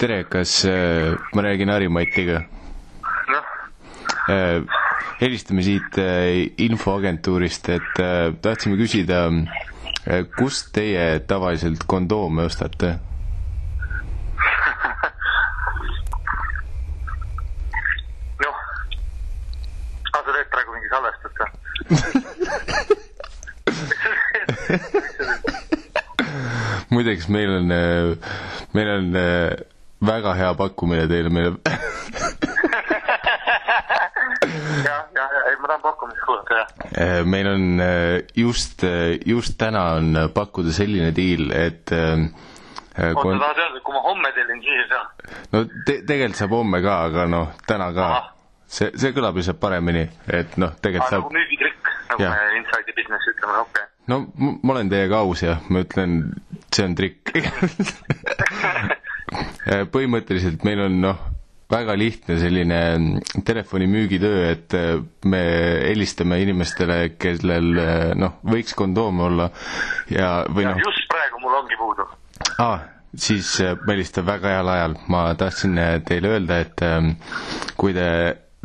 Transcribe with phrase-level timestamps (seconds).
[0.00, 2.44] tere, kas äh, ma räägin Harimatiga?
[3.28, 3.44] noh,
[5.20, 9.28] helistame siit äh, infoagentuurist, et äh, tahtsime küsida,
[10.38, 12.94] kust teie tavaliselt kondoome ostate?
[18.46, 18.56] noh.
[20.14, 21.50] aa, sa teed praegu mingi salvestust või?
[26.96, 27.66] muideks, meil on,
[28.72, 29.60] meil on äh,
[30.06, 31.58] väga hea pakkumine teile, meil on
[34.84, 36.68] jah, jah, jah, ei ma tahan pakkumist kuulata, jah.
[36.96, 38.82] Äh, meil on äh, just,
[39.26, 44.32] just täna on pakkuda selline diil, et oota, kon- tahad öelda, et kui ma homme
[44.36, 45.04] tellin, siis ei saa?
[45.52, 48.06] no te, tegelikult saab homme ka, aga noh, täna ka
[48.66, 52.32] see, see kõlab lihtsalt paremini, et noh, tegelikult nagu saab, müügitrikk, nagu Jah.
[52.36, 53.86] me Inside'i business ütleme, okei okay..
[54.10, 54.16] no
[54.64, 56.10] ma olen teiega aus ja ma ütlen,
[56.72, 57.36] see on trikk.
[59.92, 61.20] põhimõtteliselt meil on noh,
[61.70, 65.42] väga lihtne selline mm, telefonimüügitöö, et äh, me
[65.86, 69.50] helistame inimestele, kellel äh, noh, võiks kondoome olla
[70.10, 72.08] ja, või ja noh, just praegu mul ongi puudu.
[72.58, 72.80] aa,
[73.14, 77.14] siis äh, ma helistan väga heal ajal, ma tahtsin äh, teile öelda, et ähm,
[77.78, 78.08] kui te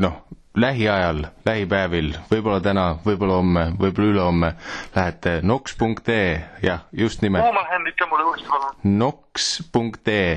[0.01, 0.23] noh,
[0.55, 4.53] lähiajal, lähipäevil, võib-olla täna, võib-olla homme, võib-olla ülehomme
[4.95, 6.29] lähete noks.ee,
[6.63, 8.77] jah, just nimelt, kuhu ma lähen, ütle mulle uuesti palun.
[9.01, 10.29] noks.ee,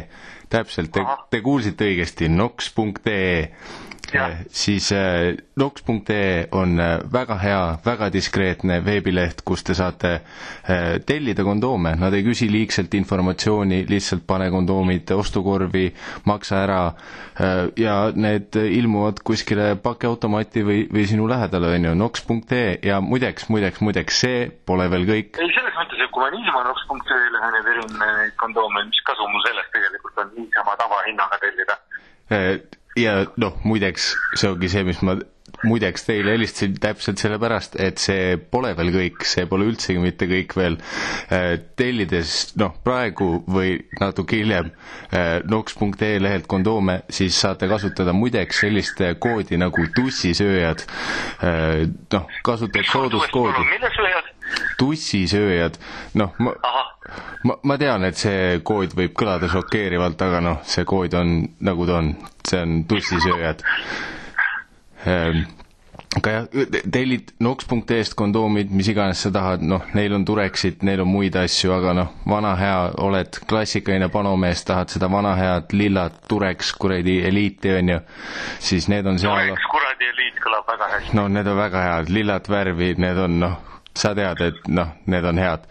[0.51, 3.53] täpselt, te te kuulsite õigesti, Jah.
[4.51, 10.21] Siis äh, noks.ee on äh, väga hea, väga diskreetne veebileht, kus te saate
[11.07, 15.87] tellida kondoome, nad ei küsi liigselt informatsiooni, lihtsalt pane kondoomid ostukorvi,
[16.29, 16.81] maksa ära
[17.79, 23.81] ja need ilmuvad kuskile pakiautomaati või, või sinu lähedale, on ju, noks.ee ja muideks, muideks,
[23.85, 25.39] muideks, see pole veel kõik.
[25.41, 29.47] ei, selles mõttes, et kui ma niisama noks.ee lähen ja tellin kondoome, mis kasu mul
[29.47, 31.81] sellest tegelikult on niisama tavahinnaga tellida?
[32.99, 35.19] Äh, ja noh, muideks see ongi see, mis ma
[35.65, 40.55] muideks teile helistasin täpselt sellepärast, et see pole veel kõik, see pole üldsegi mitte kõik
[40.59, 40.77] veel.
[41.79, 44.71] tellides noh, praegu või natuke hiljem
[45.11, 50.85] äh, noks.ee lehelt kondoome, siis saate kasutada muideks sellist äh, koodi nagu tussisööjad.
[52.13, 54.28] noh, kasutad sooduskoodi, mille sööjad?
[54.79, 55.79] tussisööjad,
[56.19, 56.55] noh, ma
[57.43, 61.87] ma, ma tean, et see kood võib kõlada šokeerivalt, aga noh, see kood on nagu
[61.89, 62.13] ta on,
[62.49, 63.65] see on tussisööjad.
[66.19, 66.47] aga jah,
[66.91, 71.73] tellid noks.ee-st kondoomid, mis iganes sa tahad, noh, neil on Turexit, neil on muid asju,
[71.77, 77.73] aga noh, vana hea, oled klassikaline panomees, tahad seda vana head lillat Turex kuradi eliiti,
[77.79, 78.01] on ju,
[78.71, 81.17] siis need on seal Toreks kuradi eliit kõlab väga hästi.
[81.21, 83.59] no need on väga head, lillat värvi, need on noh,
[83.97, 85.65] sa tead, et noh, need on head.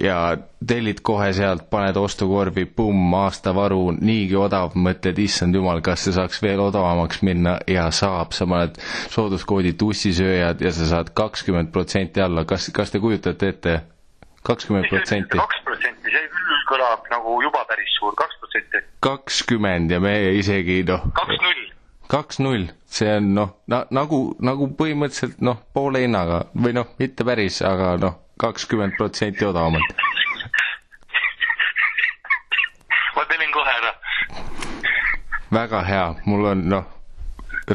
[0.00, 6.16] ja tellid kohe sealt, paned ostukorvi, pumm, aastavaru, niigi odav, mõtled, issand jumal, kas see
[6.16, 8.80] saaks veel odavamaks minna ja saab, sa paned
[9.12, 13.80] sooduskoodi tussisööjad ja sa saad kakskümmend protsenti alla, kas, kas te kujutate ette?
[14.44, 18.82] kakskümmend protsenti, kaks protsenti, see küll kõlab nagu juba päris suur, kaks protsenti.
[19.04, 21.64] kakskümmend ja me isegi noh, kaks null.
[22.14, 27.58] kaks-null, see on noh, na-, nagu, nagu põhimõtteliselt noh, poole hinnaga või noh, mitte päris,
[27.66, 30.02] aga noh, kakskümmend protsenti odavamalt.
[33.16, 33.92] ma tellin kohe ära.
[35.58, 36.86] väga hea, mul on noh,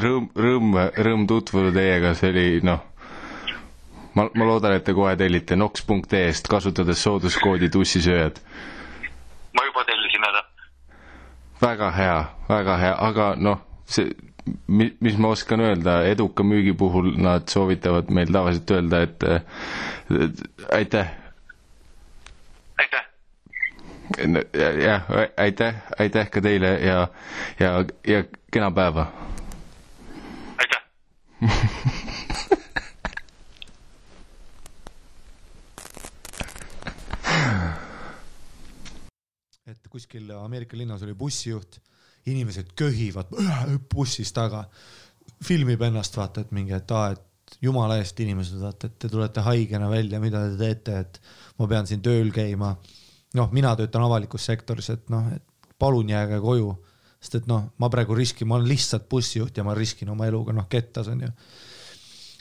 [0.04, 0.76] rõõm, rõõm,
[1.08, 2.80] rõõm tutvuda teiega, see oli noh,
[4.16, 8.40] ma, ma loodan, et te kohe tellite noks.ee-st, kasutades sooduskoodi tussisööjad.
[9.52, 10.44] ma juba tellisin ära.
[11.60, 14.08] väga hea, väga hea, aga noh, see,
[14.66, 19.24] mi-, mis ma oskan öelda, eduka müügi puhul nad soovitavad meil tavaliselt öelda, et
[20.76, 21.10] aitäh,
[22.78, 23.04] aitäh.
[24.84, 25.02] jah,
[25.36, 27.08] aitäh, aitäh ka teile ja,
[27.60, 29.06] ja, ja kena päeva.
[30.58, 30.82] aitäh.
[39.70, 41.78] et kuskil Ameerika linnas oli bussijuht,
[42.28, 43.32] inimesed köhivad
[43.92, 44.64] bussist taga,
[45.44, 49.44] filmib ennast, vaata, et mingi, et aa, et jumala eest inimesed, vaata, et te tulete
[49.44, 51.20] haigena välja, mida te teete, et
[51.58, 52.76] ma pean siin tööl käima.
[53.34, 55.44] noh, mina töötan avalikus sektoris, et noh, et
[55.78, 56.72] palun jääge koju,
[57.20, 60.52] sest et noh, ma praegu riskin, ma olen lihtsalt bussijuht ja ma riskin oma eluga,
[60.56, 61.30] noh, kettas on ju.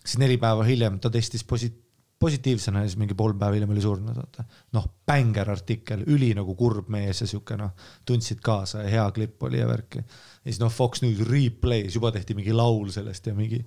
[0.04, 1.76] siis neli päeva hiljem ta testis posi-,
[2.19, 4.44] positiivsena ja siis mingi pool päeva hiljem oli surnud, vaata.
[4.75, 7.71] noh, bängar artikkel, üli nagu kurb mees ja sihuke noh,
[8.07, 10.04] tundsid kaasa ja hea klipp oli ja värki.
[10.04, 13.62] ja siis noh, Fox News replay's juba tehti mingi laul sellest ja mingi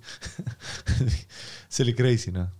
[1.73, 2.51] see oli crazy noh.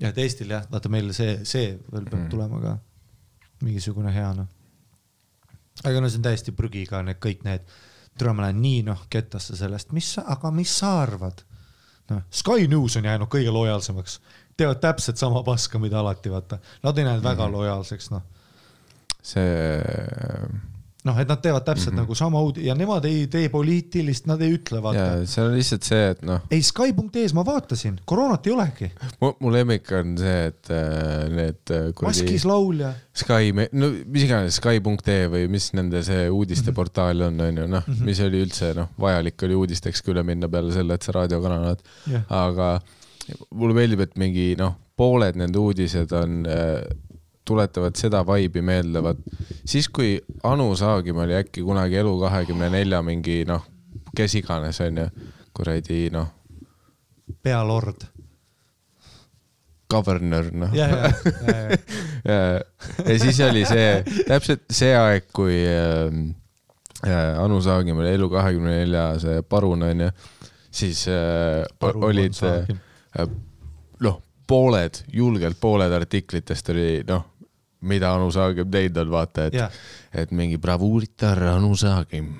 [0.00, 2.30] ja et Eestil jah, vaata meil see, see veel peab mm.
[2.34, 2.74] tulema ka.
[3.62, 4.50] mingisugune hea noh.
[5.84, 7.70] aga no see on täiesti prügiga need kõik need,
[8.18, 11.46] tule ma lähen nii noh kettasse sellest, mis, aga mis sa arvad?
[12.10, 14.18] noh, Sky News on jäänud kõige lojaalsemaks,
[14.58, 17.54] teevad täpselt sama paska, mida alati vaata, nad ei läinud väga Mhm.
[17.54, 18.22] lojaalseks noh,
[19.22, 19.82] see,
[21.06, 22.02] noh, et nad teevad täpselt mm -hmm.
[22.02, 25.82] nagu sama uudi- ja nemad ei tee poliitilist, nad ei ütle vaata see on lihtsalt
[25.86, 28.90] see, et noh, ei, Sky.ee-s ma vaatasin, koroonat ei olegi,
[29.20, 34.56] mu, lemmik on see, et äh, need äh, kuradi maskis laulja, Sky, no mis iganes
[34.60, 36.34] Sky.ee või mis nende see Mhm.
[36.34, 40.72] uudisteportaal on, on ju, noh, mis oli üldse noh, vajalik oli uudisteks üle minna peale
[40.72, 42.22] selle, et sa raadiokanal oled Jah.
[42.28, 42.80] aga
[43.54, 46.82] mulle meeldib, et mingi noh, pooled nende uudised on äh,
[47.48, 49.20] tuletavad seda vibe'i meelde, vaat
[49.64, 50.16] siis, kui
[50.48, 53.64] Anu Saagim oli äkki kunagi Elu24 mingi noh,
[54.16, 55.08] kes iganes, onju,
[55.56, 56.28] kuradi noh,
[57.42, 58.08] pealord.
[59.88, 60.74] governor, noh.
[60.76, 61.12] ja, ja,
[61.46, 61.54] ja,
[62.24, 62.34] ja,
[63.08, 66.10] ja, siis oli see täpselt see aeg, kui äh,
[67.08, 70.10] äh, Anu Saagim oli Elu24 see parun onju,
[70.68, 72.36] siis äh, Parun olid
[74.04, 77.24] noh, pooled, julgelt pooled artiklitest oli noh,
[77.88, 79.78] mida Anu Saagim teinud on, vaata, et Jah.
[80.14, 82.34] et mingi bravuuritar Anu Saagim,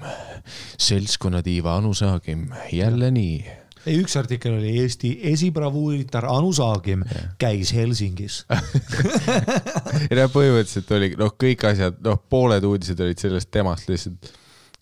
[0.79, 3.59] seltskonnatiiva Anu Saagim, jälle nii
[3.89, 7.05] ei, üks artikkel oli Eesti esibravuuritar Anu Saagim
[7.41, 8.43] käis Helsingis.
[10.11, 14.33] ja noh, põhimõtteliselt oli noh, kõik asjad, noh, pooled uudised olid sellest temast lihtsalt.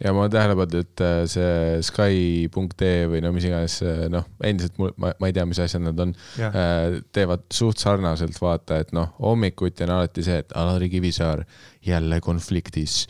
[0.05, 3.79] Ja ma olen tähele pannud, et äh, see Sky.ee või no mis iganes,
[4.13, 8.37] noh, endiselt mul, ma, ma ei tea, mis asjad nad on Jah., teevad suht sarnaselt,
[8.43, 11.47] vaata, et noh, hommikuti on alati see, et Alari Kivisaar
[11.87, 13.05] jälle konfliktis.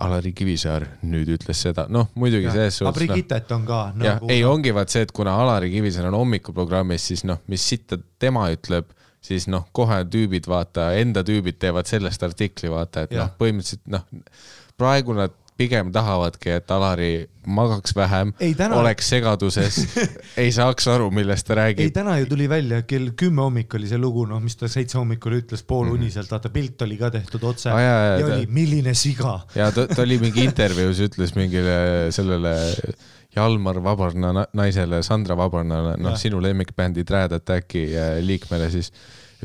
[0.00, 3.02] Alari Kivisaar nüüd ütles seda, noh muidugi selles aga suhtes.
[3.02, 7.10] Brigitet on ka jah nagu, ei ongi vaat see, et kuna Alari Kivisaar on hommikuprogrammis,
[7.12, 8.88] siis noh, mis sitta tema ütleb,
[9.20, 14.08] siis noh, kohe tüübid vaata, enda tüübid teevad sellest artikli, vaata, et noh, põhimõtteliselt noh,
[14.80, 17.10] praegu nad pigem tahavadki, et Alari
[17.50, 19.76] magaks vähem Ei,, täna- oleks segaduses,
[20.40, 21.92] ei saaks aru, millest ta ei räägib.
[21.96, 25.38] täna ju tuli välja kell kümme hommik oli see lugu, noh, mis ta seitse hommikul
[25.42, 28.94] ütles pooluniselt, vaata pilt oli ka tehtud otse Aa, jaa, jaa, ja ta- oli milline
[28.96, 29.36] siga.
[29.58, 31.78] ja ta, ta oli mingi intervjuus, ütles mingile
[32.16, 32.56] sellele
[33.36, 36.18] Jalmar Vabarna na- naisele, Sandra Vabarnale, noh Jah.
[36.18, 38.88] sinu lemmikbändi Trad Attacki äh, liikmele siis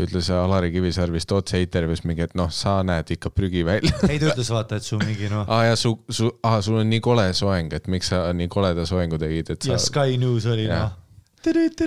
[0.02, 3.94] ütles Alari Kivisaar vist otse intervjuus mingi, et noh, sa näed ikka prügi välja.
[4.10, 6.92] ei, ta ütles vaata, et su mingi noh, aa ja su, su, aa sul on
[6.92, 9.90] nii kole soeng, et miks sa nii koleda soengu tegid, et ja sa.
[9.90, 10.96] Sky News oli noh.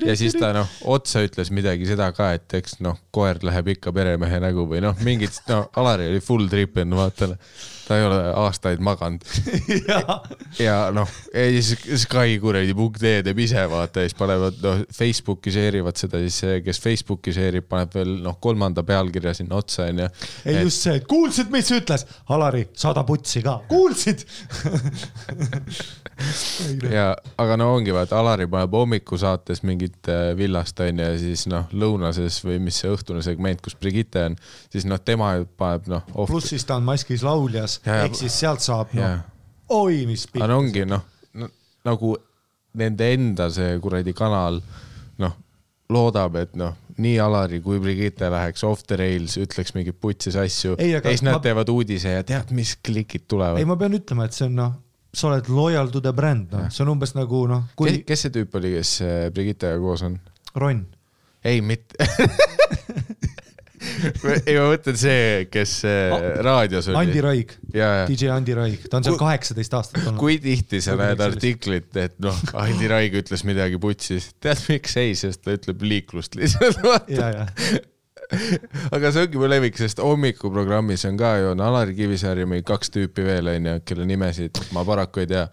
[0.07, 3.93] ja siis ta noh, otsa ütles midagi seda ka, et eks noh, koer läheb ikka
[3.95, 7.35] peremehe nägu või noh, mingit, no Alari oli full tripinud, vaata.
[7.89, 9.25] Ta ei ole aastaid maganud.
[10.59, 14.81] Ja noh, ja siis Sky kuradi punkt ee teeb ise vaata ja siis panevad noh,
[14.95, 19.35] Facebooki share ivad seda siis see, kes Facebooki share ib, paneb veel noh, kolmanda pealkirja
[19.39, 20.09] sinna otsa onju.
[20.49, 24.25] ei just see, et kuulsid, mis ütles, Alari, saada putsi ka, kuulsid?
[26.93, 31.69] ja, aga no ongi vaata, Alari paneb hommikusaates mingit äh, villast onju ja siis noh,
[31.73, 34.37] lõunases või mis see õhtune segment, kus Brigitte on,
[34.73, 35.31] siis noh, tema
[35.61, 39.21] paneb noh, off pluss siis ta on maskis lauljas, Ja- ehk siis sealt saab noh,
[39.75, 41.05] oi mis aga pikk no ongi noh
[41.39, 41.49] no,,
[41.89, 42.17] nagu
[42.79, 44.61] nende enda see kuradi kanal
[45.19, 45.35] noh,
[45.91, 50.77] loodab, et noh, nii Alari kui Brigitte läheks off the rails, ütleks mingeid putsis asju.
[50.79, 53.59] Ei, ja aga siis nad ma- teevad uudise ja tead, mis klikid tulevad.
[53.59, 54.77] Ei, ma pean ütlema, et see on noh,
[55.15, 58.35] sa oled loyal to the brand, noh, see on umbes nagu noh, kui kes see
[58.37, 60.19] tüüp oli, kes äh, Brigittega koos on?
[60.59, 60.85] Ron,
[61.49, 61.97] ei, mitte
[64.47, 66.15] ei, ma mõtlen see, kes äh,
[66.45, 66.99] raadios oli.
[67.01, 70.21] Andi Raig, DJ Andi Raig, ta on seal kaheksateist aastat olnud.
[70.21, 75.15] kui tihti sa näed artiklit, et noh, Andi Raig ütles midagi putsis, tead miks ei,
[75.19, 77.31] sest ta ütleb liiklust lihtsalt, vaata.
[78.93, 82.67] aga see ongi mu lemmik, sest hommikuprogrammis on ka ju on Alari Kivisaar ja mingi
[82.69, 85.49] kaks tüüpi veel onju, kelle nimesid ma paraku ei tea.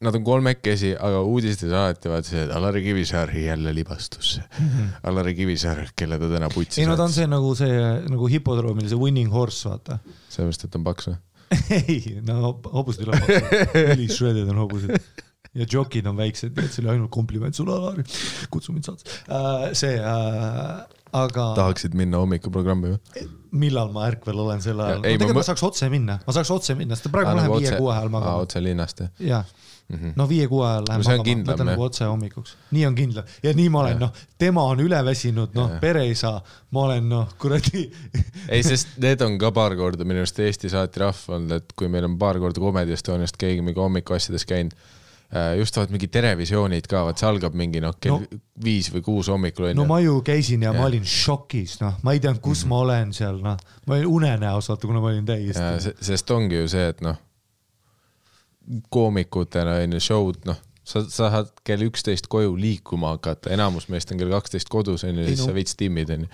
[0.00, 4.68] Nad on kolmekesi, aga uudistes alati vaata see, et Alari Kivisaar jälle libastusse mm.
[4.68, 4.86] -hmm.
[5.10, 7.74] Alari Kivisaar, kelle ta täna putsi ei no ta on see nagu see
[8.08, 9.98] nagu hipodroomil see winning horse, vaata.
[10.28, 11.18] sellepärast, et ta on paks või?
[11.80, 14.96] ei, no hobused ei ole maksnud, neli shredded on hobused
[15.60, 18.06] ja jokid on väiksed, nii et see oli ainult kompliment sulle, Alari.
[18.50, 19.68] kutsu mind saatesse uh,.
[19.76, 20.80] see uh,,
[21.12, 23.26] aga tahaksid minna hommikuprogrammi või?
[23.50, 25.00] millal ma ärkvel olen sel ajal?
[25.02, 27.54] Ma tegelikult ma, mõ- saaks otse minna, ma saaks otse minna, sest praegu ma lähen
[27.56, 28.44] viie-kuue ajal magama.
[28.44, 29.10] otse linnast jah?
[29.26, 29.48] jah,
[30.14, 33.32] no viie-kuue ajal lähen No magama, võtan nagu otse hommikuks, nii on kindlam.
[33.42, 36.38] Ja nii ma olen, noh, tema on üle väsinud, noh, pere ei saa,
[36.70, 37.88] ma olen noh, kuradi
[38.54, 42.06] ei, sest need on ka paar korda minu arust Eesti saatirahv olnud, et kui meil
[42.06, 44.78] on paar korda Comedy Estoniast keegi mingi hommikuasjades käinud,
[45.58, 49.28] just vaat mingi Terevisioonid ka, vaat see algab mingi noh, kell No- viis või kuus
[49.30, 52.42] hommikul onju no ma ju käisin ja, ja ma olin šokis, noh, ma ei teadnud,
[52.42, 52.68] kus Mhm.
[52.68, 53.56] ma olen seal, noh,
[53.86, 55.80] ma olin unenäos, vaata, kuna ma olin täiesti.
[55.80, 57.16] se- sest ongi ju see, et noh,
[58.92, 64.10] koomikutena on ju show'd, noh, sa sa saad kell üksteist koju liikuma hakata, enamus meist
[64.12, 66.28] on kell kaksteist kodus on ju, Ei siis no- sa veits timmid on ju.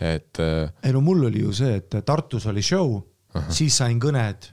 [0.00, 3.00] et äh, ei no mul oli ju see, et Tartus oli show,
[3.48, 4.50] siis sain kõned.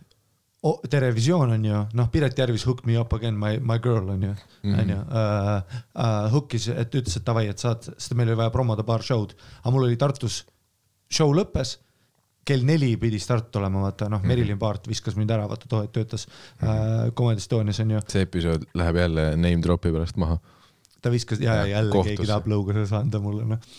[0.62, 4.34] Televisioon on ju, noh, Piret Järvis hook me up again my, my girl on ju,
[4.70, 4.98] on ju.
[6.36, 9.74] Hookis, et ütles, et davai, et saad, sest meil oli vaja promoda paar show'd, aga
[9.74, 10.44] mul oli Tartus,
[11.10, 11.80] show lõppes.
[12.46, 14.08] Kell neli pidi start olema, vaata.
[14.10, 18.06] Noh, Merilin Paart viskas mind ära, vaata too hetk töötas äh, Comedy Estonias on ju,
[18.10, 20.40] see episood läheb jälle name drop'i pärast maha.
[21.02, 22.18] ta viskas ja, ja jälle kohtusse.
[22.18, 23.70] keegi tahab lõuga seda anda mulle noh.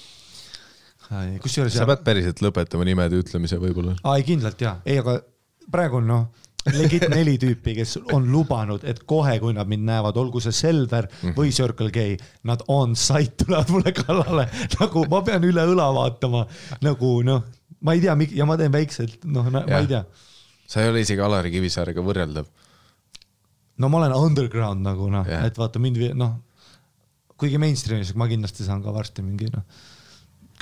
[1.43, 3.97] kusjuures sa pead päriselt lõpetama nimede ütlemise võib-olla.
[4.03, 5.19] aa ei kindlalt jaa, ei aga
[5.75, 6.31] praegu on noh,
[6.71, 11.09] legit neli tüüpi, kes on lubanud, et kohe, kui nad mind näevad, olgu see Selver
[11.37, 12.05] või Circle K,
[12.49, 14.47] nad on site tulevad mulle kallale,
[14.79, 16.45] nagu ma pean üle õla vaatama,
[16.85, 17.43] nagu noh,
[17.83, 20.05] ma ei tea, ja ma teen väikselt, noh, ma ei tea.
[20.67, 22.47] sa ei ole isegi Alari Kivisaarega võrreldav.
[23.83, 26.39] no ma olen underground nagu noh et vaata mind, noh,
[27.41, 29.67] kuigi mainstream'is ma kindlasti saan ka varsti mingi noh,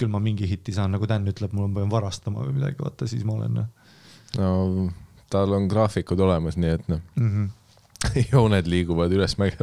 [0.01, 3.11] küll ma mingi hitti saan, nagu Dan ütleb, mul on pean varastama või midagi, vaata
[3.11, 3.69] siis ma olen noh
[4.39, 4.89] no
[5.31, 8.25] tal on graafikud olemas, nii et noh, mm -hmm.
[8.33, 9.57] jooned liiguvad ülesmäge.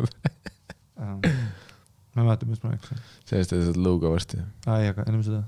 [0.98, 1.20] ma
[2.18, 2.98] ei mäleta, mis ma rääkisin.
[3.26, 5.44] sellest sa saad lõuga varsti aa ei, aga ennem seda.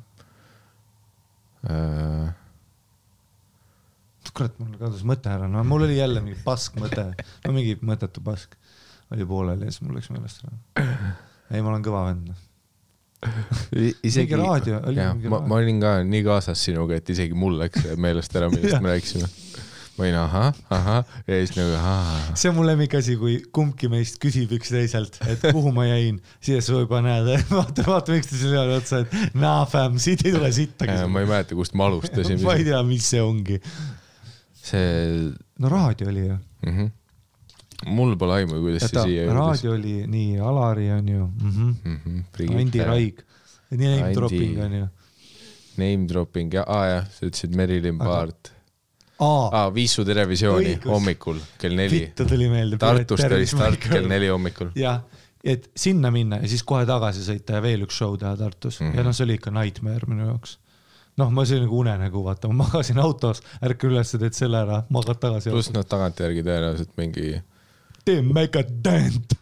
[1.69, 2.33] äh,.
[4.33, 7.07] kurat, mul kadus mõte ära, no mul oli jälle mingi pask mõte,
[7.47, 8.55] no mingi mõttetu pask
[9.11, 10.85] oli pooleli ja siis mul läks meelest ära.
[11.51, 12.29] ei, ma olen kõva vend.
[14.03, 17.89] isegi Mingi raadio- oli ma, ma olin ka nii kaasas sinuga, et isegi mul läks
[17.97, 19.27] meelest ära, millest me rääkisime.
[19.99, 22.29] Ma olin ahah, ahah ja siis nagu ahah.
[22.39, 26.79] see on mu lemmikasi, kui kumbki meist küsib üksteiselt, et kuhu ma jäin, siis sa
[26.79, 30.95] juba näed, vaata, vaata üksteisele peale otsa, et naa fam, siit ei tule sittagi.
[31.11, 32.39] ma ei mäleta, kust me alustasime.
[32.47, 33.59] ma ei tea, mis see ongi.
[34.69, 34.85] see
[35.59, 36.37] no raadio oli ju.
[36.37, 37.91] mm, -hmm.
[37.97, 39.39] mul pole aimu, kuidas see siia jõudis.
[39.39, 41.73] raadio oli nii, Alari on ju mm, -hmm.
[41.83, 42.23] mm.
[42.37, 42.61] -hmm.
[42.61, 42.85] Andi.
[42.87, 43.19] Raig,
[43.71, 44.87] name dropping on ju.
[45.75, 48.53] Name dropping ja, aa jah, sa ütlesid Merilin Paart.
[49.19, 50.89] aa, aa, Viisu Televisiooni Õigus.
[50.91, 51.99] hommikul kell neli.
[52.05, 52.77] vittu tuli meelde.
[52.81, 54.07] Tartust oli start kell.
[54.07, 54.69] neli hommikul.
[54.75, 55.01] jah,
[55.43, 58.85] et sinna minna ja siis kohe tagasi sõita ja veel üks show teha Tartus mm
[58.85, 58.93] Mhm.
[58.93, 58.97] -hmm.
[58.97, 60.57] ja noh, see oli ikka nightmare minu jaoks.
[61.17, 64.83] noh, ma see oli nagu unenägu, vaata, ma magasin autos, ärka üles, teed selle ära,
[64.89, 65.49] magad tagasi.
[65.49, 67.41] pluss noh, tagantjärgi tõenäoliselt mingi
[68.05, 69.33] tee make a dent.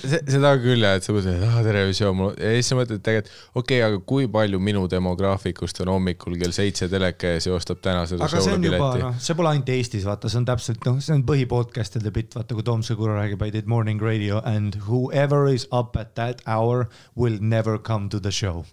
[0.00, 3.32] Seda küll jah, et sa mõtled, et ah televisioon mul ja siis sa mõtled tegelikult,
[3.54, 7.82] okei okay,, aga kui palju minu demograafikust on hommikul kell seitse teleka ees ja ostab
[7.84, 9.04] tänasele aga see show'le on juba pileti.
[9.06, 12.34] noh, see pole ainult Eestis, vaata, see on täpselt noh, see on põhi podcast'ide bitt,
[12.38, 16.42] vaata kui Tom Segura räägib I did morning radio and whoever is up at that
[16.46, 18.64] hour will never come to the show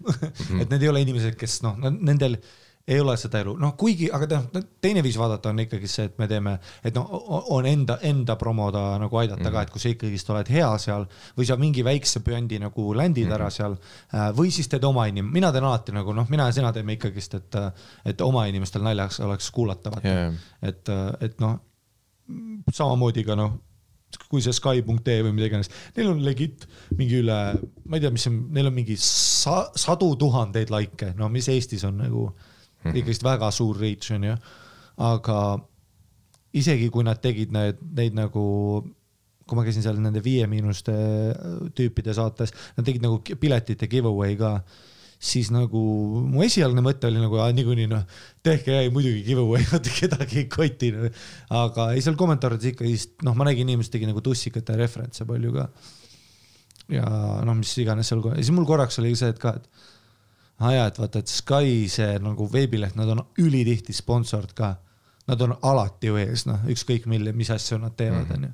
[0.50, 0.60] Mhm.
[0.62, 2.38] et need ei ole inimesed, kes noh, nendel
[2.88, 6.16] ei ole seda elu, noh kuigi, aga noh, teine viis vaadata on ikkagi see, et
[6.18, 6.56] me teeme,
[6.86, 7.06] et noh,
[7.54, 9.52] on enda, enda promoda nagu aidata mm -hmm.
[9.52, 11.06] ka, et kui sa ikkagist oled hea seal
[11.38, 13.34] või sa mingi väikse püandi nagu land'id mm -hmm.
[13.34, 16.52] ära seal äh, või siis teed oma inim-, mina teen alati nagu noh, mina ja
[16.52, 17.56] sina teeme ikkagist, et,
[18.04, 20.32] et oma inimestel naljaks oleks kuulata, vaata Jaa.
[20.62, 20.88] et,
[21.20, 21.58] et noh,
[22.72, 23.58] samamoodi ka noh,
[24.30, 26.66] kui see Sky.ee või mida iganes, neil on legit
[26.98, 27.38] mingi üle,
[27.86, 31.84] ma ei tea, mis on, neil on mingi sa, sadu tuhandeid likee, no mis Eestis
[31.86, 32.30] on nagu
[32.84, 32.96] Mhm.
[32.96, 34.36] ikkagist väga suur reach on ju,
[34.98, 35.40] aga
[36.56, 38.44] isegi kui nad tegid need, neid nagu
[39.50, 40.94] kui ma käisin seal nende Viie Miinuste
[41.76, 44.52] tüüpide saates, nad tegid nagu piletite giveaway ka,
[45.20, 45.80] siis nagu
[46.22, 48.04] mu esialgne mõte oli nagu niikuinii noh,
[48.46, 49.66] tehke ei, muidugi giveaway,
[50.00, 51.10] kedagi ei koti no..
[51.60, 52.94] aga ei seal kommentaarides ikkagi
[53.26, 55.66] noh, ma nägin inimesed tegi nagu tussikate referentse palju ka.
[56.94, 57.06] ja
[57.44, 59.98] noh, mis iganes seal, siis mul korraks oli see, et ka, et
[60.60, 64.74] aa jaa, et vaata, et Sky see nagu veebileht, nad on ülitihti sponsored ka.
[65.30, 68.50] Nad on alati ju ees, noh, ükskõik mille, mis asju nad teevad, onju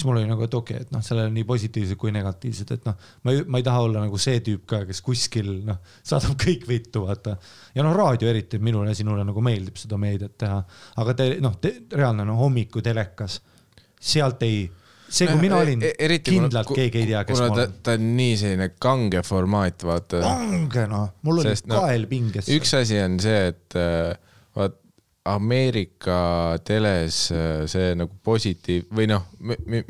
[0.00, 2.72] siis mul oli nagu, et okei okay,, et noh, sellel on nii positiivsed kui negatiivsed,
[2.74, 5.80] et noh, ma ei, ma ei taha olla nagu see tüüp ka, kes kuskil noh,
[6.06, 7.36] saadab kõik vittu, vaata.
[7.74, 10.60] ja noh, raadio eriti, minule, sinule nagu meeldib seda meediat teha,
[11.02, 13.40] aga te noh reaalne noh, hommikutelekas,
[14.00, 14.64] sealt ei,
[15.10, 15.84] see, kui mina olin,
[16.24, 17.78] kindlalt keegi ei tea, kes ma olen.
[17.84, 20.22] ta on nii selline kange formaat, vaata.
[20.30, 22.50] onge noh, mul oli Sest, no, kael pinges.
[22.54, 24.14] üks asi on see, et äh,
[24.56, 24.78] vaat
[25.30, 29.26] Ameerika teles äh, see nagu positiiv või noh,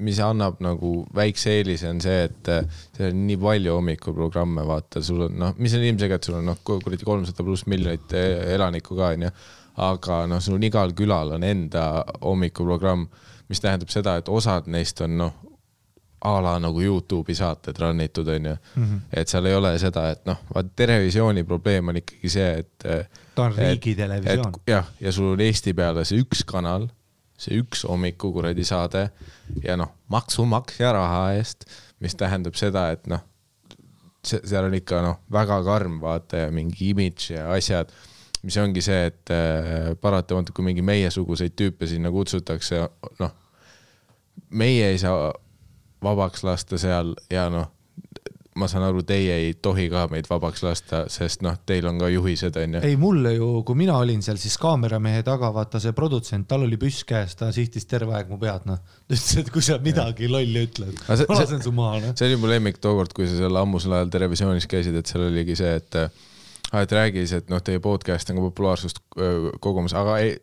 [0.02, 2.50] mis annab nagu väikse eelise, on see, et
[2.96, 6.58] seal on nii palju hommikuprogramme, vaata, sul on noh, mis on ilmselgelt, sul on noh,
[6.66, 9.30] kuradi kolmsada pluss miljonit eh, elanikku ka onju,
[9.86, 11.86] aga noh, sul on igal külal on enda
[12.24, 13.06] hommikuprogramm,
[13.50, 15.34] mis tähendab seda, et osad neist on noh,
[16.20, 19.00] a la nagu Youtube'i saated run itud onju mm, -hmm.
[19.16, 22.88] et seal ei ole seda, et noh, vaat televisiooni probleem on ikkagi see, et
[23.34, 24.52] ta on riigitelevisioon.
[24.68, 26.88] jah, ja sul on Eesti peale see üks kanal,
[27.38, 29.08] see üks hommiku kuradi saade
[29.64, 31.64] ja noh, maksumaksja raha eest,
[32.00, 33.24] mis tähendab seda, et noh,
[34.24, 37.92] see, seal on ikka noh, väga karm vaata ja mingi imidž ja asjad,
[38.42, 42.84] mis ongi see, et äh, paratamatult, kui mingi meiesuguseid tüüpe sinna kutsutakse,
[43.20, 43.39] noh,
[44.50, 45.32] meie ei saa
[46.02, 47.68] vabaks lasta seal ja noh,
[48.60, 52.08] ma saan aru, teie ei tohi ka meid vabaks lasta, sest noh, teil on ka
[52.10, 52.82] juhised, onju.
[52.86, 56.78] ei mulle ju, kui mina olin seal, siis kaameramehe taga, vaata see produtsent, tal oli
[56.80, 58.80] püss käes, ta sihtis terve aeg mu pead, noh.
[58.80, 62.16] ta ütles, et kui sa midagi lolli ütled, ma lasen su maha, noh.
[62.18, 65.56] see oli mu lemmik tookord, kui sa seal ammusel ajal Terevisioonis käisid, et seal oligi
[65.60, 66.10] see, et äh,
[66.82, 69.02] et räägi siis, et noh, teie podcast on ka populaarsust
[69.60, 70.36] kogumas, aga ei,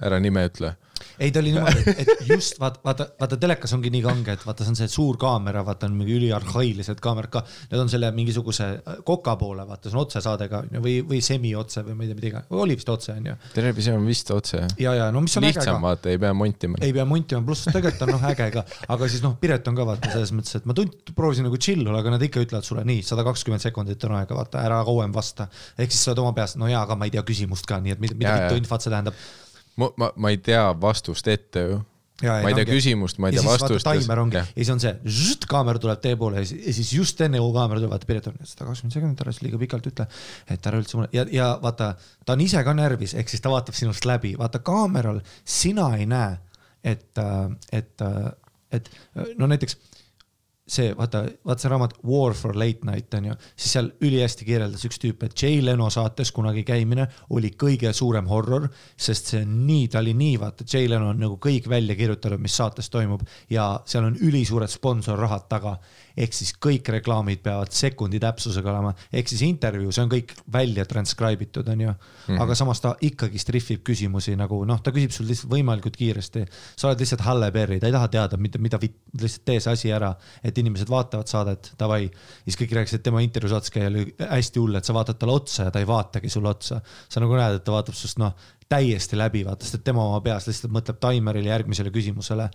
[0.00, 0.74] ära nime ütle.
[1.18, 4.66] ei, ta oli niimoodi, et just vaata, vaata, vaata telekas ongi nii kange, et vaata,
[4.66, 7.44] see on see suur kaamera, vaata on mingi üliarhailised kaamerad ka.
[7.70, 8.70] Need on selle mingisuguse
[9.06, 12.18] koka poole, vaata, see on otsesaade ka onju või, või semi-otse või ma ei tea,
[12.20, 13.36] mida iganes, oli vist otse onju.
[13.54, 15.84] Televisioon on vist otse ja, ja no mis on äge lihtsam ka.
[15.88, 16.80] vaata, ei pea montima.
[16.84, 18.64] ei pea montima, pluss tegelikult on noh äge ka,
[18.94, 21.86] aga siis noh, Piret on ka vaata selles mõttes, et ma tund proovisin nagu chill
[21.86, 25.14] olla, aga nad ikka ütlevad sulle nii, sada kakskümmend sekundit on aega, vaata ära kauem
[25.14, 25.48] vasta.
[25.78, 27.96] ehk siis sa oled oma peas, no jaa, aga ma ei tea küsimust ka, nii
[27.96, 28.58] et mida, mida jaa.
[28.60, 29.16] infot see tähendab.
[29.80, 31.78] ma, ma, ma ei tea vastust ette ju.
[32.20, 33.84] Ja, ma ei tea ongi- küsimust, ma ei tea vastust.
[33.86, 34.90] taimer ongi ja siis on see,
[35.48, 38.34] kaamera tuleb teie poole ja ja siis just enne kui kaamera tuleb, vaata Piret on
[38.44, 40.04] sada kakskümmend sekundit, ära siis liiga pikalt ütle,
[40.52, 41.94] et ära üldse mulle ja, ja vaata,
[42.28, 46.04] ta on ise ka närvis, ehk siis ta vaatab sinust läbi, vaata kaameral sina ei
[46.10, 46.36] näe,
[46.84, 47.24] et,
[47.72, 48.04] et,
[48.76, 48.92] et
[49.40, 49.80] no näiteks
[50.70, 54.84] see vaata, vaata see raamat War for late night on ju, siis seal ülihästi kirjeldas
[54.88, 59.56] üks tüüp, et Jay Leno saates kunagi käimine oli kõige suurem horror, sest see on
[59.66, 63.24] nii, ta oli nii, vaata, Jay Leno on nagu kõik välja kirjutanud, mis saates toimub
[63.50, 65.76] ja seal on ülisuured sponsorrahad taga
[66.16, 70.84] ehk siis kõik reklaamid peavad sekundi täpsusega olema, ehk siis intervjuu, see on kõik välja
[70.88, 71.96] transcribe itud, onju mm.
[72.26, 72.42] -hmm.
[72.42, 76.44] aga samas ta ikkagist rihvib küsimusi nagu noh, ta küsib sul lihtsalt võimalikult kiiresti.
[76.76, 79.92] sa oled lihtsalt Halle Berry, ta ei taha teada, mida, mida lihtsalt tee see asi
[79.92, 82.10] ära, et inimesed vaatavad saadet, davai.
[82.44, 85.32] siis kõik rääkisid, et tema intervjuu saates käija oli hästi hull, et sa vaatad talle
[85.34, 86.80] otsa ja ta ei vaatagi sulle otsa.
[87.08, 88.34] sa nagu näed, et ta vaatab sinust noh,
[88.68, 92.50] täiesti läbi, vaata, sest et tema oma peas lihtsalt mõtleb taimerile järgmisele küsimusele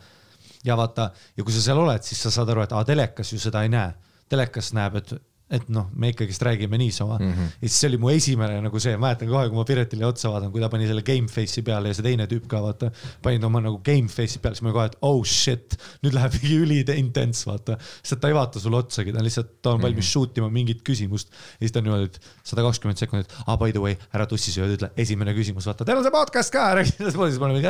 [0.66, 3.40] ja vaata, ja kui sa seal oled, siis sa saad aru, et aa, telekas ju
[3.42, 3.94] seda ei näe.
[4.30, 5.12] telekas näeb, et,
[5.54, 7.32] et noh, me ikkagist räägime niisama mm.
[7.32, 7.50] -hmm.
[7.62, 10.50] ja siis see oli mu esimene nagu see, mäletan kohe, kui ma Piretile otsa vaatan,
[10.52, 12.90] kui ta pani selle game face'i peale ja see teine tüüp ka vaata,
[13.22, 16.58] panid oma nagu game face'i peale, siis ma kohe, et oh shit, nüüd läheb mingi
[16.64, 17.78] üliintens, vaata.
[18.02, 20.82] sest ta ei vaata sulle otsagi, ta on lihtsalt, ta on valmis shoot ima mingit
[20.88, 24.26] küsimust ja siis ta on niimoodi, et sada kakskümmend sekundit, ah by the way, ära
[24.26, 27.52] tussisööd, ütle esimene küsimus, vaata, teil on see podcast ka, räägi sellest poolest, siis me
[27.54, 27.62] oleme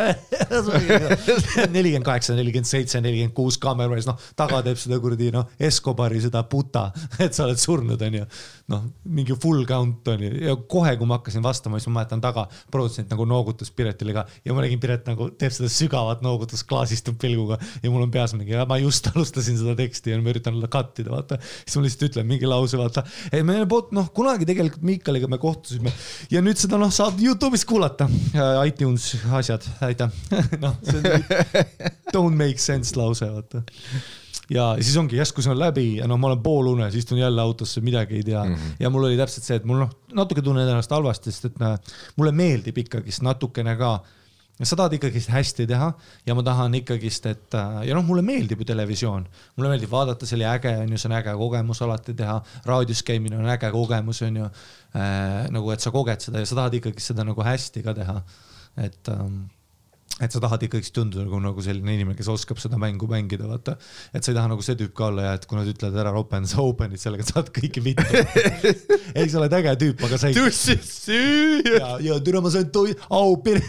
[1.75, 6.23] nelikümmend kaheksa, nelikümmend seitse, nelikümmend kuus kaamera ees, noh, taga teeb seda kuradi noh, Escobari
[6.23, 6.87] seda puta,
[7.25, 8.25] et sa oled surnud, onju.
[8.71, 8.85] noh,
[9.17, 13.11] mingi full count onju ja kohe, kui ma hakkasin vastama, siis ma mäletan taga, produtsent
[13.13, 14.25] nagu noogutas Piretile ka.
[14.45, 17.59] Ja ma nägin Piret nagu teeb seda sügavat noogutust klaasistub pilguga.
[17.83, 21.13] Ja mul on peas mingi, ma just alustasin seda teksti ja ma üritan cut ida,
[21.13, 21.39] vaata.
[21.63, 25.39] siis ma lihtsalt ütlen mingi lause, vaata, ei me pot- noh, kunagi tegelikult Miikaliga me
[25.41, 25.93] kohtusime.
[26.33, 28.09] Ja nüüd seda noh, saab Youtube'is kuulata,
[28.65, 30.13] iTunes asjad, aitäh.
[30.63, 31.25] noh, see on
[32.13, 33.63] don't make sense lause, vaata
[34.49, 37.81] ja siis ongi järsku see on läbi ja no ma olen poolunes, istun jälle autosse,
[37.81, 38.53] midagi ei tea mm.
[38.53, 38.75] -hmm.
[38.79, 41.77] ja mul oli täpselt see, et mul noh, natuke tunnen ennast halvasti, sest et näe,
[42.15, 43.99] mulle meeldib ikkagist natukene ka
[44.63, 45.89] sa tahad ikkagist hästi teha
[46.25, 49.25] ja ma tahan ikkagist, et ja noh, mulle meeldib ju televisioon,
[49.57, 53.03] mulle meeldib vaadata, see oli äge, on ju, see on äge kogemus alati teha, raadios
[53.03, 55.49] käimine on äge kogemus, on ju äh,.
[55.51, 58.21] nagu, et sa koged seda ja sa tahad ikkagi seda nagu hästi ka teha,
[58.85, 59.43] et ähm,
[60.23, 63.75] et sa tahad ikkagi tunduda nagu, nagu selline inimene, kes oskab seda mängu mängida, vaata.
[64.15, 66.13] et sa ei taha nagu see tüüp ka olla ja et kui nad ütlevad ära
[66.15, 68.05] open, sa open'id sellega, saad kõiki vittu.
[69.17, 70.37] ei, sa oled äge tüüp, aga sa ei.
[71.75, 73.67] ja, ja türa ma sain toi-, au Piret,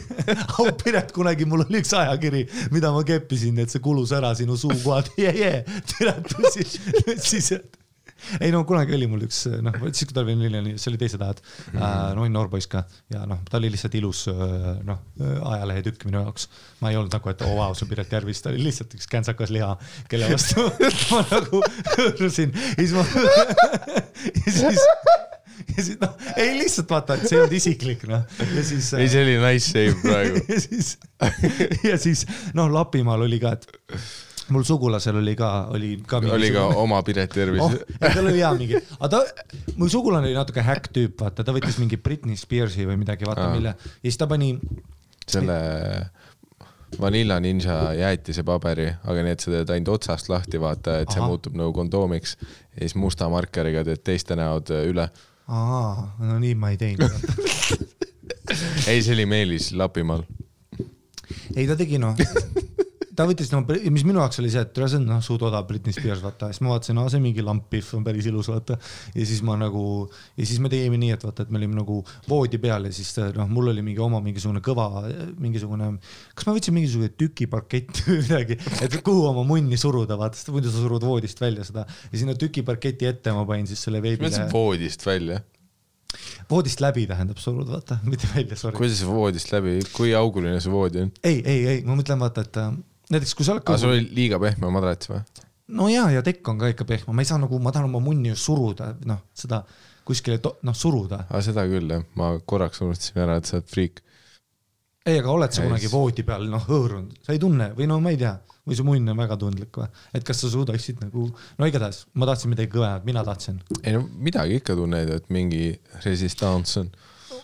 [0.60, 4.58] au Piret, kunagi mul oli üks ajakiri, mida ma keppisin, et see kulus ära sinu
[4.60, 5.64] suukohad, jee, jee,
[5.96, 6.78] türa tussid,
[7.26, 7.56] siis
[8.44, 11.22] ei no kunagi oli mul üks noh, siis kui ta oli neljane, see oli teised
[11.22, 12.14] ajad mm, -hmm.
[12.16, 14.26] no olin noorpoiss ka ja noh, ta oli lihtsalt ilus
[14.86, 15.02] noh,
[15.52, 16.48] ajalehetükk minu jaoks.
[16.80, 18.96] ma ei olnud nagu, et oo oh, vau, see on Piret Järvist, ta oli lihtsalt
[18.98, 19.74] üks käntsakas liha,
[20.10, 20.66] kelle vastu
[21.12, 21.62] ma nagu
[21.96, 23.06] hõõrusin ja siis ma
[24.44, 24.84] ja siis
[25.76, 28.92] ja siis noh, ei lihtsalt vaata, et see ei olnud isiklik noh, ja siis.
[28.96, 30.42] ei, see oli nice save praegu.
[30.52, 30.92] ja siis,
[31.90, 32.24] ja siis
[32.56, 33.68] noh, Lapimaal oli ka, et
[34.54, 36.20] mul sugulasel oli ka, oli ka.
[36.32, 39.22] oli ka oma Piret Järvis oh, tal oli hea mingi, aga ta,
[39.76, 43.48] mu sugulane oli natuke häkk tüüp, vaata, ta võttis mingi Britney Spearsi või midagi, vaata
[43.48, 43.56] Aa.
[43.56, 44.52] mille, ja siis ta pani,
[45.26, 45.58] selle
[47.00, 51.32] Vanilla Ninja jäätise paberi, aga et sa teed ainult otsast lahti, vaata, et see Ahah.
[51.32, 55.08] muutub nagu kondoomiks ja siis musta markeriga teed teiste näod üle.
[55.48, 57.10] aa, no nii ma ei teinud.
[58.90, 60.22] ei, see oli Meelis Lapimaal.
[61.56, 62.14] ei, ta tegi noh,
[63.16, 65.94] ta võttis no, mis minu jaoks oli see, et see on noh, suht odav Britney
[65.96, 68.78] Spears, vaata, siis ma vaatasin, aa see mingi lamppihv on päris ilus, vaata.
[69.14, 69.84] ja siis ma nagu
[70.36, 71.98] ja siis me tegime nii, et vaata, et me olime nagu
[72.28, 74.88] voodi peal ja siis noh, mul oli mingi oma mingisugune kõva,
[75.42, 75.92] mingisugune,
[76.36, 80.72] kas ma võtsin mingisugune tükiparkett või midagi, et kuhu oma munni suruda, vaata, sest muidu
[80.72, 84.46] sa surud voodist välja seda ja sinna tükiparketi ette ma panin siis selle mis veebilehe
[84.46, 85.42] mõttes, voodist välja?
[86.50, 88.76] voodist läbi tähendab surud, vaata, mitte välja, sorry.
[88.78, 91.16] kuidas voodist läbi, kui auguline see voodi on?
[91.26, 92.60] ei, ei, ei, ma mõtlen vaata, et
[93.12, 95.20] näiteks kui sa oled aa, sul oli liiga pehme madrats või?
[95.76, 98.00] no ja, ja tekk on ka ikka pehme, ma ei saa nagu, ma tahan oma
[98.02, 99.62] munni ju suruda, noh, seda
[100.06, 101.24] kuskile, noh, suruda.
[101.30, 104.02] aa, seda küll jah, ma korraks unustasin ära, et sa oled friik.
[105.06, 107.86] ei, aga oled sa Ei, kunagi siis- voodi peal, noh, hõõrunud, sa ei tunne või
[107.90, 110.98] no ma ei tea, või su munn on väga tundlik või, et kas sa suudaksid
[111.04, 113.60] nagu, no igatahes ma tahtsin midagi kõvemat, mina tahtsin.
[113.82, 115.68] ei no midagi ikka tunned, et mingi
[116.04, 116.90] resistants on.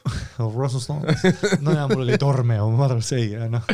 [1.65, 3.67] no ja mul oli Tormeo madras ei ja noh,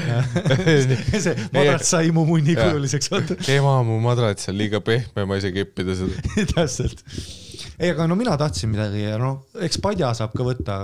[1.24, 3.38] see madras sai mu munni kujuliseks, vaata.
[3.54, 6.24] ema, mu madrats on liiga pehme, ma ei saa keppida seda.
[6.54, 7.04] täpselt.
[7.78, 10.78] ei, aga no mina tahtsin midagi ja noh, eks padja saab ka võtta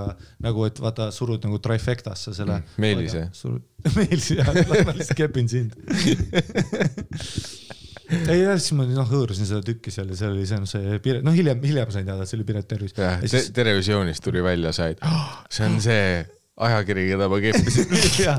[0.44, 3.22] nagu, et vaata, surud nagu trifectasse selle Mm, Meelise..
[3.96, 4.48] Meelise jah,
[4.86, 5.74] ma lihtsalt kepin sind.
[8.12, 11.24] Ei jah, siis ma noh hõõrusin seda tükki seal ja seal oli see, see Piret,
[11.26, 12.96] noh hiljem, hiljem sain teada, et see oli Piret Tervis.
[12.98, 16.08] jah ja siis, Terevisioonis tuli välja, said oh,, see on see
[16.54, 17.94] ajakiri, keda ma keppisin.
[18.26, 18.34] ja,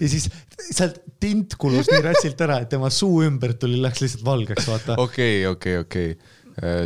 [0.00, 0.28] ja siis
[0.68, 4.98] sealt tint kulus nii rätsilt ära, et tema suu ümbert tuli, läks lihtsalt valgeks, vaata.
[5.00, 6.18] okei, okei, okei.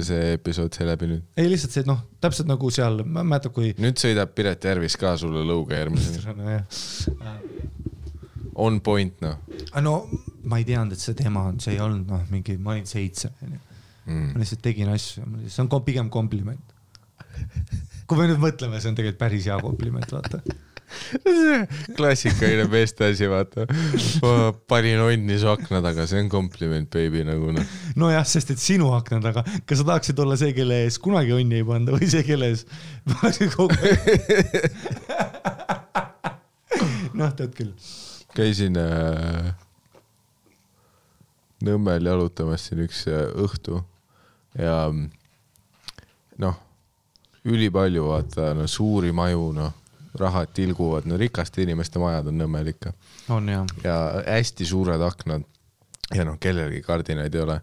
[0.04, 1.22] see episood sai läbi nüüd.
[1.40, 3.72] ei lihtsalt see noh, täpselt nagu seal, ma mäletan, kui.
[3.80, 6.36] nüüd sõidab Piret Järvis ka sulle lõuga järgmisena.
[6.42, 7.40] nojah
[8.60, 9.38] On point noh
[9.70, 9.94] aga no
[10.48, 13.32] ma ei teadnud, et see tema on, see ei olnud noh, mingi, ma olin seitse
[13.42, 13.60] onju.
[14.06, 14.28] mm.
[14.32, 14.42] ma.
[14.42, 16.76] lihtsalt tegin asju, see on kom- pigem kompliment.
[18.06, 20.42] kui me nüüd mõtleme, see on tegelikult päris hea kompliment, vaata.
[21.96, 23.66] klassikaline meeste asi, vaata.
[24.68, 27.66] panin onni su akna taga, see on kompliment, baby, nagu noh.
[27.98, 31.56] nojah, sest et sinu akna taga, kas sa tahaksid olla see, kelle ees kunagi onni
[31.60, 32.62] ei panda või see, kelle ees
[37.18, 37.72] noh, tead küll.
[38.36, 39.52] käisin äh,
[41.62, 43.82] Nõmmel jalutamas siin üks äh, õhtu
[44.58, 45.10] ja mm,
[46.42, 46.58] noh,
[47.44, 49.78] ülipalju vaata, no suuri maju, noh,
[50.18, 52.92] rahad tilguvad, no rikaste inimeste majad on Nõmmel ikka
[53.32, 53.66] on jah.
[53.84, 53.96] ja
[54.26, 55.46] hästi suured aknad
[56.12, 57.60] ja noh, kellelgi kardinaid ei ole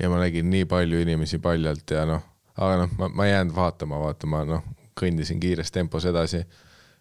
[0.00, 2.22] ja ma nägin nii palju inimesi paljalt ja noh,
[2.56, 4.64] aga noh, ma, ma ei jäänud vaatama, vaatama, noh,
[4.98, 6.44] kõndisin kiires tempos edasi.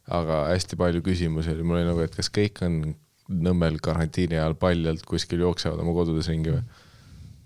[0.09, 2.79] aga hästi palju küsimusi oli, mul oli nagu, et kas kõik on
[3.29, 6.63] Nõmmel karantiini ajal paljalt kuskil jooksevad oma kodudes ringi või?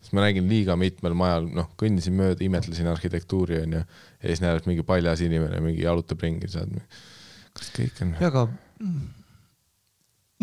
[0.04, 4.60] siis ma nägin liiga mitmel majal, noh, kõndisin mööda, imetlesin arhitektuuri onju ja siis näed,
[4.60, 6.74] et mingi paljas inimene mingi jalutab ringi, saad.
[7.56, 8.16] kas kõik on?
[8.20, 8.46] aga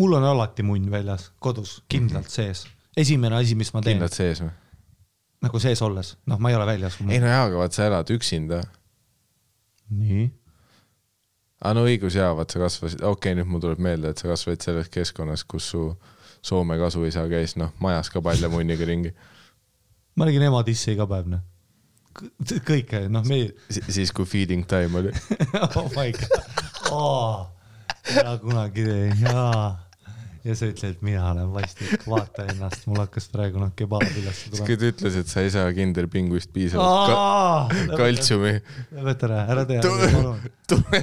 [0.00, 2.64] mul on alati munn väljas, kodus, kindlalt sees.
[2.96, 4.53] esimene asi, mis ma teen, kindlad sees või?
[5.44, 7.00] nagu sees olles, noh, ma ei ole väljas.
[7.09, 8.62] ei no jaa, aga vaat sa elad üksinda
[9.90, 10.29] nii.
[11.60, 14.30] Aa no õigus jaa, vaat sa kasvasid, okei okay,, nüüd mul tuleb meelde, et sa
[14.30, 15.84] kasvasid selles keskkonnas, kus su
[16.40, 19.10] Soome kasuisa käis noh, majas ka paljamunniga ringi.
[20.16, 21.42] ma nägin ema dissi iga päev, noh.
[22.66, 25.12] kõike, noh, me, siis, kui feeding time oli.
[25.76, 27.46] oh my god oh,,
[28.16, 29.89] ära kunagi tee, jaa.
[30.44, 34.44] Ja sa ütled, et mina olen vastik, vaata ennast, mul hakkas praegu noh, kebaab üles
[34.46, 34.66] tulema.
[34.68, 37.18] Kui ta ütles, et sa ei saa kinderpinguist piisavalt ka
[38.00, 38.55] kaltsiumi.
[38.96, 41.03] lõpeta ära, ära tee, tule,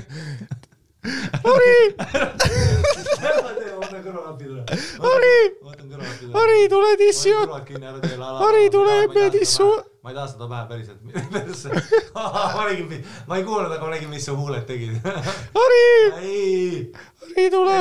[4.03, 4.63] kõrvalapid üle.
[6.33, 7.61] Harri, tule tissi la-
[8.71, 10.99] tule emme tissu- ma ei taha seda pähe päriselt
[11.33, 11.69] persse
[12.15, 14.93] ma nägin, ma ei kuulnud, aga ma nägin, mis su huuled tegid.
[15.55, 15.85] Harri,
[16.17, 17.79] Harri, tule,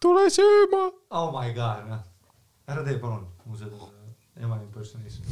[0.00, 0.86] tule sööma.
[1.10, 2.04] oh my god, noh.
[2.70, 3.76] ära tee palun mu seda
[4.40, 5.26] ema impersonation.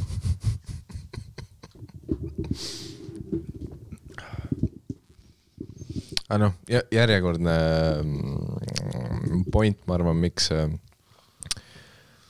[6.29, 6.53] aga noh,
[6.93, 7.55] järjekordne
[8.03, 10.69] mm, point, ma arvan, miks äh,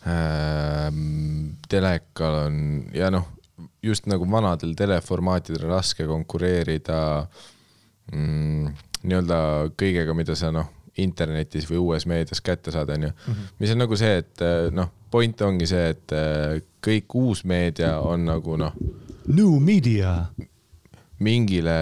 [0.07, 2.61] ähm, telekal on
[2.95, 3.27] ja noh,
[3.83, 7.01] just nagu vanadel teleformaatidel raske konkureerida
[8.13, 8.71] mm,
[9.03, 9.39] nii-öelda
[9.79, 10.71] kõigega, mida sa noh,
[11.03, 13.11] internetis või uues meedias kätte saad, onju.
[13.59, 17.97] mis on nagu see, et äh, noh, point ongi see, et äh, kõik uus meedia
[18.05, 18.75] on nagu noh,
[19.29, 20.31] New media.
[21.19, 21.75] mingile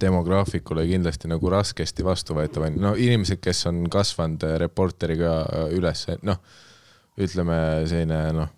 [0.00, 5.42] demograafikule kindlasti nagu raskesti vastuvõetav on, no inimesed, kes on kasvanud äh, reporteriga
[5.76, 6.40] üles, noh,
[7.20, 7.58] ütleme
[7.90, 8.52] selline noh,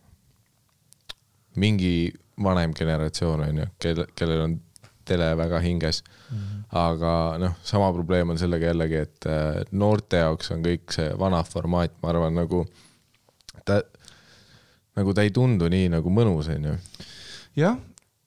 [1.57, 4.61] mingi vanem generatsioon on ju, kel, kellel on
[5.09, 6.39] tele väga hinges mm.
[6.39, 6.65] -hmm.
[6.83, 11.43] aga noh, sama probleem on sellega jällegi, et äh, noorte jaoks on kõik see vana
[11.43, 12.65] formaat, ma arvan, nagu
[13.65, 13.83] ta,
[14.97, 16.77] nagu ta ei tundu nii nagu mõnus, onju.
[17.57, 17.79] jah,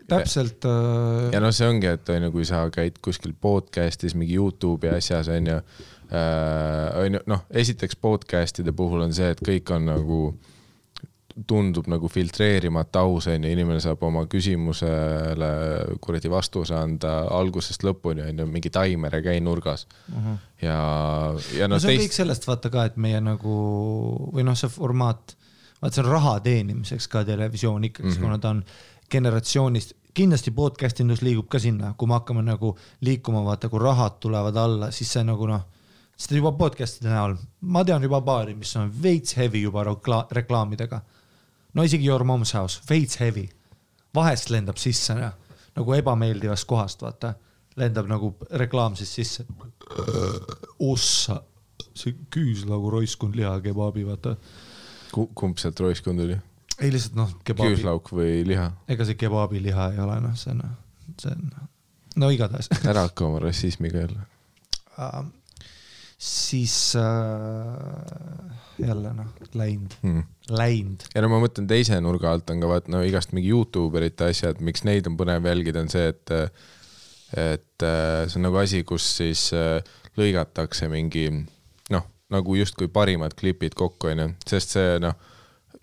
[0.08, 0.66] täpselt.
[0.66, 5.28] Äh, ja noh, see ongi, et onju, kui sa käid kuskil podcast'is mingi Youtube'i asjas
[5.28, 5.62] onju,
[7.02, 10.20] onju, noh, esiteks podcast'ide puhul on see, et kõik on nagu
[11.44, 15.50] tundub nagu filtreerimata aus, onju, inimene saab oma küsimusele
[16.04, 20.16] kuradi vastuse anda algusest lõpuni, onju, mingi taimer ei käi nurgas uh.
[20.16, 20.28] Mhm.
[20.28, 20.38] -huh.
[20.62, 20.78] ja,
[21.60, 22.06] ja no, no see on teist...
[22.06, 23.58] kõik sellest vaata ka, et meie nagu
[24.32, 25.36] või noh, see formaat,
[25.82, 28.24] vaata see on raha teenimiseks ka televisioon ikkagi mm, -hmm.
[28.24, 28.64] kuna ta on
[29.12, 34.22] generatsioonist, kindlasti podcast indus liigub ka sinna, kui me hakkame nagu liikuma, vaata kui rahad
[34.24, 35.68] tulevad alla, siis see nagu noh
[36.16, 41.02] seda juba podcast'ide näol, ma tean juba paari, mis on veits heavy juba rekla reklaamidega
[41.76, 43.46] no isegi Your Mom's House, veits heavy,
[44.16, 45.36] vahest lendab sisse noh,
[45.76, 47.34] nagu ebameeldivast kohast, vaata,
[47.80, 49.46] lendab nagu reklaam siis sisse.
[50.80, 51.42] ossa,
[51.96, 54.36] see küüslagu roiskunud lihakebabi, vaata.
[55.12, 56.38] kumb sealt roiskunud oli?
[56.82, 57.76] ei lihtsalt noh, kebabi.
[57.76, 58.70] küüslauk või liha?
[58.92, 60.64] ega see kebabi liha ei ole noh, see on,
[61.22, 61.68] see on,
[62.20, 64.26] no igatahes ära hakka oma rassismiga jälle
[64.98, 65.22] uh,
[66.26, 71.06] siis äh, jälle noh, läinud hmm., läinud.
[71.16, 74.32] ja no ma mõtlen teise nurga alt on ka vaat no igast mingi Youtube erite
[74.34, 76.34] asjad, miks neid on põnev jälgida, on see, et
[77.36, 79.80] et äh, see on nagu asi, kus siis äh,
[80.18, 81.28] lõigatakse mingi
[81.94, 85.18] noh, nagu justkui parimad klipid kokku, onju, sest see noh,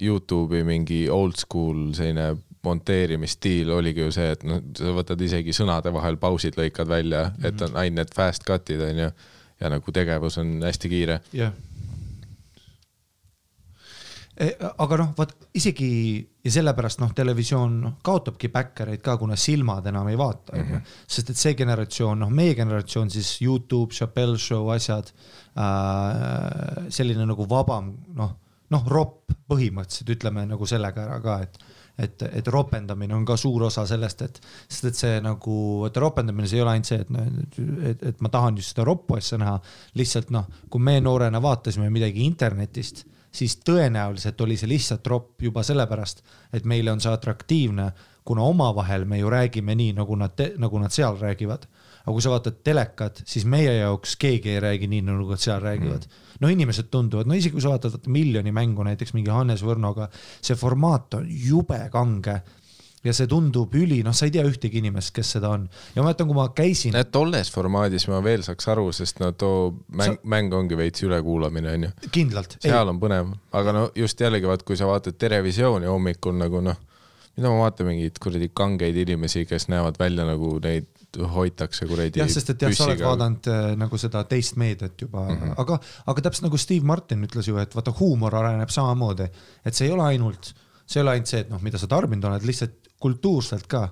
[0.02, 5.92] Youtube'i mingi old school selline monteerimisstiil oligi ju see, et noh, sa võtad isegi sõnade
[5.94, 7.46] vahel pausid, lõikad välja mm, -hmm.
[7.48, 9.10] et on ainult fast cut'id onju
[9.62, 11.20] ja nagu tegevus on hästi kiire.
[11.32, 11.54] jah
[14.42, 15.86] Eh, aga noh, vot isegi
[16.42, 20.78] ja sellepärast noh, televisioon noh, kaotabki backereid ka, kuna silmad enam ei vaata, onju.
[20.78, 20.94] Mhm.
[21.06, 27.44] sest et see generatsioon, noh, meie generatsioon siis Youtube, Chappelle Show asjad äh,, selline nagu
[27.48, 28.32] vabam, noh,
[28.72, 31.60] noh, ropp põhimõtteliselt ütleme nagu sellega ära ka, et
[32.02, 35.56] et, et ropendamine on ka suur osa sellest, et, sest et see nagu,
[35.88, 37.30] et ropendamine, see ei ole ainult see, et noh,
[37.92, 39.56] et, et ma tahan just seda roppu asja näha,
[39.98, 45.64] lihtsalt noh, kui me noorena vaatasime midagi internetist siis tõenäoliselt oli see lihtsalt tropp juba
[45.64, 47.88] sellepärast, et meile on see atraktiivne,
[48.24, 51.66] kuna omavahel me ju räägime nii, nagu nad, nagu nad seal räägivad.
[52.02, 55.60] aga kui sa vaatad telekat, siis meie jaoks keegi ei räägi nii, nagu nad seal
[55.62, 56.02] räägivad.
[56.02, 56.31] Mm..
[56.42, 60.08] No inimesed tunduvad, no isegi kui sa vaatad miljoni mängu näiteks mingi Hannes Võrnoga,
[60.42, 62.40] see formaat on jube kange
[63.02, 65.66] ja see tundub üli, noh, sa ei tea ühtegi inimest, kes seda on.
[65.94, 66.96] ja ma mäletan, kui ma käisin.
[67.14, 71.74] tolles formaadis ma veel saaks aru, sest no too mäng sa..., mäng ongi veits ülekuulamine,
[71.78, 71.92] onju.
[72.14, 72.56] kindlalt.
[72.62, 72.94] seal ei.
[72.94, 76.78] on põnev, aga no just jällegi vaat, kui sa vaatad Terevisiooni hommikul nagu noh,
[77.36, 82.20] mida ma vaatan mingeid kuradi kangeid inimesi, kes näevad välja nagu neid hoitakse kuradi.
[82.20, 85.56] jah, sest et jah, sa oled vaadanud äh, nagu seda teist meediat juba mm, -hmm.
[85.64, 89.28] aga, aga täpselt nagu Steve Martin ütles ju, et vaata huumor areneb samamoodi,
[89.64, 90.54] et see ei ole ainult,
[90.86, 93.88] see ei ole ainult see, et noh, mida sa tarbinud oled, lihtsalt kultuurselt ka,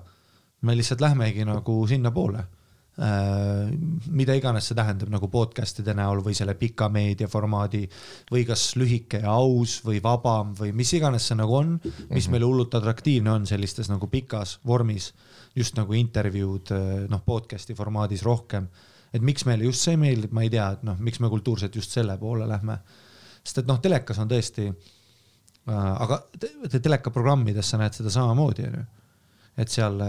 [0.61, 3.69] me lihtsalt lähmegi nagu sinnapoole äh,
[4.09, 7.83] mida iganes see tähendab nagu podcast'ide näol või selle pika meediaformaadi
[8.31, 11.77] või kas lühike ja aus või vabam või mis iganes see nagu on,
[12.09, 12.31] mis mhm.
[12.31, 15.11] meile hullult atraktiivne on sellistes nagu pikas vormis,
[15.55, 16.71] just nagu intervjuud
[17.11, 18.67] noh, podcast'i formaadis rohkem.
[19.13, 21.91] et miks meile just see meeldib, ma ei tea, et noh, miks me kultuurselt just
[21.91, 22.77] selle poole lähme.
[23.43, 26.23] sest et noh, telekas on tõesti äh,, aga
[26.69, 28.87] te telekaprogrammides sa näed seda samamoodi, onju
[29.59, 29.99] et seal,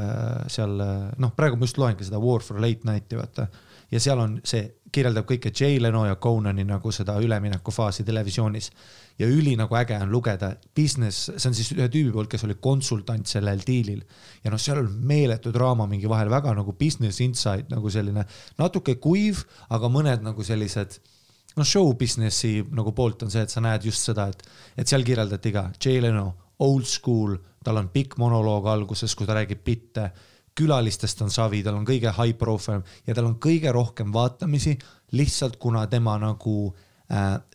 [0.47, 0.77] seal
[1.19, 3.49] noh, praegu ma just loengi seda War for Late Night'i vaata
[3.93, 8.71] ja seal on see, kirjeldab kõike Jay Leno ja Conani nagu seda üleminekufaasi televisioonis.
[9.19, 12.57] Ja üli nagu äge on lugeda business, see on siis ühe tüübi poolt, kes oli
[12.61, 14.03] konsultant sellel diilil.
[14.45, 18.25] ja noh, seal on meeletu draama mingi vahel, väga nagu business insight nagu selline
[18.59, 20.99] natuke kuiv, aga mõned nagu sellised
[21.57, 24.45] noh, show business'i nagu poolt on see, et sa näed just seda, et,
[24.77, 26.29] et seal kirjeldati ka Jay Leno,
[26.63, 30.11] old school tal on pikk monoloog alguses, kus ta räägib bitte,
[30.59, 34.75] külalistest on savi, tal on kõige high profile ja tal on kõige rohkem vaatamisi
[35.17, 36.57] lihtsalt kuna tema nagu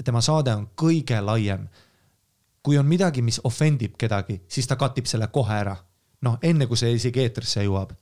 [0.03, 1.67] tema saade on kõige laiem.
[2.63, 5.75] kui on midagi, mis offendib kedagi, siis ta katib selle kohe ära.
[6.21, 7.93] noh, enne kui see isegi eetrisse jõuab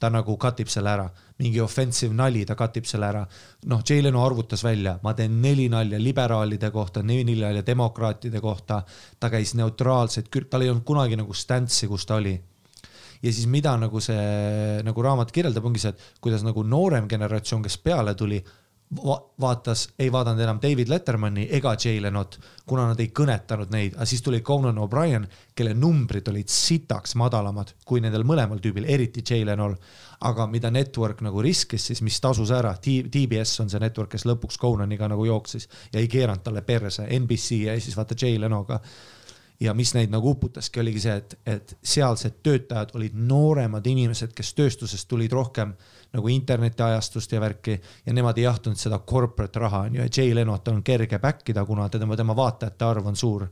[0.00, 1.04] ta nagu katib selle ära,
[1.40, 3.22] mingi offensive nali, ta katib selle ära.
[3.70, 8.82] noh, Jay Leno arvutas välja, ma teen neli nalja liberaalide kohta, neli nalja demokraatide kohta,
[9.20, 12.34] ta käis neutraalselt, tal ei olnud kunagi nagu stance'i, kus ta oli.
[13.22, 17.62] ja siis mida nagu see nagu raamat kirjeldab, ongi see, et kuidas nagu noorem generatsioon,
[17.62, 18.42] kes peale tuli,
[18.96, 23.96] va vaatas, ei vaadanud enam David Lettermani ega Jay Lenot, kuna nad ei kõnetanud neid,
[23.96, 29.24] aga siis tuli Conan O'Brien, kelle numbrid olid sitaks madalamad kui nendel mõlemal tüübil, eriti
[29.24, 29.76] Jay Lenol.
[30.24, 34.56] aga mida network nagu riskis siis, mis tasus ära, TBS on see network, kes lõpuks
[34.60, 38.80] Conaniga nagu jooksis ja ei keeranud talle perse, NBC jäi siis vaata Jay Lenoga
[39.60, 44.54] ja mis neid nagu uputaski, oligi see, et, et sealsed töötajad olid nooremad inimesed, kes
[44.54, 45.74] tööstusest tulid rohkem
[46.14, 50.34] nagu internetiajastust ja värki ja nemad ei jahtunud seda corporate raha on ju ja Jay
[50.34, 53.46] Lenot on kerge back ida, kuna tema, tema vaatajate arv on suur.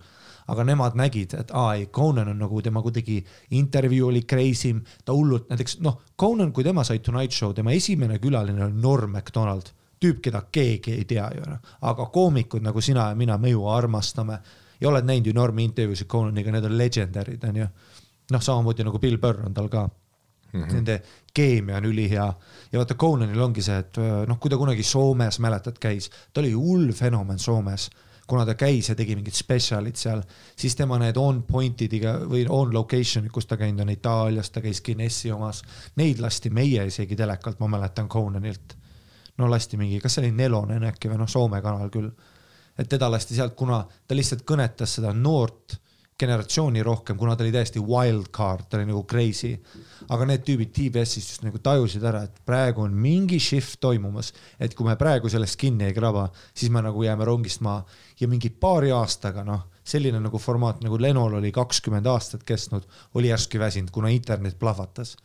[0.51, 3.21] Aga nemad nägid, et aa ei, Conan on nagu tema kuidagi
[3.55, 7.71] intervjuu oli crazy im, ta hullult näiteks noh, Conan, kui tema sai Tonight Show, tema
[7.71, 9.71] esimene külaline oli Norm Macdonald,
[10.03, 13.69] tüüp, keda keegi ei tea ju noh, aga koomikud nagu sina ja mina, me ju
[13.71, 14.41] armastame
[14.83, 17.67] ja oled näinud ju Normi intervjuusid Conaniga, need on legendary'd onju.
[18.33, 20.63] noh, samamoodi nagu Bill Burr on tal ka mm.
[20.63, 20.73] -hmm.
[20.73, 21.03] Nende
[21.35, 22.33] keemia on ülihea
[22.73, 26.53] ja vaata, Conanil ongi see, et noh, kui ta kunagi Soomes, mäletad, käis, ta oli
[26.53, 27.91] hull fenomen Soomes
[28.27, 30.23] kuna ta käis ja tegi mingid spetsialid seal,
[30.57, 34.81] siis tema need on point'idega või on location'id, kus ta käinud on Itaalias, ta käis
[34.85, 35.63] Guinessi omas,
[36.01, 38.79] neid lasti meie isegi telekalt, ma mäletan Conanilt.
[39.39, 42.11] no lasti mingi, kas see oli Nelonen äkki või noh, Soome kanal küll.
[42.79, 45.79] Et teda lasti sealt, kuna ta lihtsalt kõnetas seda noort
[46.23, 49.57] generatsiooni rohkem, kuna ta oli täiesti wild card, ta oli nagu crazy.
[50.13, 54.75] aga need tüübid TBS-ist just nagu tajusid ära, et praegu on mingi shift toimumas, et
[54.77, 57.85] kui me praegu sellest kinni ei kraba, siis me nagu jääme rongist maha
[58.21, 62.87] ja mingi paari aastaga, noh, selline nagu formaat nagu Lenol oli kakskümmend aastat kestnud,
[63.19, 65.17] oli järsku väsinud, kuna internet plahvatas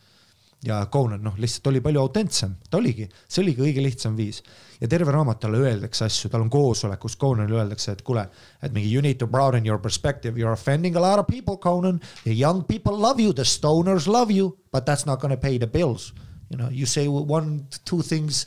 [0.64, 4.40] ja Conan noh, lihtsalt oli palju autentsem, ta oligi, see oligi kõige lihtsam viis.
[4.80, 8.24] Ja terve raamat talle öeldakse asju, tal on koosolek, kus Conanile öeldakse, et kuule,
[8.62, 11.56] et mingi you need to broaden your perspective, you are offending a lot of people,
[11.58, 12.00] Conan.
[12.24, 15.66] The young people love you, the stoners love you, but that's not gonna pay the
[15.66, 16.12] bills.
[16.50, 18.46] You know, you say one, two things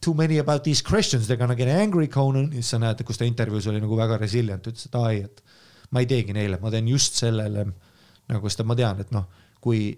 [0.00, 2.52] too many about these Christians, they are gonna get angry, Conan.
[2.52, 5.42] ja siis sa näed, kus ta intervjuus oli nagu väga resilient, ütles, et ai, et
[5.92, 7.66] ma ei teegi neile, ma teen just sellele
[8.30, 9.26] nagu seda ma tean, et noh,
[9.60, 9.90] kui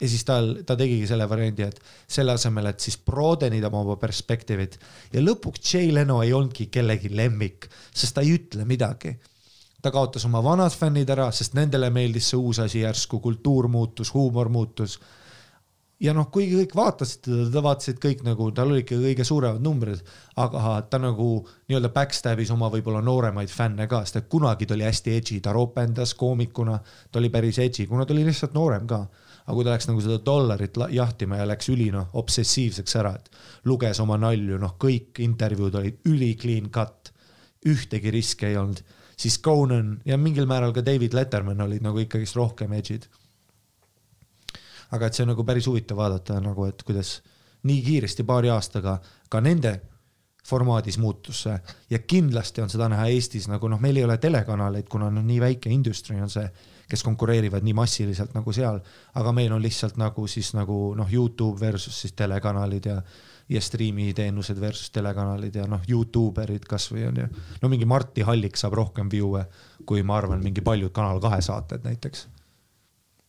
[0.00, 1.80] ja siis tal, ta tegigi selle variandi, et
[2.10, 4.78] selle asemel, et siis broaden ida oma perspektiivid
[5.14, 9.16] ja lõpuks Jay Leno ei olnudki kellegi lemmik, sest ta ei ütle midagi.
[9.82, 14.10] ta kaotas oma vanad fännid ära, sest nendele meeldis see uus asi järsku, kultuur muutus,
[14.14, 14.98] huumor muutus.
[16.00, 19.62] ja noh, kuigi kõik vaatasid teda, ta vaatasid kõik nagu, tal olid ikka kõige suuremad
[19.62, 20.02] numbrid,
[20.36, 21.30] aga ta nagu
[21.66, 25.52] nii-öelda backstab'is oma võib-olla nooremaid fänne ka, sest et kunagi ta oli hästi edgy, ta
[25.52, 26.78] ropendas koomikuna,
[27.10, 29.08] ta oli päris edgy, kuna ta oli lihtsalt noorem ka
[29.48, 33.30] aga kui ta läks nagu seda dollarit jahtima ja läks üli noh, obsessiivseks ära, et
[33.64, 37.08] luges oma nalju, noh, kõik intervjuud olid üli clean cut,
[37.68, 38.82] ühtegi riski ei olnud,
[39.18, 43.08] siis Conan ja mingil määral ka David Letterman olid nagu ikkagist rohkem edge'id.
[44.92, 47.18] aga et see on nagu päris huvitav vaadata nagu, et kuidas
[47.68, 49.74] nii kiiresti paari aastaga ka nende
[50.48, 51.56] formaadis muutus see
[51.90, 55.40] ja kindlasti on seda näha Eestis nagu noh, meil ei ole telekanaleid, kuna noh, nii
[55.40, 56.46] väike industry on see
[56.88, 58.80] kes konkureerivad nii massiliselt nagu seal,
[59.20, 63.02] aga meil on lihtsalt nagu siis nagu noh, Youtube versus siis telekanalid ja
[63.48, 67.28] ja striimiteenused versus telekanalid ja noh, Youtube erid kasvõi on ju.
[67.62, 69.46] no mingi Marti Hallik saab rohkem view'e
[69.88, 72.26] kui ma arvan, mingi paljud Kanal kahe saated näiteks.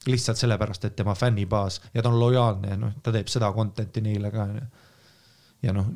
[0.07, 4.01] lihtsalt sellepärast, et tema fännibaas ja ta on lojaalne ja noh, ta teeb seda content'i
[4.01, 4.65] neile ka onju.
[5.63, 5.87] ja noh,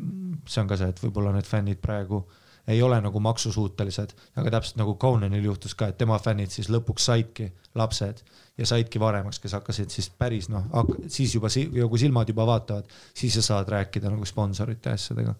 [0.47, 2.23] see on ka see, et võib-olla need fännid praegu
[2.67, 7.09] ei ole nagu maksusuutelised, aga täpselt nagu Conanil juhtus ka, et tema fännid siis lõpuks
[7.09, 8.21] saidki lapsed
[8.57, 10.69] ja saidki varemaks, kes hakkasid siis päris noh,
[11.07, 11.51] siis juba,
[11.89, 15.35] kui silmad juba vaatavad, siis sa saad rääkida nagu sponsorite asjadega.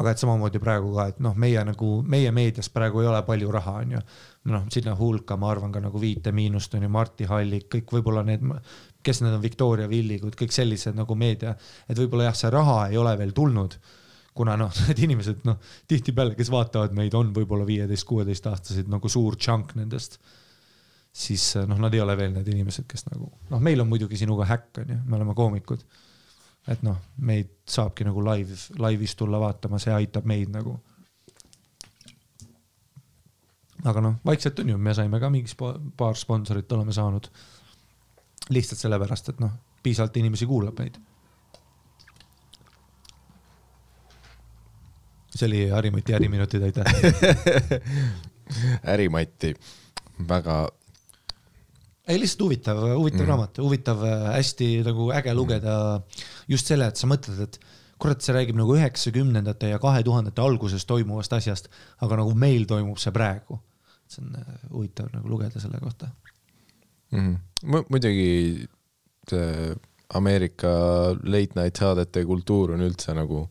[0.00, 3.50] aga et samamoodi praegu ka, et noh, meie nagu, meie meedias praegu ei ole palju
[3.52, 4.00] raha, on ju.
[4.52, 8.22] noh, sinna hulka ma arvan ka nagu Viite Miinust on ju, Martti Hallik, kõik võib-olla
[8.24, 8.44] need,
[9.02, 11.56] kes need on, Victoria Villigud, kõik sellised nagu meedia,
[11.88, 13.78] et võib-olla jah, see raha ei ole veel tulnud
[14.34, 15.58] kuna noh, need inimesed noh,
[15.90, 20.20] tihtipeale, kes vaatavad meid, on võib-olla viieteist, kuueteistaastased nagu suur chunk nendest.
[21.12, 24.46] siis noh, nad ei ole veel need inimesed, kes nagu noh, meil on muidugi sinuga
[24.46, 25.82] häkk on ju, me oleme koomikud.
[26.70, 30.78] et noh, meid saabki nagu live, laivis tulla vaatama, see aitab meid nagu.
[33.84, 35.56] aga noh, vaikselt on ju, me saime ka mingi
[35.96, 37.30] paar sponsorit oleme saanud.
[38.50, 39.52] lihtsalt sellepärast, et noh,
[39.82, 41.00] piisavalt inimesi kuulab meid
[45.34, 46.84] see oli Harimati äriminutid, aitäh
[48.94, 49.54] ärimatti,
[50.28, 50.68] väga.
[52.08, 53.28] ei, lihtsalt huvitav, huvitav mm.
[53.28, 54.02] raamat, huvitav,
[54.34, 55.74] hästi nagu äge lugeda
[56.48, 57.60] just selle, et sa mõtled, et
[58.00, 61.70] kurat, see räägib nagu üheksakümnendate ja kahe tuhandete alguses toimuvast asjast,
[62.02, 63.60] aga nagu meil toimub see praegu.
[64.10, 66.08] see on äh, huvitav nagu lugeda selle kohta
[67.14, 67.36] mm.
[67.90, 68.66] muidugi
[69.30, 69.74] see
[70.14, 70.70] Ameerika
[71.22, 73.44] late night saadete kultuur on üldse nagu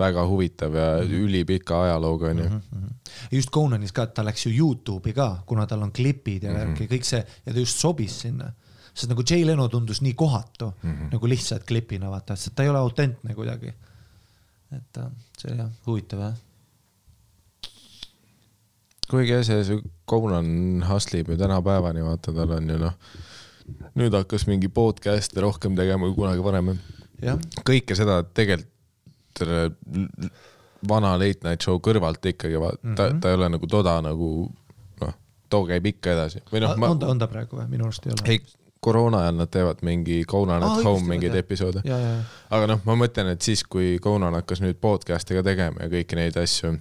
[0.00, 1.26] väga huvitav ja mm -hmm.
[1.26, 2.60] ülipika ajalooga onju mm.
[2.74, 3.12] -hmm.
[3.30, 6.82] just Conanis ka, et ta läks ju Youtube'i ka, kuna tal on klipid ja värki
[6.82, 6.92] mm -hmm.
[6.94, 8.52] kõik see ja ta just sobis sinna
[8.94, 11.12] sest nagu Jay Leno tundus nii kohatu mm -hmm.
[11.12, 13.72] nagu lihtsalt klipina vaata, sest ta ei ole autentne kuidagi.
[14.72, 16.34] et äh, see jah, huvitav jah
[19.10, 22.94] kuigi jah, see, Conan hustleb ju tänapäevani, vaata, tal on ju noh,
[23.98, 26.76] nüüd hakkas mingi podcast'e rohkem tegema kui kunagi varem.
[27.66, 28.68] kõike seda tegelikult
[30.88, 32.96] vana late night show kõrvalt ikkagi, vaata mm, -hmm.
[32.96, 33.20] ta, mhm.
[33.20, 34.30] ta ei ole nagu toda nagu
[35.00, 35.14] noh,
[35.48, 36.42] too käib ikka edasi.
[36.52, 37.68] või noh, on ta, on ta praegu või?
[37.68, 38.28] minu arust ei ole.
[38.32, 38.40] ei,
[38.80, 41.82] koroona ajal nad teevad mingi Conan at ah, home mingeid episoode.
[42.50, 46.16] aga noh, ma mõtlen, et siis, kui Conan hakkas nüüd podcast'e ka tegema ja kõiki
[46.16, 46.72] neid asju,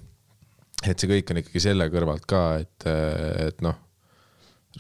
[0.88, 2.88] et see kõik on ikkagi selle kõrvalt ka, et,
[3.50, 3.76] et noh,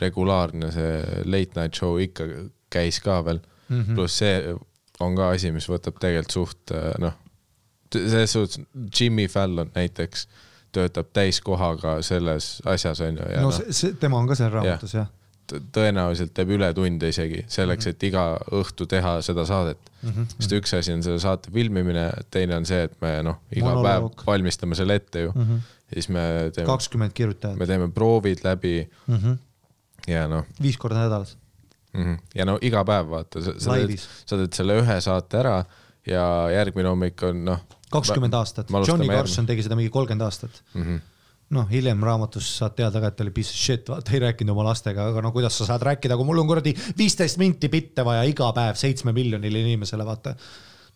[0.01, 2.27] regulaarne see late night show ikka
[2.69, 4.55] käis ka veel mm -hmm., pluss see
[4.99, 7.15] on ka asi, mis võtab tegelikult suht noh,
[7.93, 8.61] selles suhtes
[8.99, 10.27] Jimmy Fallon näiteks
[10.71, 13.29] töötab täiskohaga selles asjas on ju.
[13.35, 15.09] no, no see, see, tema on ka seal raamatus jah
[15.49, 18.23] tõenäoliselt teeb ületunde isegi selleks, et iga
[18.55, 20.09] õhtu teha seda saadet mm.
[20.09, 20.29] -hmm.
[20.35, 24.15] sest üks asi on selle saate filmimine, teine on see, et me noh, iga Monoloog.
[24.15, 25.41] päev valmistame selle ette ju mm.
[25.41, 25.75] -hmm.
[25.89, 26.25] ja siis me
[26.55, 26.67] teeme.
[26.67, 27.57] kakskümmend kirjutajat.
[27.57, 29.15] me teeme proovid läbi mm.
[29.15, 29.37] -hmm.
[30.07, 30.47] Ja noh.
[30.61, 31.35] viis korda nädalas
[31.93, 32.03] mm.
[32.03, 32.17] -hmm.
[32.35, 35.59] ja no iga päev vaata, sa, teed, sa teed selle ühe saate ära
[36.07, 36.23] ja
[36.53, 37.63] järgmine hommik on noh.
[37.91, 40.83] kakskümmend aastat, Johnny Carson tegi seda mingi kolmkümmend aastat mm.
[40.83, 41.07] -hmm
[41.49, 44.53] noh, hiljem raamatus saad teada ka, et ta oli piece of shit, vaata ei rääkinud
[44.53, 48.05] oma lastega, aga no kuidas sa saad rääkida, kui mul on kuradi viisteist minti bitte
[48.05, 50.35] vaja iga päev seitsme miljonile inimesele, vaata.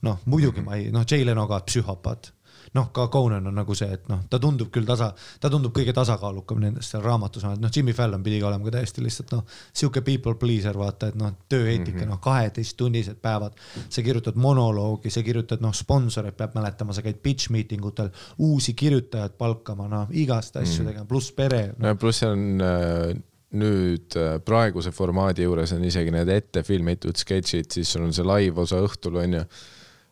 [0.05, 2.29] noh, muidugi ma ei, noh, Jay Leno ka psühhopaat
[2.73, 5.11] noh, ka Conan on nagu see, et noh, ta tundub küll tasa,
[5.41, 9.03] ta tundub kõige tasakaalukam nendest seal raamatus, noh, Jimmy Fallon pidi ka olema ka täiesti
[9.05, 9.43] lihtsalt noh,
[9.73, 12.13] sihuke people pleaser, vaata, et noh, tööeetika mm -hmm.
[12.15, 13.59] noh, kaheteisttunnised päevad.
[13.89, 18.73] sa kirjutad monoloogi, sa kirjutad noh, sponsoreid peab mäletama, sa käid pitch meeting utel, uusi
[18.73, 20.87] kirjutajaid palkama, noh, igast asju mm -hmm.
[20.87, 21.95] tegema, pluss pere no..
[21.95, 23.21] pluss see on äh
[23.53, 28.25] nüüd äh, praeguse formaadi juures on isegi need ette filmitud sketšid, siis sul on see
[28.25, 29.43] live osa õhtul onju.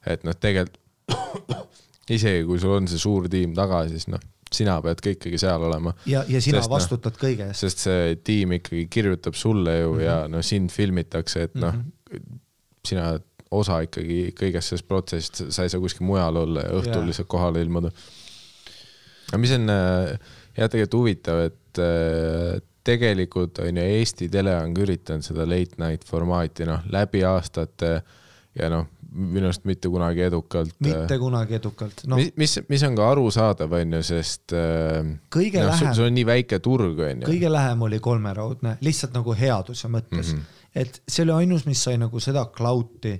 [0.05, 0.77] et noh, tegelikult
[2.09, 4.21] isegi kui sul on see suur tiim taga, siis noh,
[4.51, 5.93] sina pead ka ikkagi seal olema.
[6.09, 7.65] ja, ja sina sest, noh, vastutad no, kõige eest.
[7.65, 10.05] sest see tiim ikkagi kirjutab sulle ju mm -hmm.
[10.05, 12.39] ja noh, sind filmitakse, et noh mm -hmm.,
[12.87, 17.01] sina oled osa ikkagi kõigest sellest protsessist, sa ei saa kuskil mujal olla ja õhtul
[17.01, 17.07] yeah.
[17.07, 17.91] lihtsalt kohale ilmuda.
[19.29, 20.19] aga mis on äh,
[20.57, 25.77] jah, tegelikult huvitav, et äh, tegelikult on ju Eesti tele on ka üritanud seda late
[25.77, 27.91] night formaati noh, läbi aastate
[28.57, 30.73] ja noh, minu arust mitte kunagi edukalt.
[30.79, 32.15] mitte kunagi edukalt no..
[32.19, 35.01] mis, mis, mis on ka arusaadav, on ju, sest äh,
[35.33, 37.27] kõige no, lähem, sul on nii väike turg, on ju.
[37.27, 40.37] kõige lähem oli kolmeraudne, lihtsalt nagu headuse mõttes mm.
[40.39, 40.67] -hmm.
[40.83, 43.17] et see oli ainus, mis sai nagu seda klauti,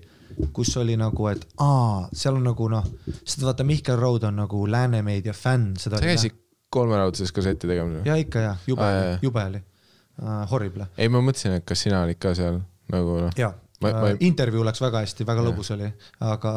[0.56, 2.88] kus oli nagu, et aa, seal on nagu noh,
[3.24, 5.76] sest vaata, Mihkel Raud on nagu Läänemeedia fänn.
[5.78, 6.38] sa käisid
[6.72, 8.06] kolmeraudses kasseti tegemas?
[8.08, 10.88] ja ikka ja, jube ah,, jube oli uh,, horrible.
[10.98, 12.62] ei, ma mõtlesin, et kas sina olid ka seal
[12.92, 13.36] nagu noh.
[13.36, 13.52] jaa
[13.82, 13.94] ma...
[14.12, 15.90] Äh, intervjuu läks väga hästi, väga lõbus oli,
[16.28, 16.54] aga,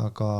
[0.00, 0.30] aga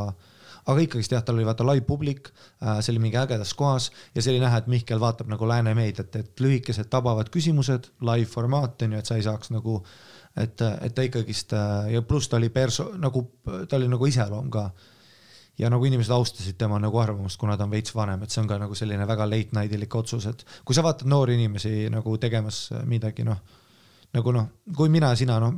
[0.68, 2.31] aga ikkagist jah, tal oli vaata live publik,
[2.62, 5.74] äh, see oli mingi ägedas kohas ja see oli näha, et Mihkel vaatab nagu lääne
[5.76, 9.81] meediat, et lühikesed tabavad küsimused, live formaat on ju, et sa ei saaks nagu,
[10.37, 13.26] et, et ta ikkagist äh, ja pluss ta oli perso-, nagu
[13.68, 14.70] ta oli nagu iseloom ka.
[15.61, 18.49] ja nagu inimesed austasid tema nagu arvamust, kuna ta on veits vanem, et see on
[18.49, 22.16] ka nagu selline väga late night ilik otsus, et kui sa vaatad noori inimesi nagu
[22.16, 23.43] tegemas midagi, noh
[24.16, 25.54] nagu noh, kui mina, sina noh,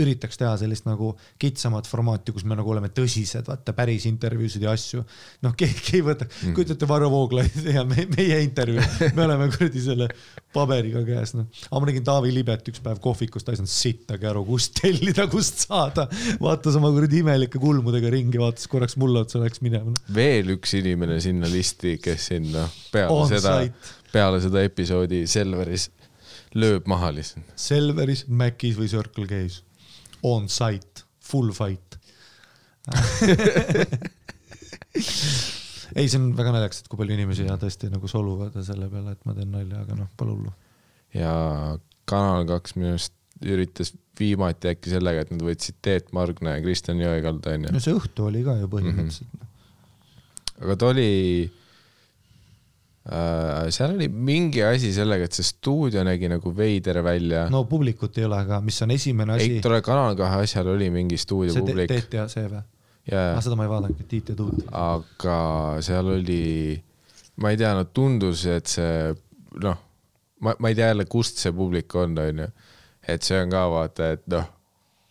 [0.00, 1.10] üritaks teha sellist nagu
[1.40, 5.02] kitsamat formaati, kus me nagu oleme tõsised, vaata päris intervjuusid ja asju.
[5.46, 8.84] noh, keegi ei võta mm., kujutate Varro Vooglaid ja me, meie intervjuu,
[9.16, 10.08] me oleme kuradi selle
[10.54, 11.48] paberiga käes, noh.
[11.68, 15.26] aga ma nägin Taavi Libet üks päev kohvikus, ta ei saanud sittagi aru, kust tellida,
[15.32, 16.06] kust saada.
[16.42, 20.04] vaatas oma kuradi imelike kulmudega ringi, vaatas korraks mulle otsa, läks minema no..
[20.14, 23.56] veel üks inimene sinna listi, kes sinna peale On seda,
[24.12, 25.88] peale seda episoodi Selveris
[26.58, 27.52] lööb maha lihtsalt.
[27.60, 29.62] Selveris, Macis või Circle K-s,
[30.26, 32.00] on site, full fight
[35.94, 39.10] ei, see on väga naljakas, et kui palju inimesi ja tõesti nagu soluvad selle peale,
[39.14, 40.52] et ma teen nalja, aga noh, pole hullu.
[41.16, 41.32] ja
[42.10, 43.14] Kanal kaks minu arust
[43.46, 43.88] üritas
[44.18, 47.68] viimati äkki sellega, et nad võtsid Teet Margna ja Kristjan Jõekalda onju.
[47.76, 49.38] no see õhtu oli ka ju põhimõtteliselt mm.
[49.38, 49.46] -hmm.
[50.64, 51.10] aga ta oli
[53.74, 57.48] seal oli mingi asi sellega, et see stuudio nägi nagu veider välja.
[57.50, 59.56] no publikut ei ole, aga mis on esimene asi.
[59.56, 61.90] ei, tule Kanal kahe asjal oli mingi stuudio see publik.
[61.90, 62.62] Teet ja see või?
[63.10, 64.62] Ah, seda ma ei vaadanudki, Tiit ja Tuut.
[64.76, 65.38] aga
[65.82, 66.76] seal oli,
[67.42, 69.10] ma ei tea, no tundus, et see
[69.64, 69.80] noh,
[70.46, 72.46] ma, ma ei tea jälle, kust see publik on, onju.
[73.08, 74.46] et see on ka vaata, et noh,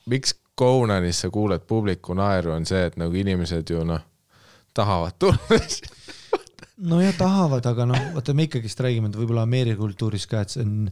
[0.07, 4.01] miks Conanis sa kuuled publiku naeru, on see, et nagu inimesed ju noh,
[4.75, 5.59] tahavad tulla.
[6.79, 10.63] nojah, tahavad, aga noh, vaata me ikkagist räägime, et võib-olla Ameerika kultuuris ka, et see
[10.63, 10.87] on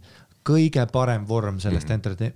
[0.47, 1.95] kõige parem vorm sellest -hmm.
[1.95, 2.35] entertain-,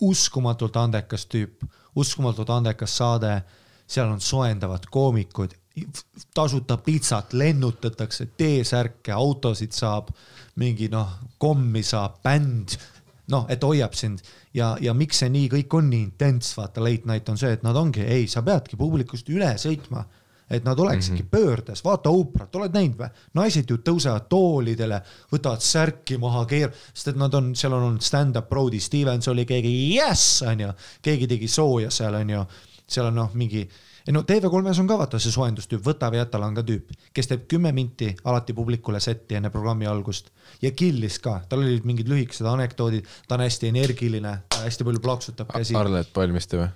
[0.00, 1.64] uskumatult andekas tüüp,
[1.96, 3.42] uskumatult andekas saade,
[3.86, 5.54] seal on soojendavad koomikud,
[6.34, 10.10] tasuta pitsat lennutatakse, T-särke, autosid saab,
[10.56, 12.76] mingi noh, kommi saab, bänd,
[13.30, 14.22] noh, et hoiab sind.
[14.54, 17.62] Ja, ja miks see nii kõik on nii intens, vaata late night on see, et
[17.62, 20.04] nad ongi, ei, sa peadki publikust üle sõitma
[20.50, 21.30] et nad oleksidki mm -hmm.
[21.30, 23.08] pöördes, vaata Oprah't, oled näinud või?
[23.34, 28.02] naised ju tõusevad toolidele, võtavad särki maha, keer-, sest et nad on, seal on olnud
[28.02, 30.72] stand-up Brody Stevens oli keegi, jess, onju,
[31.02, 32.46] keegi tegi sooja seal, onju,
[32.86, 33.68] seal on noh, mingi
[34.08, 37.44] ei no TV3-s on ka vaata see soojendustüüp, Võta või jäta ka tüüp, kes teeb
[37.50, 40.30] kümme minti alati publikule setti enne programmi algust
[40.62, 45.04] ja killis ka, tal olid mingid lühikesed anekdoodid, ta on hästi energiline, ta hästi palju
[45.04, 45.76] plaksutab käsi.
[45.76, 46.70] Arlet Palmiste või?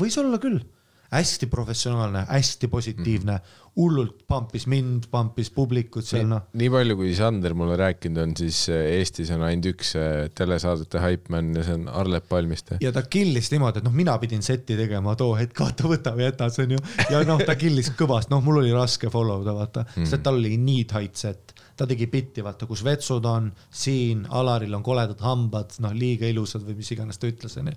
[0.00, 0.62] võis olla küll,
[1.10, 3.38] hästi professionaalne, hästi positiivne,
[3.76, 6.44] hullult pumpis mind, pumpis publikut seal noh.
[6.58, 11.02] nii palju, kui Sander mulle rääkinud on, siis eh, Eestis on ainult üks eh, telesaadete
[11.02, 12.78] haipman ja see on Arlet Palmiste.
[12.82, 16.28] ja ta killis niimoodi, et noh, mina pidin seti tegema too hetk, vaata võta või
[16.28, 19.56] jäta, see on ju, ja noh, ta killis kõvasti, noh, mul oli raske follow da
[19.56, 20.10] vaata mm, -hmm.
[20.10, 24.26] sest et tal oli nii tight set, ta tegi bitti, vaata, kus vetsud on, siin
[24.36, 27.76] Alaril on koledad hambad, noh, liiga ilusad või mis iganes ta ütles, onju.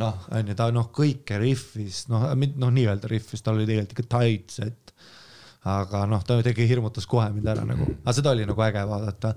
[0.00, 4.56] noh, onju, ta noh, kõike riffis, noh, noh, nii-öelda riffis, tal oli tegelikult ikka tight
[4.56, 4.94] set
[5.68, 9.34] aga noh, ta tegi, hirmutas kohe mind ära nagu, aga seda oli nagu äge vaadata.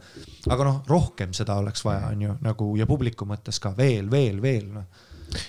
[0.49, 4.41] aga noh, rohkem seda oleks vaja, on ju nagu ja publiku mõttes ka veel, veel,
[4.41, 4.87] veel noh.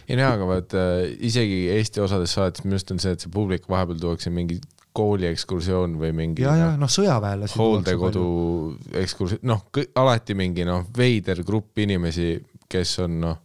[0.04, 0.82] ei no jaa, aga vaata
[1.30, 4.60] isegi Eesti osades saadetes minu arust on see, et see publik vahepeal tuuakse mingi
[4.96, 7.58] kooli ekskursioon või mingi ja, ja noh, sõjaväelasi.
[7.60, 8.26] hooldekodu
[9.02, 9.66] ekskursioon, noh,
[10.02, 12.34] alati mingi noh, veider grupp inimesi,
[12.68, 13.42] kes on noh,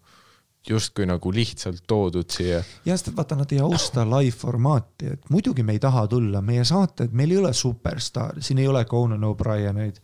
[0.68, 2.62] justkui nagu lihtsalt toodud siia.
[2.86, 6.66] ja sest vaata, nad ei austa live formaati, et muidugi me ei taha tulla, meie
[6.68, 9.98] saated, meil ei ole superstaar, siin ei ole Conan O'Brieneid.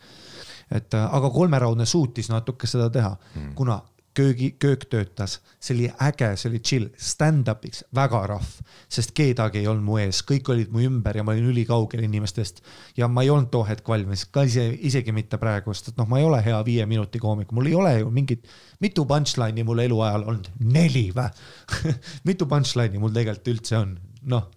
[0.71, 3.79] et äh, aga kolmeraudne suutis natuke seda teha mm., kuna
[4.17, 8.55] köögi, köök töötas, see oli äge, see oli chill, stand-up'iks väga rahv,
[8.89, 12.63] sest kedagi ei olnud mu ees, kõik olid mu ümber ja ma olin ülikaugel inimestest.
[12.97, 16.09] Ja ma ei olnud too hetk valmis, ka ise, isegi mitte praegu, sest et noh,
[16.09, 18.49] ma ei ole hea viie minuti koomik, mul ei ole ju mingit,
[18.83, 21.29] mitu punchline'i mul eluajal olnud, neli või?
[22.27, 23.97] Mitu punchline'i mul tegelikult üldse on,
[24.33, 24.49] noh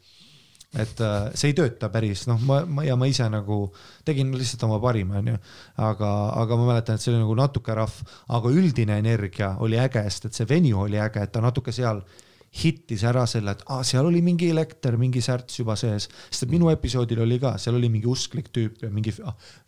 [0.79, 3.65] et äh, see ei tööta päris, noh, ma, ma ja ma ise nagu
[4.07, 5.37] tegin lihtsalt oma parima, onju,
[5.83, 7.97] aga, aga ma mäletan, et see oli nagu natuke rahv,
[8.37, 12.05] aga üldine energia oli äge, sest et see venue oli äge, et ta natuke seal
[12.63, 16.55] hittis ära selle, et aa, seal oli mingi elekter, mingi särts juba sees, sest et
[16.55, 19.15] minu episoodil oli ka, seal oli mingi usklik tüüp ja mingi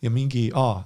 [0.03, 0.81] ja mingi aa,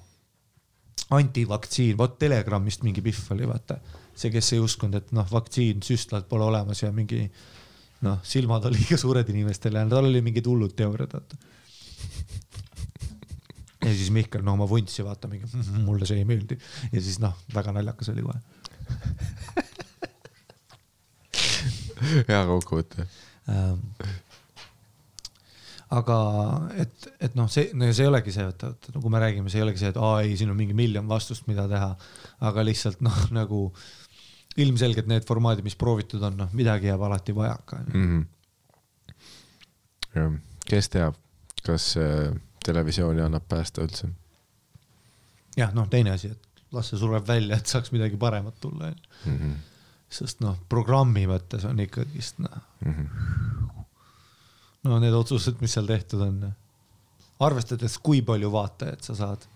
[1.18, 3.78] antivaktsiin, vot Telegramist mingi pihv oli, vaata.
[4.18, 7.28] See, kes ei uskunud, et noh, vaktsiin, süstlad pole olemas ja mingi
[8.06, 11.36] noh, silmad on liiga suured inimestele tal oli mingid hullud teooriad, vaata.
[13.86, 15.50] ja siis Mihkel, no oma vuntsi vaata mingi,
[15.86, 16.60] mulle see ei meeldi
[16.92, 18.40] ja siis noh, väga naljakas oli kohe.
[22.28, 23.08] hea kokkuvõte.
[23.50, 23.82] Ähm,
[25.98, 26.18] aga
[26.84, 29.62] et, et noh, see, no see ei olegi see, et, et kui me räägime, see
[29.62, 31.94] ei olegi see, et aa ei, siin on mingi miljon vastust, mida teha,
[32.48, 33.62] aga lihtsalt noh, nagu
[34.58, 37.80] ilmselgelt need formaadid, mis proovitud on, noh, midagi jääb alati vajaka.
[37.94, 38.26] mm.
[40.16, 40.38] -hmm.
[40.66, 41.16] kes teab,
[41.66, 42.34] kas äh,
[42.66, 44.10] televisiooni annab päästa üldse?
[45.58, 48.92] jah, noh, teine asi, et las see sureb välja, et saaks midagi paremat tulla,
[49.26, 49.54] onju.
[50.10, 53.08] sest noh, programmi mõttes on ikkagist noh mm -hmm.,
[54.88, 56.54] no need otsused, mis seal tehtud on,
[57.44, 59.48] arvestades, kui palju vaatajaid sa saad,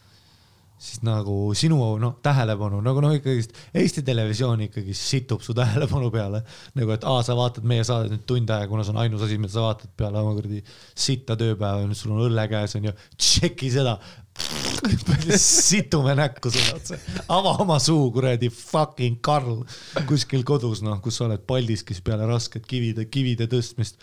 [0.82, 6.42] siis nagu sinu noh, tähelepanu nagu noh, ikkagist Eesti Televisioon ikkagi situb su tähelepanu peale
[6.78, 9.38] nagu, et aa, sa vaatad meie saadet nüüd tund aega, kuna see on ainus asi,
[9.42, 10.64] mida sa vaatad peale oma kuradi
[11.06, 13.98] sitta tööpäeva, nüüd sul on õlle käes onju, tšeki seda
[15.38, 16.98] situme näkku sulle otsa,
[17.30, 19.62] ava oma suu, kuradi fucking Karl
[20.10, 24.02] kuskil kodus, noh, kus sa oled Paldiskis peale rasket kivide, kivide tõstmist.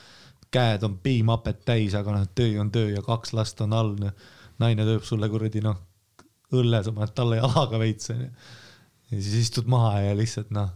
[0.49, 4.15] käed on piimhapet täis, aga noh, töö on töö ja kaks last on all, noh.
[4.59, 5.77] naine tööb sulle kuradi noh,
[6.57, 8.29] õlle, sa paned talle jalaga veits onju.
[9.13, 10.71] ja siis istud maha ja lihtsalt noh,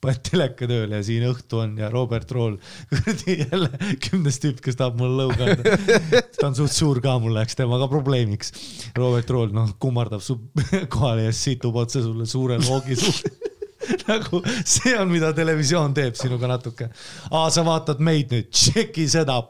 [0.00, 2.56] paned teleka tööle ja siin õhtu on ja Robert Rool,
[2.90, 3.70] kuradi jälle
[4.06, 6.22] kümnes tüüp, kes tahab mulle lõuga anda.
[6.38, 8.54] ta on suht suur ka, mul läks temaga probleemiks.
[8.96, 10.38] Robert Rool noh, kummardab su
[10.94, 13.48] kohale ja situb otse sulle suure loogi suhu
[14.08, 16.90] nagu see on, mida televisioon teeb sinuga natuke.
[17.30, 19.40] aa, sa vaatad meid nüüd, tšeki seda.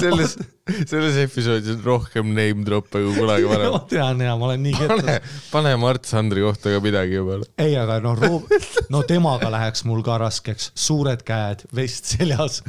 [0.00, 0.36] selles,
[0.66, 4.74] selles episoodis on rohkem name drop'e kui kunagi varem ma tean ja ma olen nii
[4.74, 7.36] kettas., pane Mart Sandri kohta ka midagi juba.
[7.62, 8.50] ei, aga no Rob-,
[8.94, 12.62] no temaga läheks mul ka raskeks, suured käed, vest seljas.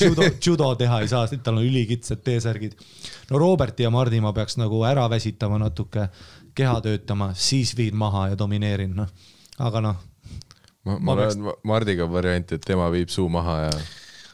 [0.00, 2.78] judo, judo teha ei saa, tal on ülikitsad T-särgid.
[3.30, 6.08] no Roberti ja Mardi ma peaks nagu ära väsitama natuke,
[6.56, 9.12] keha töötama, siis viin maha ja domineerin, noh.
[9.60, 10.00] aga noh,
[10.88, 13.76] ma, Ma ma peaks- olen Mardiga variant, et tema viib suu maha ja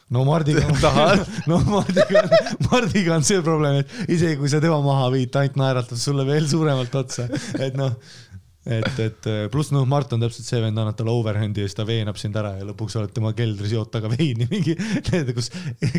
[0.09, 0.65] no Mardiga,
[1.49, 2.23] no Mardiga,
[2.69, 6.27] Mardiga on see probleem, et isegi kui sa tema maha viid, ta ainult naeratab sulle
[6.27, 7.29] veel suuremalt otsa,
[7.63, 7.95] et noh,
[8.65, 11.85] et, et pluss noh, Mart on täpselt see vend, annad talle overhand'i ja siis ta
[11.87, 14.75] veenab sind ära ja lõpuks oled tema keldris, jood temaga veini, mingi
[15.11, 15.49] need, kus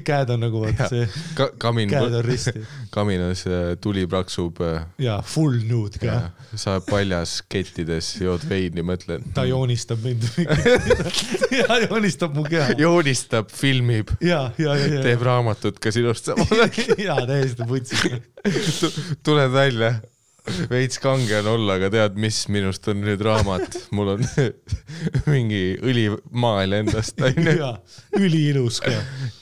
[0.05, 1.07] käed on nagu vaata see
[1.39, 2.65] ka, kamin käed on risti.
[2.95, 6.31] kaminas äh, tuli praksub äh, ja full nude ka.
[6.61, 9.27] sa paljas kettides, jood veini, mõtled.
[9.37, 10.25] ta joonistab mind.
[11.55, 12.75] Ja joonistab mu keha.
[12.79, 16.97] Joonistab, filmib, ja, ja, ja, ja, teeb raamatut ka sinust samal ajal.
[16.99, 18.03] ja täiesti putsis.
[19.27, 19.95] tuled välja,
[20.72, 24.26] veits kange on olla, aga tead, mis minust on nüüd raamat, mul on
[25.32, 27.70] mingi õlimaal endast onju,
[28.20, 28.92] üliilus ka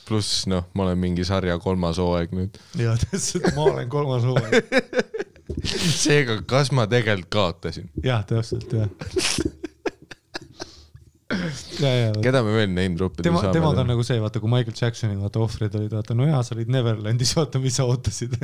[0.07, 2.59] pluss noh, ma olen mingi sarja kolmas hooaeg nüüd.
[2.79, 4.71] ja täpselt, ma olen kolmas hooaeg.
[6.05, 7.91] seega, kas ma tegelikult kaotasin?
[8.03, 8.89] jah, täpselt jah.
[12.23, 13.51] Keda me veel name drop ida saame?
[13.55, 16.55] temaga on nagu see, vaata kui Michael Jacksoni vaata ohvrid olid, vaata no jaa, sa
[16.55, 18.35] olid Neverlandis, vaata, mis sa ootasid,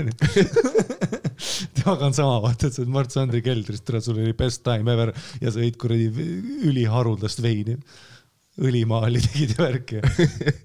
[1.79, 4.93] temaga on sama, vaata, et sa oled Mart Sandri keldris, tere, sul oli best time
[4.93, 6.29] ever ja sa jõid kuradi
[6.69, 7.79] üliharuldast veini.
[8.59, 10.01] õlimaali tegid ja värki.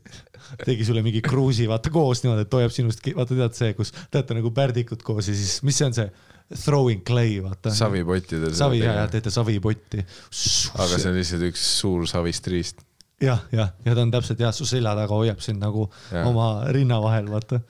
[0.66, 4.36] tegi sulle mingi kruusi, vaata koos niimoodi, et hoiab sinust, vaata tead see, kus teate
[4.36, 6.08] nagu pärdikud koos ja siis, mis see on see
[6.52, 7.72] throwing clay, vaata.
[7.74, 8.58] savipottides.
[8.58, 10.02] savi ja, ja teete savipotti.
[10.02, 12.84] aga see on lihtsalt üks suur savist riist.
[13.22, 16.26] jah, jah, ja ta on täpselt jah, su selja taga hoiab sind nagu ja.
[16.28, 17.62] oma rinna vahel, vaata.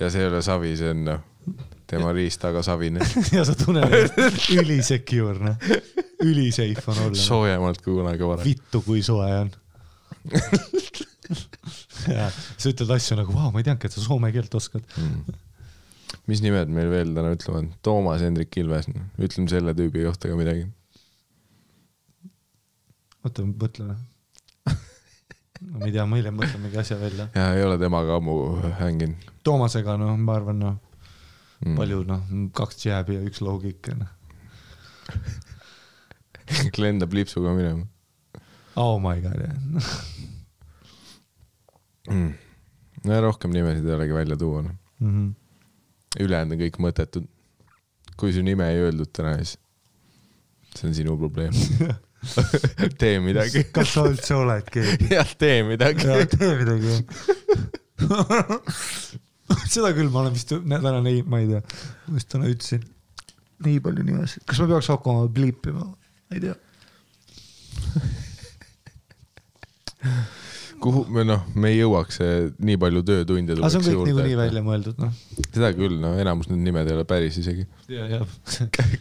[0.00, 1.24] ja see ei ole savi, see on noh,
[1.88, 3.04] tema riist taga savine.
[3.36, 5.56] ja sa tunned ennast üli secure, noh.
[6.24, 7.22] üli safe on olla.
[7.22, 8.44] soojemalt kui kunagi varem.
[8.44, 9.52] vittu, kui soe on.
[12.18, 14.84] ja sa ütled asju nagu, vau, ma ei teadnudki, et sa soome keelt oskad.
[16.28, 17.70] Mis nimed meil veel täna ütlevad?
[17.84, 18.88] Toomas Hendrik Ilves,
[19.18, 20.66] ütleme selle tüübi kohta ka midagi.
[23.24, 23.96] oota, mõtle.
[24.68, 27.28] no ma ei tea, ma hiljem mõtlen mingi asja välja.
[27.34, 28.36] ja ei ole temaga ammu
[28.78, 30.76] hänginud Toomasega, noh, ma arvan, noh,
[31.64, 31.76] mm..
[31.78, 32.24] palju, noh,
[32.56, 34.10] kaks jääbi ja üks low kick, noh.
[36.82, 37.86] lendab lipsuga minema
[38.78, 39.56] Oh my god, jah.
[42.12, 42.32] mm..
[43.04, 44.78] no ja rohkem nimesid ei olegi välja tuua, noh.
[45.02, 45.28] Mhm.
[46.16, 47.26] Ülejäänud on kõik mõttetud.
[48.18, 49.58] kui su nime ei öeldud täna, siis
[50.74, 51.54] see on sinu probleem.
[53.00, 53.64] tee midagi.
[53.72, 55.10] kas sa üldse oled keegi?
[55.16, 56.06] jah, tee midagi.
[56.08, 57.02] jaa, tee midagi, jah.
[59.72, 61.62] seda küll ma olen vist täna neid, ma ei tea,
[62.08, 62.82] ma just täna ütlesin.
[63.66, 66.56] nii palju nimesid, kas ma peaks hakkama bliipima, ma ei tea.
[70.82, 72.16] Kuhu me noh, me ei jõuaks,
[72.64, 75.12] nii palju töötunde aga see on kõik niikuinii välja mõeldud, noh.
[75.50, 77.64] seda küll, no enamus need nimed ei ole päris isegi.
[77.92, 78.20] ja, ja,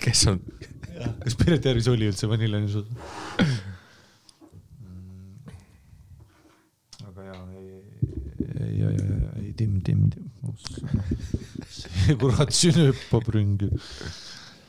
[0.03, 0.37] kes on?
[1.23, 2.85] kas Piret Järvis oli üldse Vanillanisus?
[7.07, 7.83] aga jaa, ei, ei,
[8.65, 8.97] ei, ei,
[9.45, 10.25] ei, Tim, Tim, Tim.
[11.77, 13.69] see kurat sünööpab ringi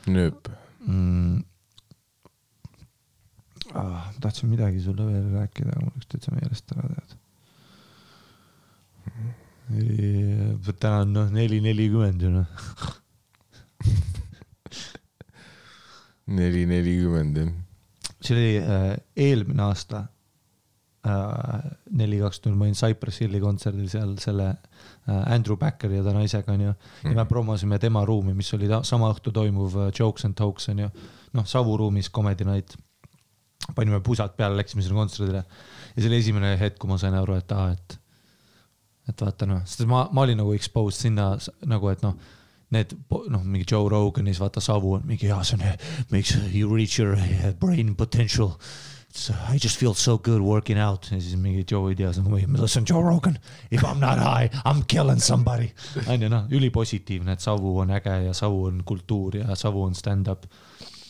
[0.09, 0.41] nööp.
[0.85, 1.37] mm..
[3.73, 7.11] Ah, ma tahtsin midagi sulle veel rääkida, aga mul läks täitsa meelest ära, tead.
[10.79, 12.49] täna on noh, neli nelikümmend ju noh.
[16.39, 17.51] neli, nelikümmend jah.
[18.19, 18.97] see oli äh,
[19.27, 20.07] eelmine aasta
[21.05, 21.69] äh,
[22.01, 26.17] neli, kaks null, ma olin Cypress Hilli kontserdil seal selle äh, Andrew Backeri ja ta
[26.17, 26.73] naisega onju.
[27.05, 30.89] ja me promosime tema ruumi, mis oli sama õhtu toimuv äh, Jokes and Tokes onju.
[31.37, 32.77] noh, Savu ruumis Comedy Night.
[33.75, 37.37] Panime pusad peale, läksime sinna kontserdile ja see oli esimene hetk, kui ma sain aru,
[37.39, 37.97] et aa, et
[39.09, 41.31] et vaata noh, sest ma, ma olin nagu exposed sinna
[41.69, 42.13] nagu, et noh,
[42.75, 45.65] need noh, mingi Joe Roganis vaata Savu on mingi jaa, see on,
[46.13, 47.17] makes you reach your
[47.59, 48.59] brain potential.
[49.49, 52.29] I just feel so good working out ja siis mingi Joe ei tea, see on
[52.29, 53.39] nagu, listen Joe Rogan,
[53.71, 55.71] if I m not high, I m killing somebody.
[56.07, 59.97] on ju noh, ülipositiivne, et Savu on äge ja Savu on kultuur ja Savu on
[59.97, 60.45] stand-up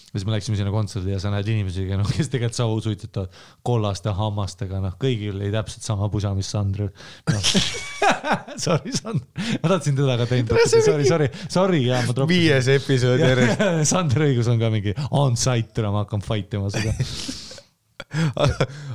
[0.09, 3.35] siis me läksime sinna kontserdile ja sa näed inimesi, noh, kes tegelikult savu suitsetavad
[3.65, 7.41] kollaste hammastega, noh, kõigil oli täpselt sama pusa, mis Sandril no.
[8.65, 9.25] Sorry, Sandr,
[9.61, 12.41] ma tahtsin teda ka teinud, sorry, sorry, sorry, jaa, ma troppisin.
[12.49, 13.61] viies episood järjest.
[13.91, 16.95] Sander õigus on ka mingi on-site, täna ma hakkan fight ima seda.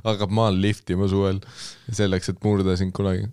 [0.08, 1.40] hakkab maal liftima suvel
[1.88, 3.28] selleks, et murda sind kunagi.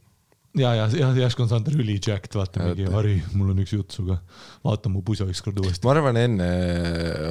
[0.58, 3.96] ja, ja, ja järsku on Sander üli jacked, vaata mingi, Harri, mul on üks jutt
[3.96, 4.18] sinuga,
[4.66, 5.84] vaata mu pusa ükskord uuesti.
[5.86, 6.50] ma arvan, enne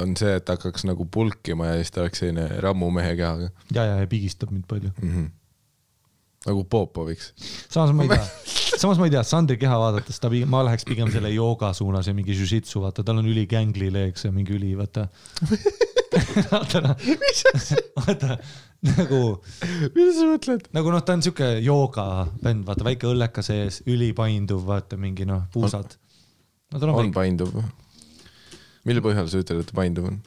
[0.01, 4.01] on see, et hakkaks nagu pulkima ja siis ta oleks selline rammumehe kehaga ja, ja,
[4.01, 4.93] ja pigistab mind palju.
[5.01, 5.13] mm.
[5.13, 5.29] -hmm.
[6.49, 7.33] nagu Popoviks.
[7.69, 8.25] samas ma ei tea,
[8.77, 12.17] samas ma ei tea, Sandri keha vaadates ta, ma läheks pigem selle jooga suunas ja
[12.17, 15.07] mingi jujitsu, vaata, tal on üli gängli leeks ja mingi üli, vaata.
[16.51, 17.05] vaata noh,
[17.99, 18.35] vaata
[18.87, 19.21] nagu,
[19.95, 20.67] mida sa mõtled?
[20.75, 22.05] nagu noh, ta on siuke jooga
[22.41, 25.95] bänd, vaata väike õlleka sees, ülipainduv, vaata mingi noh, puusad.
[26.71, 27.55] no on on väike, painduv.
[28.89, 30.21] mille põhjal sa ütled, et painduv on?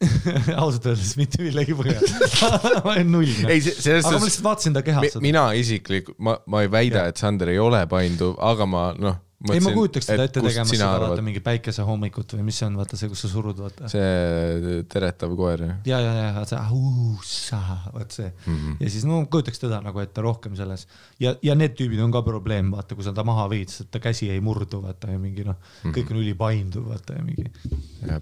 [0.60, 2.04] ausalt öeldes mitte millegi põhjal.
[2.84, 3.32] ma olen null.
[3.52, 6.72] ei, selles aga ma suhtes lihtsalt vaatasin ta keha mi,, mina isiklikult, ma, ma ei
[6.72, 9.20] väida, et Sander ei ole painduv, aga ma noh.
[9.48, 12.98] ei, ma kujutaks teda ette tegemas seda, vaata mingi päikesehommikut või mis see on, vaata
[13.00, 13.88] see, kus sa surud, vaata.
[13.88, 15.78] see teretav koer jah?
[15.88, 17.60] ja, ja, ja see ausa,
[17.94, 18.56] vot see mm.
[18.56, 18.74] -hmm.
[18.84, 20.84] ja siis no kujutaks teda nagu ette rohkem selles
[21.22, 24.02] ja, ja need tüübid on ka probleem, vaata, kui sa ta maha viid, sest ta
[24.02, 27.48] käsi ei murdu, vaata ja mingi noh, kõik on ülipainduv, vaata ja mingi.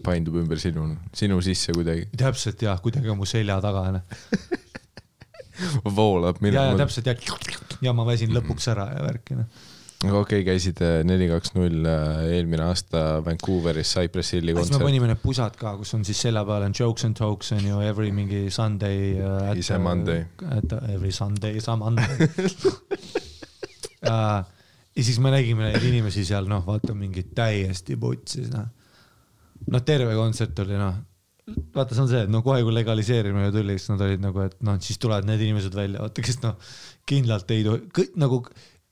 [0.07, 4.05] paindub ümber sinu, sinu sisse kuidagi, täpselt ja kuidagi on mu selja taga onju.
[5.99, 7.17] voolab ja, ja täpselt ja,
[7.83, 9.67] ja ma väsin lõpuks ära ja värki noh.
[10.05, 11.87] Okei okay,, käisid neli, kaks, null
[12.31, 14.85] eelmine aasta Vancouveris Cypress Hilli siis me kontsert.
[14.87, 17.81] panime need pusad ka, kus on siis selja peal on jokes and tokes on ju
[17.83, 19.51] every mingi Sunday uh,.
[19.59, 20.27] Is a Monday.
[20.47, 22.29] at every Sunday is a Monday
[24.07, 24.45] uh.
[24.99, 28.67] ja siis me nägime neid inimesi seal noh, vaata mingid täiesti putsis noh.
[29.71, 30.97] noh, terve kontsert oli noh,
[31.75, 34.59] vaata, see on see, et no kohe kui legaliseerimine tuli, siis nad olid nagu, et
[34.67, 36.59] noh, siis tulevad need inimesed välja, vaata, kes noh,
[37.09, 38.43] kindlalt ei tohi, kõik nagu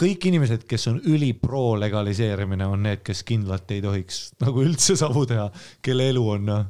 [0.00, 5.24] kõik inimesed, kes on ülipro legaliseerimine, on need, kes kindlalt ei tohiks nagu üldse savu
[5.28, 5.48] teha,
[5.84, 6.64] kelle elu on noh,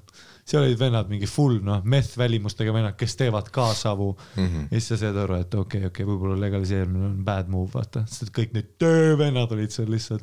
[0.47, 4.45] seal olid vennad mingi full noh, meth välimustega vennad, kes teevad ka savu mm.
[4.45, 4.69] -hmm.
[4.71, 7.73] ja siis sa saad aru, et okei okay,, okei okay,, võib-olla legaliseerimine on bad move,
[7.75, 10.23] vaata, sest kõik need töövennad olid seal lihtsalt.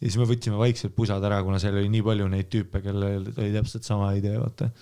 [0.00, 3.30] ja siis me võtsime vaikselt pusad ära, kuna seal oli nii palju neid tüüpe, kellel
[3.36, 4.72] oli täpselt sama idee, vaata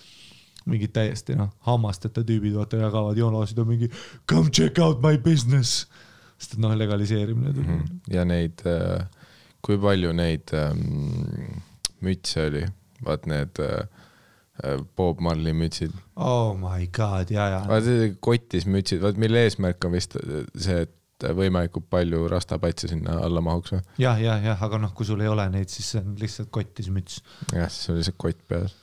[0.65, 3.91] mingid täiesti noh, hammasteta tüübid, vaata jagavad joonasid ja mingi
[4.29, 5.85] come check out my business.
[6.43, 7.81] Sest et noh, legaliseerimine tuli mm.
[7.81, 8.15] -hmm.
[8.15, 8.63] ja neid,
[9.63, 11.61] kui palju neid ähm,
[12.03, 12.65] mütse oli,
[13.05, 13.85] vaat need äh,
[14.97, 17.63] Bob Marley mütsid, oh my god, ja, ja.
[17.69, 20.19] vaat need kotis mütsid, vaat mille eesmärk on vist
[20.53, 20.99] see, et
[21.31, 23.81] võimalikult palju rastapatse sinna alla mahuks või?
[24.03, 26.91] jah, jah, jah, aga noh, kui sul ei ole neid, siis see on lihtsalt kottis
[26.93, 27.21] müts.
[27.53, 28.75] jah, siis oli see kott peas.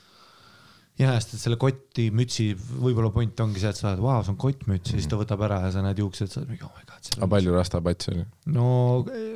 [0.98, 4.34] ja, sest et selle kotti mütsi võib-olla point ongi see, et sa oled, vau, see
[4.34, 4.94] on kottmüts.
[4.94, 7.12] Ja siis ta võtab ära ja sa näed juuksed, sa oled mingi oh my god.
[7.16, 8.24] aga palju rastapatse oli?
[8.56, 8.70] no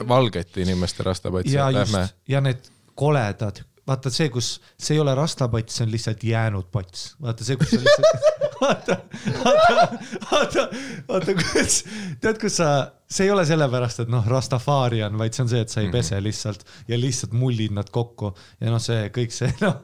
[0.08, 5.78] valgete inimeste rastapatse, ja just, ja need koledad, vaata see, kus see ei ole rastapats,
[5.78, 8.28] see on lihtsalt jäänud pats, vaata see, kus sa lihtsalt,
[8.60, 8.98] vaata,
[9.44, 9.86] vaata,
[10.30, 10.66] vaata,
[11.08, 11.80] vaata, kus,
[12.22, 12.70] tead, kus sa,
[13.10, 15.90] see ei ole sellepärast, et noh, Rastafari on, vaid see on see, et sa ei
[15.92, 18.32] pese lihtsalt ja lihtsalt mullid nad kokku.
[18.62, 19.82] Ja noh, see kõik see noh,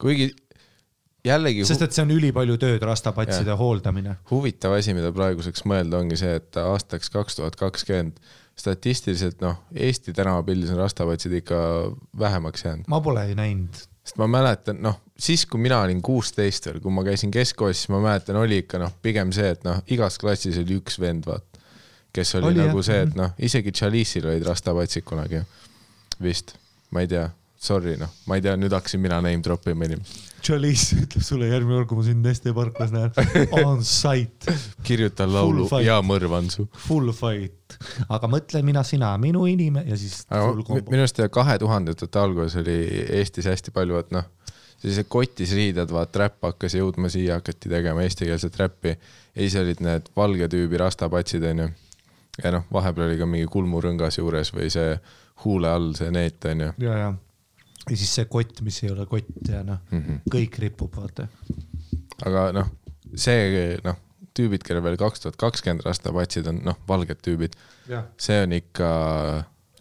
[0.00, 0.30] kuigi
[1.24, 4.18] jällegi sest et see on ülipalju tööd, rastapatside hooldamine.
[4.30, 8.20] huvitav asi, mida praeguseks mõelda, ongi see, et aastaks kaks tuhat kakskümmend
[8.58, 11.56] statistiliselt noh, Eesti tänavapildis on rastapatsid ikka
[12.18, 12.84] vähemaks jäänud.
[12.88, 13.80] ma pole näinud.
[14.04, 17.92] sest ma mäletan, noh, siis kui mina olin kuusteist veel, kui ma käisin keskkoolis, siis
[17.94, 21.46] ma mäletan, oli ikka noh, pigem see, et noh, igas klassis oli üks vend, vaat,
[22.14, 22.68] kes oli, Oli, oli jah.
[22.70, 25.40] nagu see, et noh, isegi Chalice'il olid rastapatsid kunagi
[26.22, 26.54] vist,
[26.94, 27.26] ma ei tea,
[27.64, 30.22] sorry noh, ma ei tea, nüüd hakkasin mina name drop ima inimesi.
[30.44, 33.14] Chalice ütleb sulle järgmine kord, kui ma sind Neste parklas näen,
[33.64, 34.52] on site,
[34.84, 36.66] kirjutan laulu Full ja mõrvan su.
[36.86, 37.78] full fight,
[38.12, 42.78] aga mõtle mina, sina, minu inimene ja siis minu arust kahe tuhandendate alguses oli
[43.20, 44.28] Eestis hästi palju, et noh,
[44.84, 49.80] sellised kotis riided, vaat räpp hakkas jõudma siia, hakati tegema eestikeelset räppi ja siis olid
[49.84, 51.68] need valge tüübi rastapatsid, onju.
[52.44, 54.98] ja noh, vahepeal oli ka mingi kulmurõngas juures või see
[55.44, 56.74] huule all see neet, onju.
[56.84, 57.14] ja, ja,
[57.90, 60.00] ja siis see kott, mis ei ole kott ja noh mm.
[60.00, 61.28] -hmm., kõik ripub, vaata.
[62.24, 62.70] aga noh,
[63.14, 63.98] see noh,
[64.34, 67.58] tüübid, kellel veel kaks tuhat kakskümmend rastapatsid on noh, valged tüübid,
[68.18, 68.88] see on ikka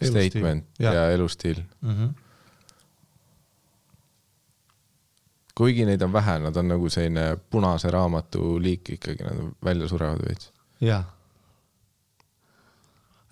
[0.04, 0.94] Elustiil, statement jah.
[0.94, 1.64] ja elustiil.
[1.82, 2.14] mm -hmm.
[5.56, 10.22] kuigi neid on vähe, nad on nagu selline punase raamatu liik ikkagi, nad välja surevad
[10.28, 10.52] veits.
[10.82, 11.06] jah.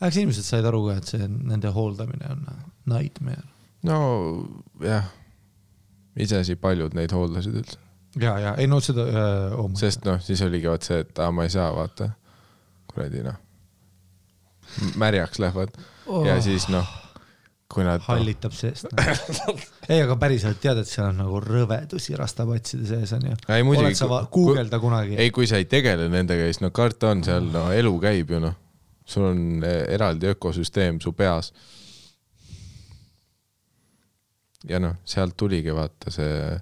[0.02, 2.48] eks inimesed said aru ka, et see nende hooldamine on
[2.86, 3.51] nightmare.
[3.88, 5.08] nojah,
[6.20, 7.80] iseasi paljud neid hooldasid üldse,
[8.22, 9.70] ja, ja ei no seda äh, oh,.
[9.80, 12.12] sest noh, siis oligi vot see, et aa, ma ei saa, vaata,
[12.92, 13.38] kuradi noh,
[15.02, 15.78] märjaks lähevad
[16.08, 16.26] oh.
[16.28, 16.88] ja siis noh,
[17.72, 19.56] kui nad no,, hallitab seest no..
[19.88, 23.38] ei, aga päriselt tead, et seal on nagu rõvedusi rastapatside sees on ju.
[23.48, 25.18] oled sa, guugelda kunagi?
[25.20, 28.42] ei, kui sa ei tegele nendega, siis no karta on seal, no elu käib ju
[28.44, 28.58] noh,
[29.08, 31.52] sul on eh, eraldi ökosüsteem su peas.
[34.70, 36.60] Ja noh, sealt tuligi vaata see,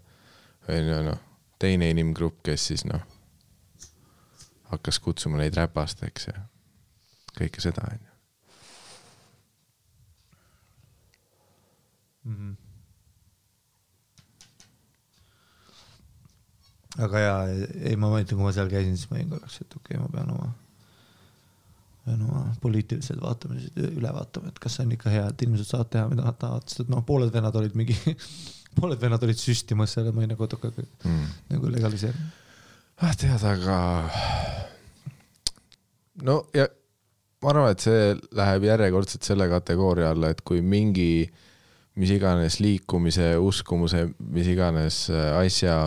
[0.70, 1.20] onju noh,
[1.60, 3.04] teine inimgrupp, kes siis noh,
[4.72, 6.40] hakkas kutsuma neid räpasteks ja
[7.40, 8.08] kõike seda, onju.
[12.30, 12.58] Mhm.
[17.00, 17.44] aga jaa,
[17.86, 20.10] ei ma mõtlen, kui ma seal käisin, siis ma olin korraks, et okei okay,, ma
[20.14, 20.50] pean oma,
[22.10, 25.92] pean oma poliitilised vaatamised üle vaatama, et kas see on ikka hea, et inimesed saavad
[25.94, 27.96] teha, mida nad tahavad, sest et noh, pooled vennad olid mingi
[28.80, 31.38] pooled vennad olid süstimas seal ja ma olin nagu, et okei okay, mm.
[31.54, 32.42] nagu legaliseerinud.
[33.06, 33.78] ah tead, aga
[36.28, 36.68] no ja
[37.44, 41.12] ma arvan, et see läheb järjekordselt selle kategooria alla, et kui mingi
[42.00, 45.82] mis iganes liikumise, uskumuse, mis iganes äh, asja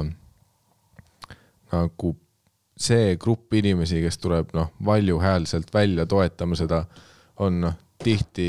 [1.72, 2.12] nagu
[2.82, 6.84] see grupp inimesi, kes tuleb noh, valjuhäälselt välja toetama seda,
[7.42, 8.48] on noh, tihti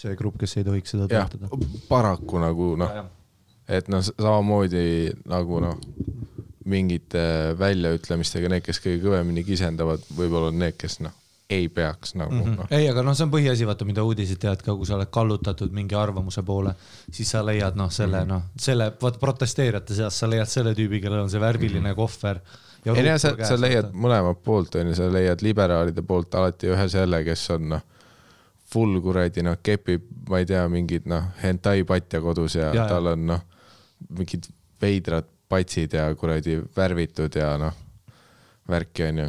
[0.00, 1.48] see grupp, kes ei tohiks seda toetada.
[1.88, 3.00] paraku nagu noh,
[3.68, 5.78] et noh, samamoodi nagu noh,
[6.70, 7.22] mingite
[7.58, 11.16] väljaütlemistega need, kes kõige kõvemini kisendavad, võib-olla on need, kes noh,
[11.50, 12.42] ei peaks nagu mm.
[12.44, 12.56] -hmm.
[12.56, 12.66] No.
[12.70, 15.74] ei, aga noh, see on põhiasi, vaata, mida uudised teevad ka, kui sa oled kallutatud
[15.74, 16.74] mingi arvamuse poole,
[17.10, 18.32] siis sa leiad noh, selle mm -hmm.
[18.32, 21.96] noh, selle vaata protesteerijate seas sa leiad selle tüübi, kellel on see värviline mm -hmm.
[21.96, 22.40] kohver.
[22.86, 27.22] Ei no sa, sa leiad mõlemat poolt onju, sa leiad liberaalide poolt alati ühe selle,
[27.26, 27.84] kes on noh,
[28.70, 33.12] full kuradi noh, kepib, ma ei tea, mingid noh, hentai patja kodus ja, ja tal
[33.12, 33.44] on noh,
[34.16, 34.48] mingid
[34.80, 37.74] veidrad patsid ja kuradi värvitud ja noh
[38.70, 39.26] värki, onju.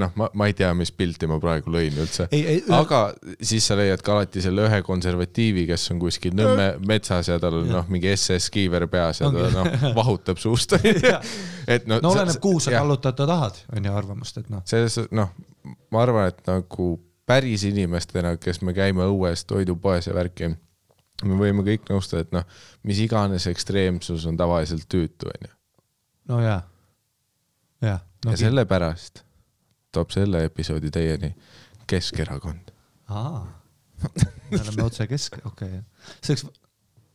[0.00, 2.28] noh, ma, ma ei tea, mis pilti ma praegu lõin üldse.
[2.76, 3.02] aga
[3.40, 7.60] siis sa leiad ka alati selle ühe konservatiivi, kes on kuskil Nõmme metsas ja tal
[7.60, 10.76] on noh, mingi SS kiiver peas ja ta noh, vahutab suust
[11.74, 11.98] et no.
[12.02, 14.64] no oleneb, kuhu sa kallutada tahad, on ju arvamust, et noh.
[14.68, 15.32] selles noh,
[15.92, 16.92] ma arvan, et nagu
[17.28, 20.50] päris inimestena, kes me käime õues toidupoes ja värki,
[21.22, 22.46] me võime kõik nõustuda, et noh,
[22.88, 25.52] mis iganes ekstreemsus on tavaliselt tüütu, onju.
[26.32, 26.60] no jaa,
[27.82, 29.22] jah no, ja sellepärast
[29.92, 31.32] toob selle episoodi teieni
[31.90, 32.70] Keskerakond.
[33.12, 33.42] aa,
[34.50, 36.16] me oleme otse kesk, okei okay..
[36.20, 36.46] see oleks,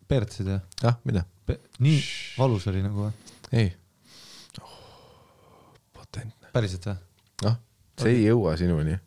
[0.07, 0.63] peeretasid jah?
[0.84, 1.59] jah, mida Pe?
[1.80, 1.99] nii
[2.38, 3.11] valus oli nagu või?
[3.55, 3.72] ei
[4.61, 4.78] oh,.
[5.95, 6.51] potentne.
[6.53, 6.97] päriselt või?
[7.47, 7.59] noh,
[8.01, 8.97] see ei jõua sinuni.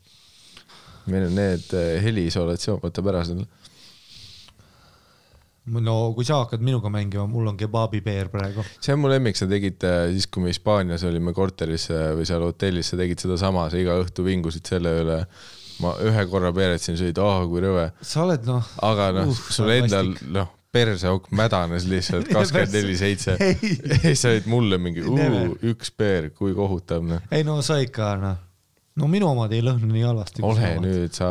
[1.13, 3.49] meil on need eh, heliisolatsioon võtab ära selle
[5.79, 8.65] no kui sa hakkad minuga mängima, mul on kebaabipeer praegu.
[8.81, 12.29] see on mu lemmik, sa tegid äh, siis, kui me Hispaanias olime korteris äh, või
[12.29, 15.19] seal hotellis, sa tegid sedasama, sa iga õhtu vingusid selle üle.
[15.81, 17.87] ma ühe korra peeretasin, sa olid, oh kui rõve.
[18.05, 18.73] sa oled noh.
[18.85, 23.39] aga noh uh,, sul endal noh, perseauk mädanes lihtsalt kakskümmend neli seitse.
[24.15, 27.27] sa olid mulle mingi uh, üks peer, kui kohutav noh.
[27.33, 28.39] ei no sa ikka noh,
[29.01, 30.45] no minu omad ei lõhna nii halvasti.
[30.47, 31.31] ole nüüd sa,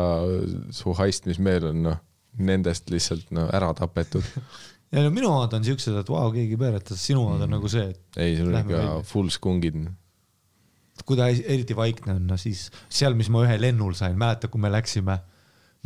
[0.74, 2.06] su haistmismeel on noh
[2.38, 4.26] nendest lihtsalt no ära tapetud
[4.94, 7.70] ja no minu omad on siuksed, et vau wow,, keegi peeretas, sinu omad on nagu
[7.70, 9.78] see, et ei, sul on ikka full skungid.
[11.06, 14.62] kui ta eriti vaikne on, no siis seal, mis ma ühe lennul sain, mäletad, kui
[14.62, 15.20] me läksime,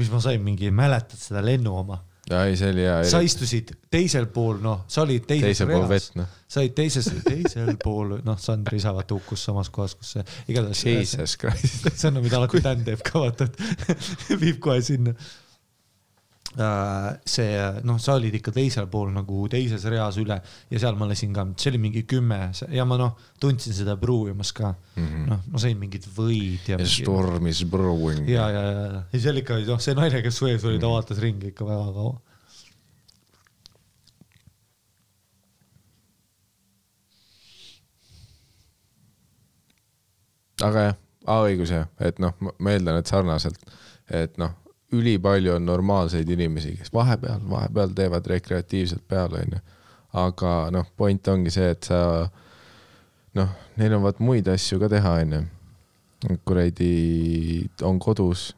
[0.01, 2.01] mis ma sain, mingi, mäletad seda lennu oma?
[2.33, 3.03] ei, see oli hea.
[3.05, 6.41] sa istusid teisel pool, noh, sa olid teises teisel pool vett, noh.
[6.49, 10.87] sa olid teises, teisel pool, noh, Sandri isa vaata hukkus samas kohas, kus see, igatahes.
[10.89, 11.85] Jesus Christ.
[11.93, 15.13] see on, mida alati Dan teeb ka, vaata, et viib kohe sinna
[16.55, 20.37] see noh, sa olid ikka teisel pool nagu teises reas üle
[20.71, 22.39] ja seal ma lasin ka, see oli mingi kümme
[22.71, 25.25] ja ma noh, tundsin seda pruuvimas ka mm -hmm..
[25.33, 26.79] noh, ma sain mingid võid ja.
[26.87, 28.29] Storm is brewing.
[28.31, 30.95] ja, ja, ja, ja seal ikka noh, see naine, kes su ees oli, ta mhm.
[30.95, 32.21] vaatas ringi ikka väga kaua.
[40.63, 43.59] aga jah, A-õigus jah, et noh, ma eeldan, et sarnaselt,
[44.07, 44.55] et noh
[44.95, 49.61] ülipalju on normaalseid inimesi, kes vahepeal, vahepeal teevad rekreatiivselt peale, onju.
[50.25, 52.01] aga noh, point ongi see, et sa
[53.39, 55.43] noh, neil on vaat muid asju ka teha, onju.
[56.47, 56.93] kuradi
[57.85, 58.53] on kodus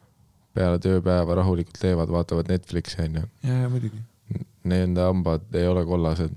[0.57, 3.25] peale tööpäeva rahulikult teevad, vaatavad Netflixi, onju.
[3.43, 4.03] ja, ja muidugi.
[4.67, 6.33] Nende hambad ei ole kollased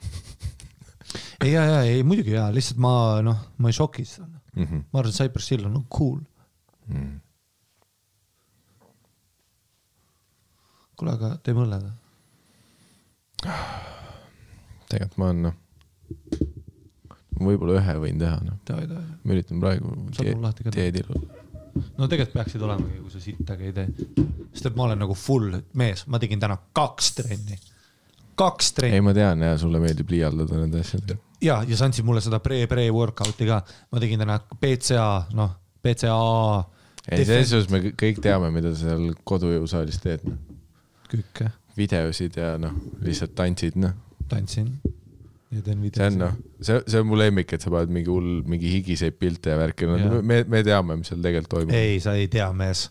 [1.44, 4.64] ei, ja, ja, ei muidugi ja, lihtsalt ma noh, ma ei šokis mm.
[4.64, 4.80] -hmm.
[4.90, 6.18] ma arvan, et Cypress Hill on no, cool
[6.88, 6.96] mm.
[6.96, 7.18] -hmm
[11.00, 11.96] kuule, aga teeme õlle või?
[14.90, 15.54] tegelikult ma olen noh,
[17.40, 18.58] võib-olla ühe võin teha noh.
[19.24, 19.94] ma üritan praegu
[20.74, 21.46] dieedil olla.
[21.96, 23.88] no tegelikult peaksid olemagi, kui sa sittagi ei tee.
[24.52, 27.56] sest et ma olen nagu full mees, ma tegin täna kaks trenni.
[28.40, 28.98] kaks trenni.
[28.98, 31.20] ei, ma tean ja sulle meeldib liialdada nende asjadega.
[31.40, 33.62] ja, ja sa andsid mulle seda pre-pre workout'i ka,
[33.94, 36.20] ma tegin täna BCA, noh, BCA
[37.08, 40.49] ei, selles suhtes me kõ- kõik teame, mida sa seal kodujõusaalis teed, noh.
[41.10, 43.94] kükke, videosid ja noh, lihtsalt tantsid, noh.
[44.30, 44.72] tantsin
[45.50, 48.40] ja teen see on noh, see, see on mu lemmik, et sa paned mingi hull,
[48.46, 51.74] mingi higiseid pilte ja värki, no me, me teame, mis seal tegelikult toimub.
[51.74, 52.86] ei, sa ei tea, mees.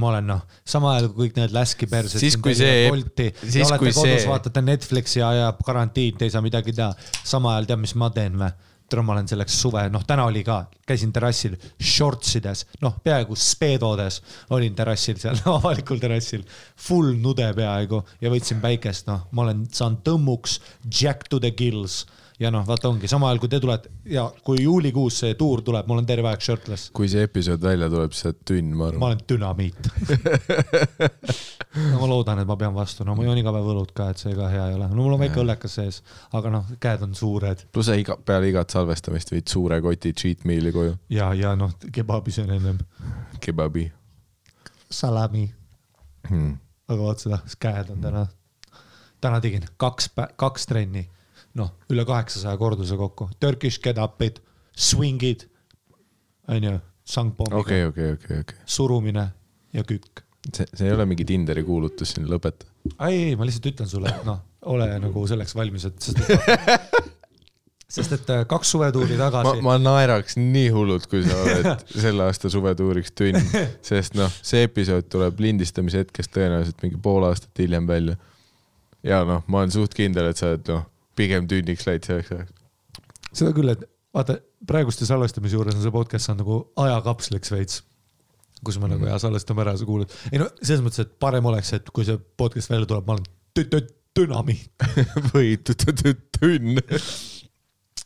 [0.00, 2.22] ma olen noh, sama ajal kui kõik need läski persed.
[2.22, 6.32] Siis, kui see- Bolti ja olete kodus see-, vaatate Netflixi ja ajab karantiin, te ei
[6.32, 6.94] saa midagi teha.
[7.20, 8.50] sama ajal tead, mis ma teen või?
[8.90, 14.20] tere, ma olen selleks suve, noh, täna oli ka, käisin terrassil shortsides, noh, peaaegu speedodes
[14.56, 16.44] olin terrassil seal, avalikul terrassil,
[16.88, 20.58] full nude peaaegu ja võtsin päikest, noh, ma olen saanud tõmmuks
[21.00, 22.02] jack to the gills
[22.40, 25.86] ja noh, vaata ongi sama ajal, kui te tulete ja kui juulikuus see tuur tuleb,
[25.88, 28.78] ma olen terve aeg shirtless, kui see episood välja tuleb, siis sa oled tünn, ma
[28.80, 29.06] ma arvan.
[29.10, 29.90] olen dünamiit.
[31.70, 34.18] No ma loodan, et ma pean vastu, no ma joon iga päev õlut ka, et
[34.18, 36.00] see ka hea ei ole, no mul on väike õllekas sees,
[36.34, 37.62] aga noh, käed on suured.
[37.70, 41.70] Pluss sa iga, peale igat salvestamist viid suure koti cheat meal'i koju, ja, ja noh,
[41.94, 42.80] kebabi söön ennem,
[43.38, 43.86] kebabi.
[44.90, 45.44] Salami,
[46.26, 46.58] hmm..
[46.90, 48.26] aga vaat seda, käed on täna,
[49.22, 50.10] täna tegin kaks,
[50.42, 51.06] kaks trenni,
[51.58, 54.40] noh, üle kaheksasaja korduse kokku, Turkish get-up'id,
[54.76, 55.46] swing'id,
[56.50, 56.78] onju,
[57.10, 58.66] sangpommiga okei, okei, okei, okei.
[58.66, 59.26] surumine
[59.74, 62.68] ja kükk see, see ei ole mingi Tinderi kuulutus siin, lõpeta.
[63.08, 64.40] ei, ei, ma lihtsalt ütlen sulle, et noh,
[64.72, 66.22] ole nagu selleks valmis, et sest
[67.94, 72.50] sest et äh, kaks suvetuuri tagasi,, ma naeraks nii hullult, kui sa oled selle aasta
[72.52, 73.40] suvetuuriks tünn,
[73.86, 78.16] sest noh, see episood tuleb lindistamise hetkest tõenäoliselt mingi pool aastat hiljem välja.
[79.06, 80.86] ja noh, ma olen suht kindel, et sa oled noh,
[81.18, 82.52] pigem tünniks läinud selleks ajaks.
[83.32, 87.82] seda küll, et vaata praeguste salvestamise juures on see podcast saanud nagu ajakapsliks veits
[88.64, 90.12] kus me nagu ja salvestame ära, sa kuuled.
[90.32, 93.28] ei no selles mõttes, et parem oleks, et kui see podcast välja tuleb, ma olen
[93.56, 93.86] tü- tü-
[94.16, 94.72] dünamiit.
[95.32, 96.80] või tünn.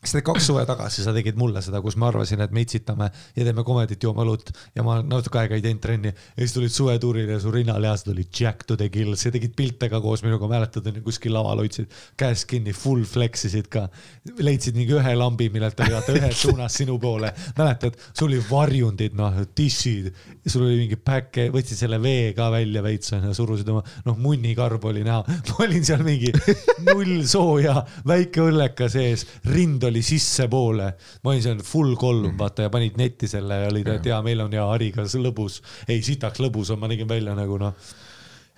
[0.05, 3.09] sest et kaks suve tagasi sa tegid mulle seda, kus ma arvasin, et me itsitame
[3.37, 4.53] ja teeme komedit, joome õlut.
[4.77, 6.13] Ja ma natuke aega ei teinud trenni.
[6.13, 9.89] Ja siis tulid suvetuurile ja su rinnalihased olid jack to the gills ja tegid pilte
[9.93, 11.91] ka koos minuga, mäletad, onju, kuskil laval hoidsid
[12.21, 13.87] käest kinni, full flex isid ka.
[14.41, 19.17] leidsid mingi ühe lambi, millelt oli vaata ühes suunas sinu poole, mäletad, sul oli varjundid,
[19.19, 20.11] noh, tissid,
[20.47, 24.85] sul oli mingi päke, võtsid selle vee ka välja veits onju, surusid oma, noh, munnikarb
[24.91, 26.33] oli näha, ma olin seal mingi
[26.89, 27.77] null sooja,
[28.09, 30.89] väike õlleka sees, rind oli sissepoole,
[31.23, 34.43] ma olin seal full kollum, vaata ja panid netti selle ja olid, et jaa, meil
[34.45, 37.77] on hea hariga lõbus, ei sitaks lõbus on, ma nägin välja nagu noh,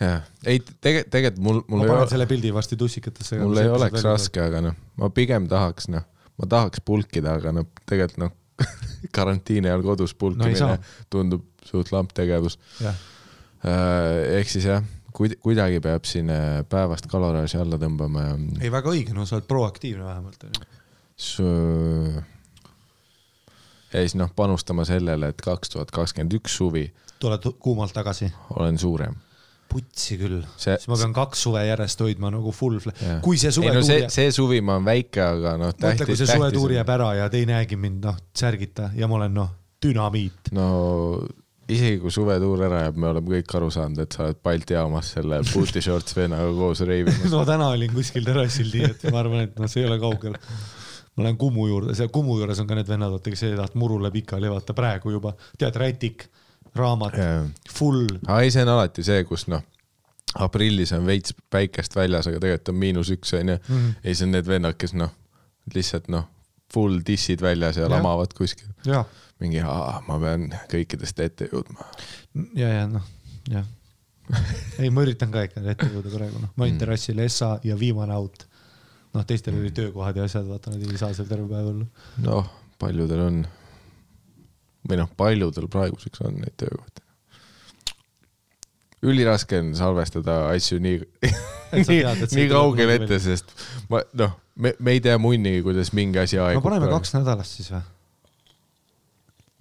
[0.00, 3.40] jah, ei tegelikult, tegelikult mul, mul ma panen ole, selle pildi varsti tussikatesse.
[3.42, 4.04] mul ei oleks.
[4.06, 6.06] raske, aga noh, ma pigem tahaks noh,
[6.36, 8.34] ma tahaks pulkida, aga noh, tegelikult noh,
[9.16, 10.76] karantiini ajal kodus pulkimine no
[11.12, 12.58] tundub suht lamp tegevus.
[12.80, 12.96] jah,
[14.38, 14.84] ehk siis jah,
[15.16, 18.34] kuid-, kuidagi peab siin äh, päevast kaloraaži alla tõmbama ja
[18.64, 20.48] ei väga õige, no sa oled proaktiivne vähemalt
[23.92, 26.90] ja siis noh, panustama sellele, et kaks tuhat kakskümmend üks suvi
[27.22, 28.32] tuled kuumalt tagasi.
[28.56, 29.14] olen suurem.
[29.66, 33.18] putsi küll, See- siis ma pean kaks suve järjest hoidma nagu full Jah.
[33.22, 36.16] kui see no suvetuur see jääb, see suvi ma olen väike, aga noh, mõtle, kui
[36.20, 39.50] see suvetuur jääb ära ja te ei näegi mind noh, särgita ja ma olen noh,
[39.82, 40.52] dünamiit.
[40.54, 40.68] no
[41.66, 45.10] isegi kui suvetuur ära jääb, me oleme kõik aru saanud, et sa oled Balti jaamas
[45.16, 47.26] selle booty shorts vennaga koos reivimas.
[47.34, 50.38] no täna olin kuskil terrassil, nii et ma arvan, et noh, see ei ole kaugel.
[51.16, 54.10] Ma lähen Kumu juurde, seal Kumu juures on ka need vennad, vaata, kes sõidavad murule
[54.14, 56.28] pikali, vaata praegu juba, tead, rätik,
[56.76, 57.16] raamat,
[57.72, 59.64] full, aga ei, see on alati see, kus noh,
[60.42, 63.92] aprillis on veits päikest väljas, aga tegelikult on miinus üks onju mm.
[64.04, 65.14] Ei, see on need vennad, kes noh,
[65.74, 66.26] lihtsalt noh,
[66.72, 67.94] full dissid väljas ja Jah.
[67.94, 68.68] lamavad kuskil.
[68.84, 69.04] ja,
[69.40, 71.86] mingi, ma pean kõikidest ette jõudma.
[72.58, 73.06] ja, ja noh,
[73.52, 73.64] jah.
[74.82, 78.16] ei, ma üritan ka ikka ette jõuda praegu, noh, ma olin terrassil Essa ja viimane
[78.16, 78.48] out.
[79.16, 81.88] noh, teistel olid töökohad ja asjad, vaata, nad ei saa seal terve päev olla.
[82.24, 82.52] noh,
[82.82, 83.42] paljudel on
[84.86, 87.02] või noh, paljudel praeguseks on neid töökohti.
[89.06, 91.00] üliraske on salvestada asju nii,
[91.76, 93.52] nii nii tuleb kaugel nagu ette, sest
[93.92, 96.66] ma noh, me, me ei tea munnigi, kuidas mingi asi no aegub.
[96.66, 97.84] paneme kaks nädalat siis või?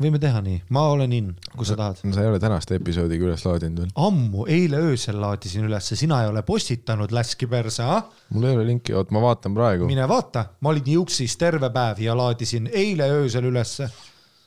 [0.01, 2.01] Võime teha nii, ma olen in, kui sa tahad.
[2.03, 3.91] sa ei ole tänast episoodi ka üles laadinud veel.
[4.07, 8.09] ammu, eile öösel laadisin ülesse, sina ei ole postitanud läski perse, ah?
[8.35, 9.87] mul ei ole linki, oot ma vaatan praegu.
[9.87, 13.89] mine vaata, ma olin Juuksis terve päev ja laadisin eile öösel ülesse.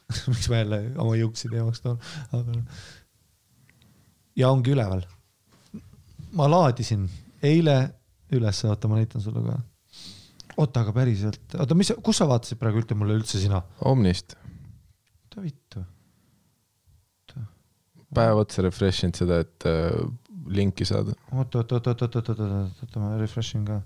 [0.32, 1.98] miks ma jälle oma Juuksi teemaks toon,
[2.36, 2.60] aga.
[4.36, 5.02] ja ongi üleval.
[6.36, 7.08] ma laadisin
[7.42, 7.80] eile
[8.36, 9.56] ülesse, oota, ma näitan sulle ka.
[10.58, 13.62] oota, aga päriselt, oota, mis, kus sa vaatasid praegu ütle mulle üldse sina?
[13.88, 14.36] Omnist,
[15.38, 15.84] oota vittu.
[18.14, 19.92] päev otsa refresh inud seda, et äh,
[20.48, 21.14] linki saada.
[21.32, 23.82] oot, oot, oot, oot, oot, oot, oot, oot, oota, ma refresh in ka.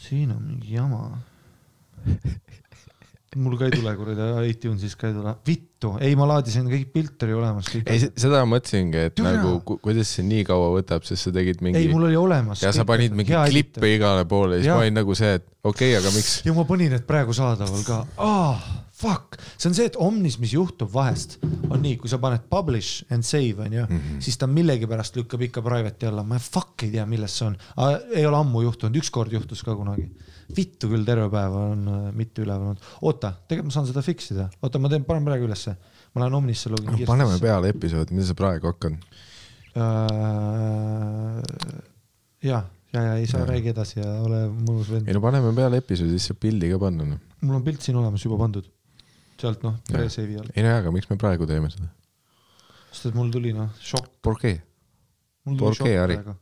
[0.00, 1.20] siin on mingi jama.
[3.36, 7.28] mul ka ei tule kuradi iTunesis ka ei tule, vittu, ei ma laadisin kõik pilt
[7.28, 7.68] oli olemas.
[7.84, 9.36] ei, seda mõtlesingi, et Türa.
[9.36, 12.64] nagu ku- kuidas see nii kaua võtab, sest sa tegid mingi ei, mul oli olemas.
[12.64, 13.92] ja sa panid mingi klippe.
[13.92, 16.64] igale poole ja siis ma olin nagu see, et okei okay,, aga miks ja ma
[16.72, 18.70] panin need praegu saadaval ka ah,.
[19.00, 21.38] Fuck, see on see, et Omnis, mis juhtub vahest,
[21.70, 24.18] on nii, kui sa paned publish and save onju mm, -hmm.
[24.20, 27.56] siis ta millegipärast lükkab ikka private'i alla, ma fuck ei tea, milles see on.
[28.14, 30.10] ei ole ammu juhtunud, ükskord juhtus ka kunagi.
[30.56, 32.82] vittu küll terve päev on äh, mitte üleval olnud.
[33.00, 35.76] oota, tegelikult ma saan seda fix ida, oota, ma teen, panen praegu ülesse.
[36.14, 37.06] ma lähen Omnisse login no,.
[37.06, 38.98] paneme peale episood, mida sa praegu hakkad?
[39.80, 41.40] Äh,
[42.42, 45.14] ja, ja, ja ei saa, räägi edasi ja ole mõnus vend ei.
[45.16, 47.24] no paneme peale episoodi, siis saab pildi ka panna noh.
[47.40, 48.68] mul on pilt siin olemas juba pandud.
[49.40, 51.88] Sealt noh, pre-save'i all, ei no jaa, aga miks me praegu teeme seda?
[52.90, 54.12] sest et mul tuli noh, šokk.
[54.26, 54.60] Porquee?
[55.48, 56.36] mul tuli šokk praegu.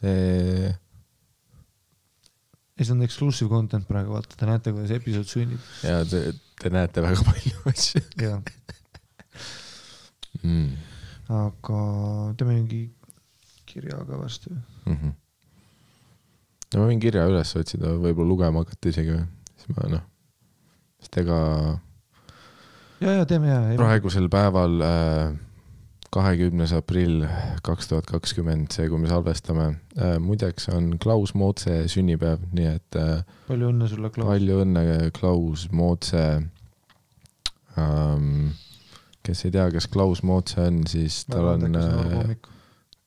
[0.00, 0.70] see,
[2.76, 6.24] ja see on exclusive content praegu, vaata, te näete, kuidas episood sunnib ja te,
[6.62, 8.38] te näete väga palju asju ja,
[10.42, 10.68] mm..
[11.42, 11.82] aga
[12.38, 12.84] teeme mingi
[13.72, 14.50] kirja ka varsti.
[14.84, 15.12] Mm -hmm.
[16.74, 19.24] no ma võin kirja üles otsida, võib-olla lugema hakata isegi või,
[19.56, 20.04] siis ma noh,
[21.02, 21.38] sest ega
[23.02, 23.62] ja, ja teeme ja.
[23.76, 24.78] praegusel päeval
[26.12, 27.24] kahekümnes aprill
[27.64, 29.68] kaks tuhat kakskümmend, see, kui me salvestame.
[30.20, 34.28] muideks on Klaus Mootse sünnipäev, nii et äh, palju õnne sulle, Klaus.
[34.28, 34.82] palju õnne,
[35.16, 36.26] Klaus Mootse
[37.80, 38.52] ähm,.
[39.22, 42.36] kes ei tea, kes Klaus Mootse on, siis tal on äh,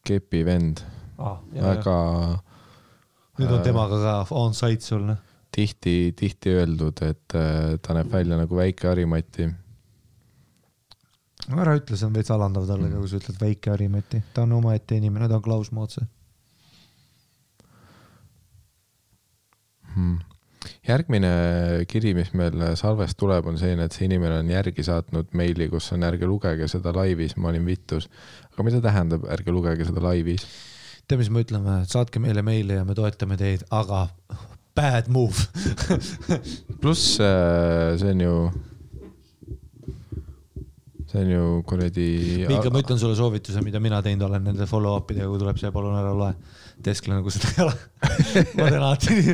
[0.08, 0.82] kepi vend,
[1.20, 1.38] ah,.
[1.54, 2.00] väga
[3.38, 5.22] nüüd on temaga ka on site sul, noh.
[5.56, 9.48] tihti, tihti öeldud, et äh, ta näeb välja nagu väike Harimati.
[11.46, 14.44] no ära ütle, see on veits alandav talle ka, kui sa ütled väike Harimati, ta
[14.44, 16.08] on omaette inimene, ta on Klaus Mootse.
[19.96, 20.18] Hmm.
[20.84, 21.30] järgmine
[21.88, 25.88] kiri, mis meil salvest tuleb, on selline, et see inimene on järgi saatnud meili, kus
[25.96, 28.10] on ärge lugege seda laivis, ma olin vittus.
[28.52, 30.44] aga mida tähendab ärge lugege seda laivis?
[31.08, 34.08] tead, mis me ütleme, saatke meile meile ja me toetame teid, aga
[34.76, 35.48] bad move
[36.82, 38.52] pluss äh, see on ju,
[41.08, 42.46] see on ju kuradi.
[42.50, 45.72] Miika, ma ütlen sulle soovituse, mida mina teinud olen nende follow-up idega, kui tuleb see,
[45.74, 46.34] palun ära loe.
[46.86, 47.76] Deskle nagu seda ei ole.
[48.60, 49.30] ma teen alati nii.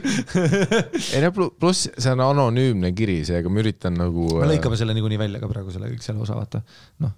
[1.18, 4.24] ei no plu- pluss see on anonüümne kiri, seega ma üritan nagu.
[4.44, 6.60] me lõikame selle niikuinii välja ka praegu selle kõik selle osa, vaata.
[7.02, 7.12] noh,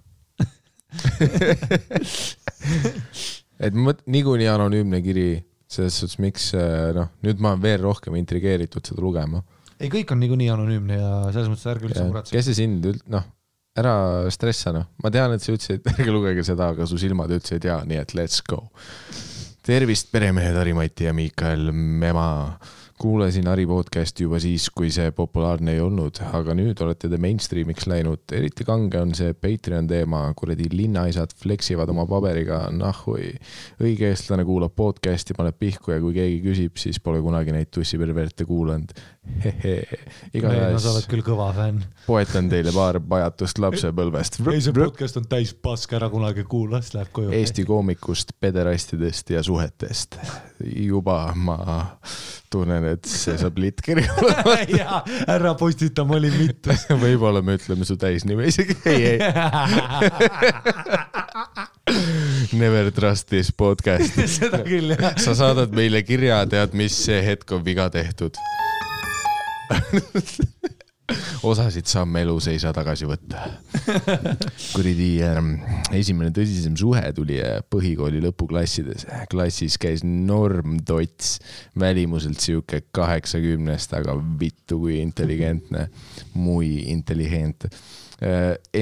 [3.66, 5.28] et mõt-, niikuinii anonüümne kiri,
[5.74, 9.42] selles suhtes, miks äh, noh, nüüd ma olen veel rohkem intrigeeritud seda lugema.
[9.78, 12.38] ei kõik on niikuinii anonüümne ja selles mõttes ärge üldse muretsege.
[12.38, 13.26] kes see sind üld-, noh,
[13.78, 13.96] ära
[14.34, 17.82] stressa noh, ma tean, et sa ütlesid, ärge lugege seda, aga su silmad ütlesid jaa,
[17.88, 18.64] nii et let's go.
[19.64, 22.28] tervist, peremehed Harimati ja Miikael Mema.
[23.00, 27.88] Kuulasin Hari podcast'i juba siis, kui see populaarne ei olnud, aga nüüd olete te mainstream'iks
[27.90, 33.32] läinud, eriti kange on see Patreon teema, kuradi linnaisad fleksivad oma paberiga, nahhui.
[33.82, 38.46] õige eestlane kuulab podcast'i, paneb pihku ja kui keegi küsib, siis pole kunagi neid tussiperverte
[38.48, 38.94] kuulanud.
[39.34, 41.82] no sa igatahes oled küll kõva fänn.
[42.06, 44.40] poetan teile paar pajatust lapsepõlvest.
[44.52, 47.34] ei, see podcast on täis pask, ära kunagi kuula, siis läheb koju.
[47.34, 50.20] Eesti koomikust, pederastidest ja suhetest.
[50.64, 51.58] Juba ma
[52.54, 54.56] tunnen, et see saab litkiri olema.
[54.70, 55.00] jaa,
[55.34, 56.74] ära postita, ma olin mitu.
[57.04, 58.76] võib-olla me ütleme su täisnime isegi.
[58.90, 59.18] ei, ei,
[62.60, 64.14] never trust this podcast.
[64.38, 65.14] seda küll jah.
[65.20, 68.38] sa saadad meile kirja, tead, mis see hetk on viga tehtud.
[71.44, 73.42] Osasid samme elus ei saa tagasi võtta.
[74.74, 75.50] kuradi ähm,
[75.96, 79.06] esimene tõsisem suhe tuli äh, põhikooli lõpuklassides.
[79.30, 81.38] klassis käis normtots,
[81.80, 85.88] välimuselt sihuke kaheksakümnest, aga vittu kui intelligentne,
[86.34, 87.68] muy intelligent.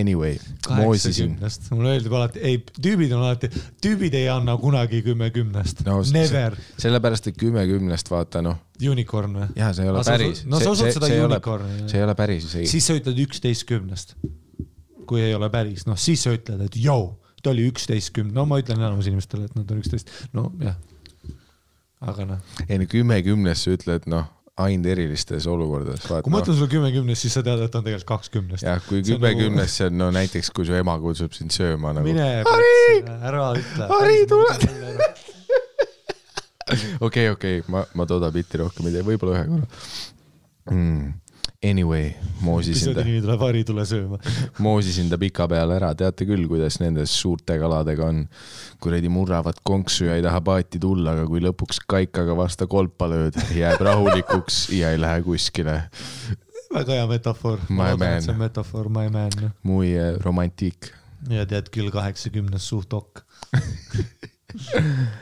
[0.00, 0.36] Anyway,
[0.68, 1.38] moosisin.
[1.70, 3.48] mulle öeldub alati, ei, tüübid on alati,
[3.82, 8.60] tüübid ei anna kunagi kümme kümnest No, never, sellepärast, et kümme kümnest, vaata noh,
[8.90, 9.48] unicorn või?
[9.58, 10.44] ja see ei ole päris.
[10.46, 12.70] no sa usud seda unicorni, see ei ole päris isegi.
[12.70, 14.14] siis sa ütled üksteist kümnest.
[15.10, 17.10] kui ei ole päris, noh siis sa ütled, et jõu,
[17.42, 20.78] ta oli üksteist kümne, no ma ütlen enamus inimestele, et nad on üksteist, no jah.
[22.04, 24.30] aga noh, ei no kümme kümnest sa ütled noh,
[24.60, 26.04] ainult erilistes olukordades.
[26.04, 28.66] kui ma ütlen sulle kümme kümnest, siis sa tead, et on tegelikult kaks kümnest.
[28.66, 31.94] jah, kui kümme nagu- kümnest, see on no näiteks, kui su ema kutsub sind sööma
[31.96, 32.04] nagu.
[32.06, 32.28] mine,
[33.30, 33.88] ära ütle.
[33.94, 34.52] Harri, tule!
[37.08, 41.21] okei, okei, ma, ma tooda bitti rohkem ei tee, võib-olla ühe korra mm..
[41.62, 42.10] Anyway,
[42.40, 44.18] moosisin ta nimi tuleb Harri, tule sööma.
[44.66, 48.24] moosisin ta pikapeale ära, teate küll, kuidas nende suurte kaladega on.
[48.82, 53.38] kuradi murravad konksu ja ei taha paati tulla, aga kui lõpuks kaikaga vastu kolpa lööd,
[53.54, 55.76] jääb rahulikuks ja ei lähe kuskile.
[56.74, 57.62] väga hea metafoor.
[57.68, 58.18] My man.
[58.22, 59.52] see on metafoor, my man.
[59.62, 60.90] muy äh, romantik.
[61.30, 63.22] ja tead küll, kaheksakümnes suht ok.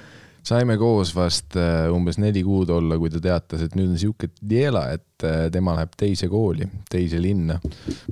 [0.51, 4.31] saime koos vast äh, umbes neli kuud olla, kui ta teatas, et nüüd on sihuke
[4.53, 7.61] diela, et äh, tema läheb teise kooli, teise linna.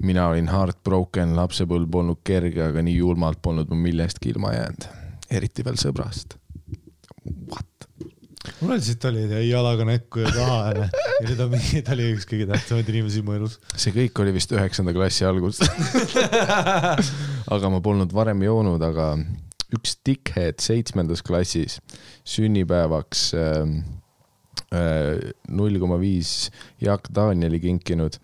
[0.03, 4.89] mina olin heartbroken, lapsepõlv polnud kerge, aga nii julmalt polnud ma millestki ilma jäänud.
[5.31, 6.39] eriti veel sõbrast.
[7.49, 7.67] What?
[8.61, 10.87] mul lihtsalt oli jalaga näkku ja taha ja
[11.27, 13.59] nüüd on mingi, ta oli üks kõige tähtsamaid inimesi mu elus.
[13.75, 15.61] see kõik oli vist üheksanda klassi algus.
[17.55, 19.13] aga ma polnud varem joonud, aga
[19.77, 21.79] üks dickhead seitsmendas klassis
[22.29, 23.79] sünnipäevaks ähm,
[24.73, 25.19] äh,
[25.49, 26.51] null koma viis
[26.81, 28.19] Jaak Danieli kinkinud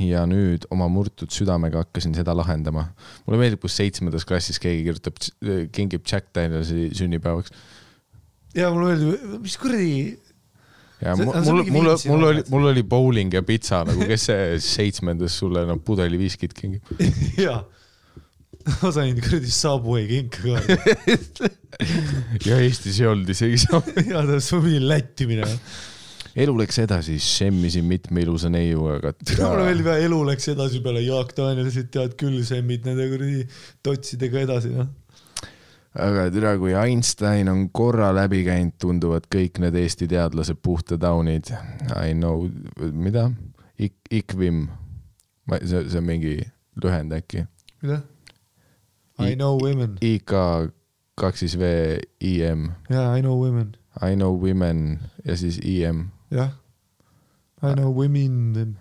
[0.00, 2.88] ja nüüd oma murtud südamega hakkasin seda lahendama.
[3.26, 5.20] mulle meeldib, kus seitsmendas klassis keegi kirjutab,
[5.76, 7.52] kingib Jack Danielsi sünnipäevaks
[8.56, 9.92] ja mulle meeldib, mis kuradi,
[11.02, 15.38] ja See- mul, mul, mul, oli mul oli bowling ja pitsa nagu, kes see seitsmendas
[15.38, 16.86] sulle no pudeli viskit kingib.
[17.44, 17.62] jaa.
[18.82, 21.48] ma sain kuradi Subway kinka ka.
[22.48, 23.82] ja Eestis ei olnud isegi sama.
[24.06, 25.58] ja ta ma pidin Lätti minema.
[26.44, 29.12] elu läks edasi, šemmisin mitme ilusa neiuga, aga
[29.50, 33.46] mulle meeldib jah, elu läks edasi peale Jaak Danielsit, tead küll, semmid nende kuradi
[33.84, 34.88] totsidega edasi, noh.
[35.92, 41.52] aga türa, kui Einstein on korra läbi käinud, tunduvad kõik need Eesti teadlased puhta taunid.
[41.98, 42.48] I know,
[42.92, 43.28] mida
[43.82, 43.94] Ik,?
[44.10, 44.68] IKVIM,
[45.64, 46.36] see, see on mingi
[46.82, 47.46] lühend äkki.
[47.82, 48.02] mida?
[49.28, 49.98] I know women.
[50.02, 50.32] IK
[51.18, 51.70] kaks siis V
[52.24, 53.74] I M, jaa, I know women.
[54.00, 56.08] I know women ja siis I M.
[56.32, 56.54] jah.
[57.62, 58.78] I know women.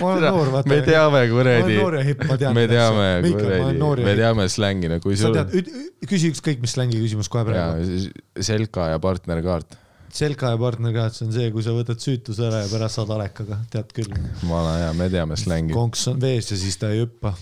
[0.00, 0.68] ma olen noor, vaata.
[0.68, 2.56] me teame ma kuradi olen, noor ja hipp, ma tean.
[2.56, 5.70] me teame kuradi, me teame slängina, kui sa sul tead,
[6.08, 8.10] küsi ükskõik mis slängi küsimus kohe praegu.
[8.42, 9.78] Selka ja partnerkaart,
[10.12, 13.62] selka ja partnerkaart, see on see, kui sa võtad süütuse ära ja pärast saad alekaga,
[13.72, 14.12] tead küll.
[14.48, 15.76] vana hea, me teame slängi.
[15.76, 17.36] konks on vees ja siis ta ei hüppa.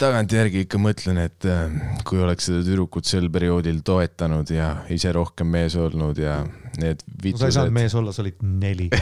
[0.00, 1.72] Tagantjärgi ikka mõtlen, et äh,
[2.06, 6.40] kui oleks seda tüdrukut sel perioodil toetanud ja ise rohkem mees olnud ja
[6.80, 7.02] need
[7.36, 8.90] sa ei saanud mees olla, sa olid neli.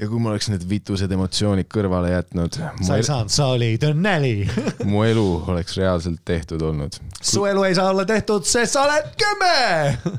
[0.00, 4.48] ja kui ma oleks need vitused emotsioonid kõrvale jätnud, sa ei saanud, sa olid neli.
[4.90, 6.98] mu elu oleks reaalselt tehtud olnud.
[7.20, 10.18] su elu ei saa olla tehtud, sest sa oled kümme.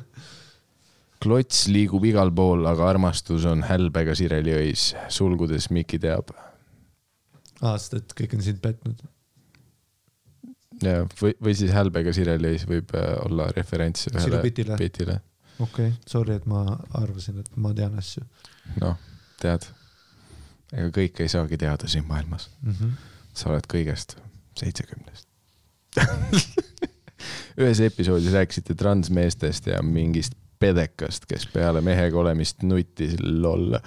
[1.23, 6.31] klots liigub igal pool, aga armastus on hälbega sireliõis, sulgudes Miki teab.
[7.63, 9.03] aa, sest et kõik on sind petnud.
[10.83, 14.79] ja või, või siis hälbega sireliõis võib äh, olla referents ühele bitile.
[14.79, 15.19] bitile.
[15.59, 16.65] okei okay., sorry, et ma
[16.99, 18.25] arvasin, et ma tean asju
[18.81, 18.99] noh,
[19.41, 19.67] tead,
[20.73, 22.49] ega kõike ei saagi teada siin maailmas.
[22.61, 22.77] mm.
[22.79, 22.93] -hmm.
[23.33, 24.17] sa oled kõigest
[24.59, 25.27] seitsekümnest.
[27.61, 30.33] ühes episoodis rääkisite transmeestest ja mingist
[30.63, 33.77] pedekast, kes peale mehega olemist nuttis, loll.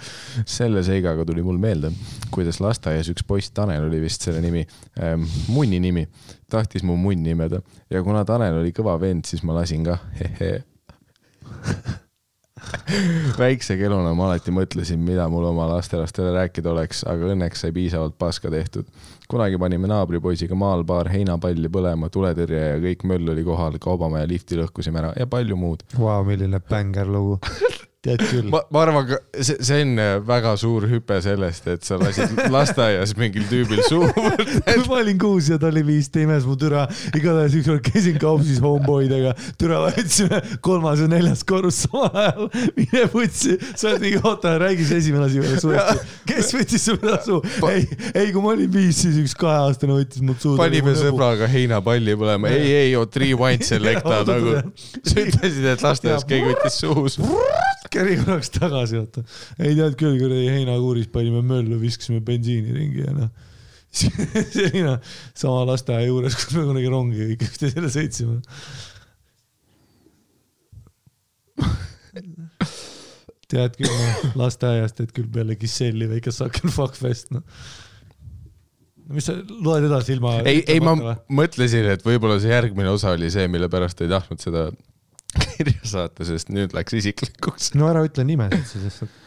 [0.45, 1.91] selle seigaga tuli mul meelde,
[2.33, 4.63] kuidas lasteaias üks poiss, Tanel oli vist selle nimi
[5.01, 6.05] ähm,, munni nimi,
[6.51, 7.61] tahtis mu munni imeda
[7.93, 10.61] ja kuna Tanel oli kõva vend, siis ma lasin ka, hehee
[13.43, 18.17] väikse keluna ma alati mõtlesin, mida mul oma lastelastele rääkida oleks, aga õnneks sai piisavalt
[18.19, 18.87] paska tehtud.
[19.27, 24.55] kunagi panime naabripoisiga maal paar heinapalli põlema, tuletõrje ja kõik möll oli kohal, kaubamaja lifti
[24.55, 25.83] lõhkusime ära ja palju muud.
[25.99, 27.39] Vau, milline bängar lugu.
[28.05, 28.49] tead küll.
[28.51, 29.09] ma, ma arvan,
[29.41, 29.97] see, see on
[30.27, 34.61] väga suur hüpe sellest, et sa lasid lasteaias mingil tüübil suhu võtta.
[34.67, 36.85] kui ma olin kuus ja ta oli viis, ta imes mu türa,
[37.17, 43.57] igatahes ükskord käisin kaupsis homeboydega, türa võtsime kolmas ja neljas korrus samal ajal, mine vutsi,
[43.73, 46.05] sa oled mingi, oota, räägi see esimene asi veel suuresti.
[46.29, 47.41] kes võttis su peale suu?
[47.71, 50.59] ei, ei, kui ma olin viis, siis üks kaheaastane võttis mul suud.
[50.61, 54.59] panime sõbraga heinapalli põlema, ei, ei, oot rewind selecta nagu
[55.01, 57.19] sa ütlesid, et lasteaias keegi võttis suus.
[57.93, 59.23] Käri korraks tagasi, vaata.
[59.59, 63.31] ei tead küll, kuradi heinakuuris panime möllu, viskasime bensiini ringi ja noh.
[63.97, 64.97] selline
[65.37, 68.41] sama lasteaia juures, kus me kunagi rongi kõik üksteisele sõitsime.
[73.47, 77.45] tead küll, noh, lasteaias teed küll peale Giselli väike Sucker Fuck Fest, noh.
[79.07, 80.39] no mis sa loed edasi ilma.
[80.43, 80.97] ei, ei ma
[81.31, 84.67] mõtlesin, et võib-olla see järgmine osa oli see, mille pärast ei tahtnud seda
[85.57, 89.23] kirja saata, sest nüüd läks isiklikuks no ära ütle nimesid siis lihtsalt.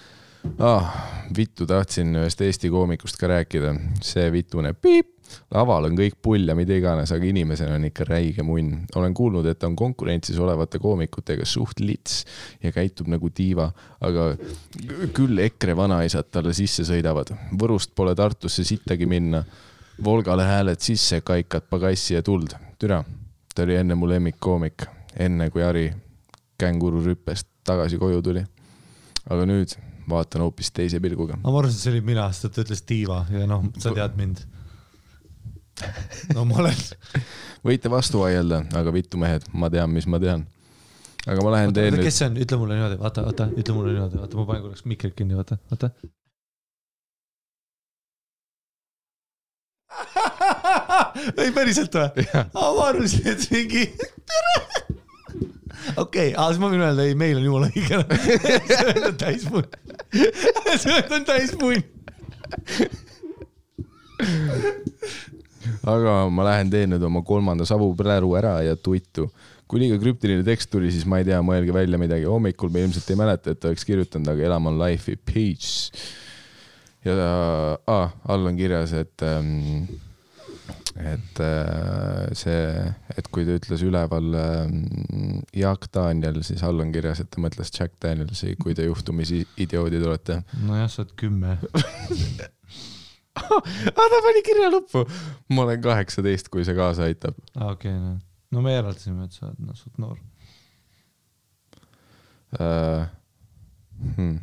[0.59, 0.93] ah,.
[1.37, 3.75] vittu tahtsin ühest Eesti koomikust ka rääkida,
[4.05, 5.21] see vitune piip,
[5.55, 8.85] laval on kõik pull ja mida iganes, aga inimesena on ikka räige munn.
[8.97, 12.25] olen kuulnud, et ta on konkurentsis olevate koomikutega suht lits
[12.63, 13.71] ja käitub nagu diiva,
[14.01, 14.33] aga
[15.17, 17.33] küll EKRE vanaisad talle sisse sõidavad.
[17.61, 19.45] Võrust pole Tartusse sittagi minna.
[20.05, 22.55] Volgale hääled sisse, kaikad pagassi ja tuld.
[22.79, 23.05] türa,
[23.55, 24.87] ta oli enne mu lemmikkoomik,
[25.21, 25.91] enne kui Harri
[26.61, 28.45] känguru rüppest tagasi koju tuli
[29.29, 29.75] aga nüüd
[30.11, 31.37] vaatan hoopis teise pilguga.
[31.43, 34.43] ma arvasin, et see olin mina, sest ta ütles diiva ja noh, sa tead mind.
[36.37, 36.81] no ma olen,
[37.67, 40.47] võite vastu vaielda, aga vittu mehed, ma tean, mis ma tean.
[41.27, 43.97] aga ma lähen teen kes nüüd, see on, ütle mulle niimoodi, vaata, vaata, ütle mulle
[43.97, 45.93] niimoodi, vaata, ma panen korraks mikrit kinni, vaata, vaata.
[51.45, 52.27] ei päriselt või?
[52.57, 53.85] ma arvasin, et mingi.
[55.97, 58.01] okei, aga siis ma võin öelda, ei, meil on jumala õige.
[58.71, 59.69] see on täismunn.
[60.83, 61.85] see on täismunn.
[65.95, 69.31] aga ma lähen teen nüüd oma kolmanda savupräru ära ja tuttu.
[69.71, 72.27] kui liiga krüptiline tekst tuli, siis ma ei tea, mõelge välja midagi.
[72.27, 75.91] hommikul me ilmselt ei mäleta, et oleks kirjutanud, aga elame on life'i, peace.
[77.07, 77.15] ja
[77.87, 79.87] ah, all on kirjas, et ähm,
[81.01, 82.63] et äh, see,
[83.17, 87.73] et kui ta ütles üleval ähm, Jaak Daniel, siis all on kirjas, et ta mõtles
[87.75, 90.41] Jack Danielsi, kui te juhtumisi idioodid olete.
[90.67, 91.57] nojah, sa oled kümme.
[93.41, 93.61] aa,
[93.97, 95.05] ta pani kirja lõppu.
[95.55, 97.39] ma olen kaheksateist, kui see kaasa aitab.
[97.71, 98.19] okei, noh.
[98.55, 100.21] no me järeldasime, et sa oled noh, suht noor.
[102.59, 103.09] uh,.
[104.17, 104.39] Hmm.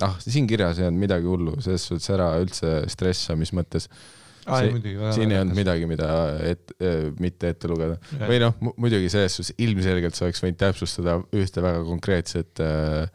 [0.00, 3.90] ah, siin kirjas ei olnud midagi hullu, selles suhtes ära üldse stressa, mis mõttes.
[3.90, 4.25] aa, muidugi.
[4.46, 5.56] Siin ei olnud.
[5.58, 6.08] midagi, mida
[6.46, 8.26] et, äh, mitte ette lugeda Jah.
[8.30, 13.08] või noh, muidugi selles suhtes ilmselgelt sa oleks võinud täpsustada ühte väga konkreetset äh,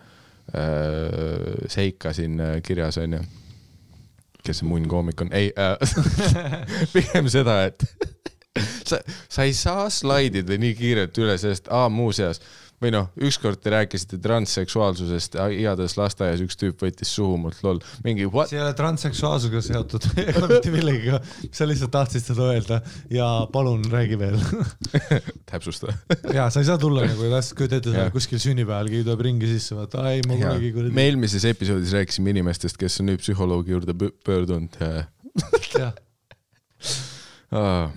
[0.55, 3.21] äh, seika siin äh, kirjas onju.
[4.41, 5.77] kes see munnkoomik on, ei äh,
[6.95, 7.85] pigem seda, et
[8.89, 8.99] sa,
[9.29, 12.41] sa ei saa slaidida nii kiirelt üle sellest, aa muuseas
[12.81, 18.25] või noh, ükskord te rääkisite transseksuaalsusest, igatahes lasteaias üks tüüp võttis suhu mult, lol, mingi
[18.25, 21.19] what, see ei ole transseksuaalsusega seotud ega mitte millegagi,
[21.53, 22.81] sa lihtsalt tahtsid seda öelda
[23.13, 24.39] ja palun räägi veel.
[25.51, 25.93] täpsusta.
[26.37, 28.07] ja sa ei saa tulla nagu, ette, sa Jah.
[28.07, 31.05] oled kuskil sünnipäeval, keegi tuleb ringi sisse, vaata, ei ma kunagi me kuradi.
[31.05, 35.05] eelmises episoodis rääkisime inimestest, kes on nüüd psühholoogi juurde pö- pöördunud ja
[35.77, 35.93] jah,
[37.53, 37.91] ah,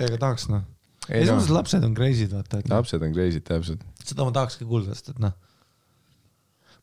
[0.00, 0.64] ega tahaks noh.
[1.08, 3.86] Noh samas, lapsed on crazy'd vaata, noh, lapsed on crazy'd täpselt.
[4.04, 5.32] seda ma tahakski kuulda, sest et noh.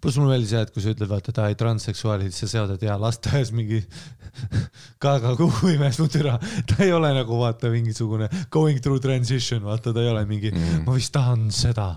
[0.02, 2.84] pluss mulle meeldis jah, et kui sa ütled, vaata, et aa ei transseksuaalid, sa seotad
[2.86, 3.80] ja lasteaias mingi
[5.04, 6.36] Gaga kuhu imes mu türa,
[6.70, 10.62] ta ei ole nagu vaata mingisugune going through transition, vaata ta ei ole mingi Mm.
[10.62, 11.88] mm., ma vist tahan seda.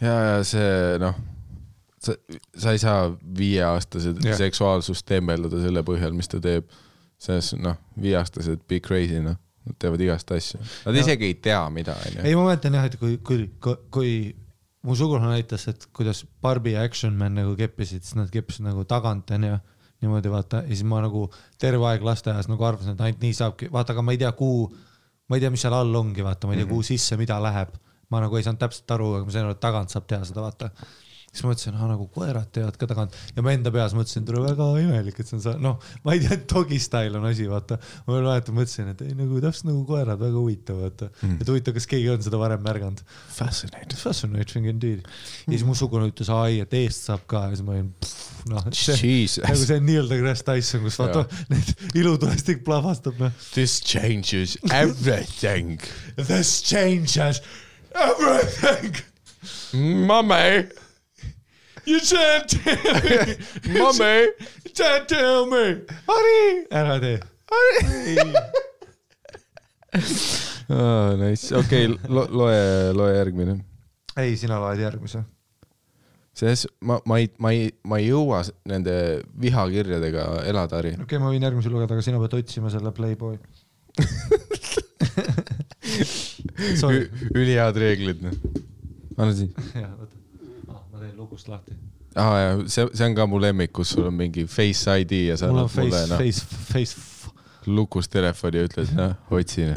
[0.00, 1.16] ja, ja see noh,
[2.00, 2.16] sa,
[2.56, 3.08] sa ei saa
[3.38, 6.68] viieaastase seksuaalsust tembeldada selle põhjal, mis ta teeb.
[7.20, 9.36] selles noh, viieaastased be crazy noh,
[9.66, 12.36] nad teevad igast asju, nad Ja- isegi ei tea, mida ei, onju.
[12.38, 14.12] ma mäletan jah, et kui, kui, kui, kui
[14.82, 18.84] mu sugulane näitas, et kuidas Barbi ja Action Man nagu keppisid, siis nad keppisid nagu
[18.88, 19.58] tagant onju,
[20.00, 21.26] niimoodi vaata ja siis ma nagu
[21.60, 24.70] terve aeg lasteaias nagu arvasin, et ainult nii saabki, vaata, aga ma ei tea, kuhu,
[25.28, 26.80] ma ei tea, mis seal all ongi, vaata, ma ei tea mm, -hmm.
[26.80, 27.76] kuhu sisse mida läheb.
[28.10, 30.42] ma nagu ei saanud täpselt aru, aga ma sain aru, et tagant saab teha seda,
[30.42, 30.70] vaata.
[31.30, 34.66] Siis ma mõtlesin, nagu koerad teevad ka tagant ja ma enda peas mõtlesin, tule väga
[34.82, 37.78] imelik, et see on see, noh, ma ei tea, et dogi style on asi, vaata.
[38.06, 41.36] ma veel mäletan, mõtlesin, et ei nagu täpselt nagu koerad, väga huvitav, vaata mm..
[41.38, 43.04] et huvitav, kas keegi on seda varem märganud.
[43.36, 43.98] Fascinating.
[44.00, 45.06] Fascinating indeed.
[45.46, 47.92] ja siis mu sugulane ütles, ai, et eest saab ka ja siis ma olin,
[48.50, 53.46] noh, see nagu see Neil deGrasse Tyson, kus vaata need ilutulestik plahvatab, noh.
[53.54, 55.78] this changes everything.
[56.30, 57.40] This changes
[57.94, 58.96] everything.
[59.72, 60.68] Mommy,
[61.86, 63.78] You can't tell me.
[63.78, 64.20] mommy,
[64.64, 65.64] You can't tell me.
[66.06, 67.18] Hari, ära tee.
[70.70, 73.58] oh, nice, okei okay,, loe, loe järgmine
[74.18, 75.22] ei, sina loed järgmise.
[76.40, 78.40] selles ma, ma ei, ma ei, ma ei jõua
[78.70, 78.92] nende
[79.42, 80.94] vihakirjadega elada, Harri.
[80.94, 83.36] okei okay,, ma võin järgmise lugeda, aga sina pead otsima selle Playboy.
[87.34, 88.34] Ülihead reeglid, noh.
[89.16, 89.50] anna siin.
[91.40, 91.40] ah,.
[91.40, 91.72] lugust lahti.
[92.16, 95.36] aa jaa, see, see on ka mu lemmik, kus sul on mingi Face ID ja
[95.36, 96.40] sa mul on annad mulle face, noh, face,
[96.72, 96.96] face.
[97.66, 99.74] lukus telefoni ja ütled, noh, otsin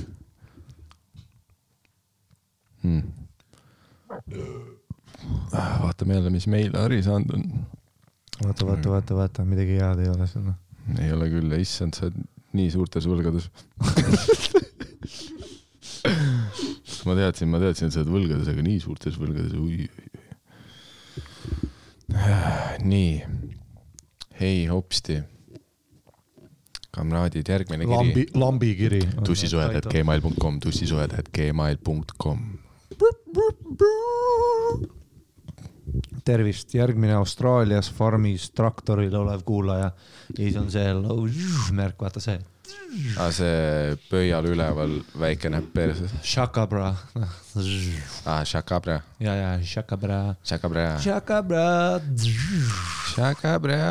[2.83, 3.01] hmm..
[5.83, 7.43] vaatame jälle, mis meil Harri saanud on.
[8.43, 10.55] vaata, vaata, vaata, vaata, midagi head ei ole seal, noh.
[10.99, 12.17] ei ole küll, issand, sa oled
[12.53, 13.49] nii suurtes võlgades.
[17.07, 20.12] ma teadsin, ma teadsin, et sa oled võlgades, aga nii suurtes võlgades, oi, oi, oi.
[22.91, 23.25] nii,
[24.39, 25.23] hei hopsti.
[26.93, 29.01] kamraadid, järgmine kiri lambi, lambikiri.
[29.25, 29.87] tussisojad at.
[29.89, 32.39] gmail.com, tussisojad at gmail.com.
[36.25, 39.91] tervist, järgmine Austraalias farmis traktoril olev kuulaja ja
[40.37, 40.93] siis on see
[41.71, 42.39] märk, vaata see.
[43.17, 46.13] aa, see pöial üleval väike näpp perses.
[46.23, 46.93] Shakabra,
[48.25, 51.65] aa, šakabra, ja, ja shakabra, šakabra, shakabra.
[53.13, 53.81] šakabra.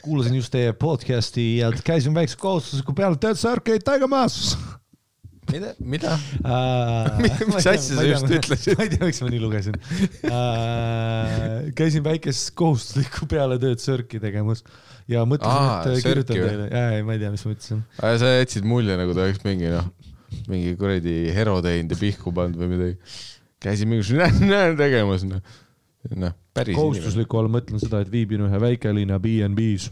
[0.00, 4.56] kuulasin just teie podcast'i ja käisin väikse kohustusliku peale töötuse arkeid tagamas.
[5.52, 6.16] mida, mida?
[7.50, 8.78] mis asja sa just ütlesid?
[8.78, 9.78] ma ei tea, miks ma nii lugesin.
[11.78, 14.64] käisin väikest kohustuslikku pealetööd sörki tegemas
[15.10, 16.68] ja mõtlesin, et sörki kirjutan teile.
[16.70, 17.82] ja, ei, ma ei tea, mis ma ütlesin.
[18.00, 19.90] sa jätsid mulje, nagu ta oleks mingi noh,
[20.50, 23.16] mingi kuradi hero teinud ja pihku pannud või midagi.
[23.62, 25.42] käisin mingisuguse näe tegemas, noh.
[26.14, 26.84] noh, päris inimene.
[26.84, 29.90] kohustusliku all mõtlen seda, et viibin ühe väikelinna BNB-s.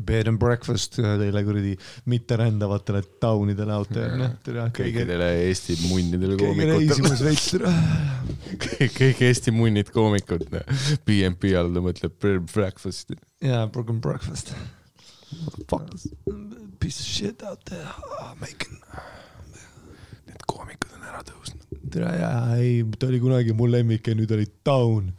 [0.00, 1.74] Bed and breakfast teile kuradi
[2.08, 7.72] mitterändavatele taunidele out there, noh, tere, kõikidele Eesti munnidele koomikutele.
[8.96, 10.46] kõik Eesti munnid koomikud,
[11.06, 13.12] BNP all ta mõtleb bed and breakfast.
[13.44, 14.54] jaa, broken breakfast.
[16.80, 17.88] Piece of shit out there
[18.20, 18.80] oh, making.
[20.28, 21.68] Need koomikud on ära tõusnud.
[21.92, 25.12] tere jaa, ei, ta oli kunagi mu lemmik ja nüüd oli down.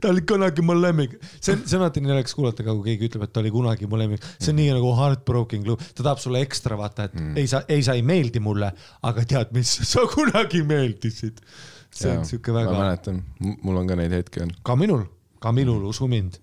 [0.00, 2.90] Ta oli kunagi mu lemmik, see on, see on alati nii naljakas kuulata ka, kui
[2.90, 6.04] keegi ütleb, et ta oli kunagi mu lemmik, see on nii nagu heartbroken lugu, ta
[6.04, 7.38] tahab sulle ekstra vaata, et mm.
[7.40, 8.70] ei sa, ei sa ei meeldi mulle,
[9.08, 11.42] aga tead mis, sa kunagi meeldisid.
[11.90, 14.62] see on siuke ma väga, mäletan, mul on ka neid hetki olnud.
[14.66, 15.04] ka minul,
[15.42, 16.38] ka minul, usu mind.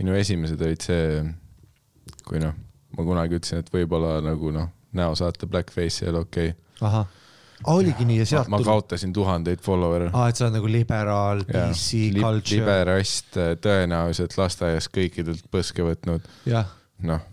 [0.00, 1.22] minu esimesed olid see,
[2.26, 2.56] kui noh,
[2.96, 7.04] ma kunagi ütlesin, et võib-olla nagu noh, näo saate blackface'i ei ole okei okay..
[7.66, 10.10] Oligi nii ja sealt ma kaotasin tuhandeid follower'e.
[10.12, 16.24] aa, et sa oled nagu liberaal, PC, culture, liberast, tõenäoliselt lasteaias kõikidelt põske võtnud,
[17.08, 17.26] noh,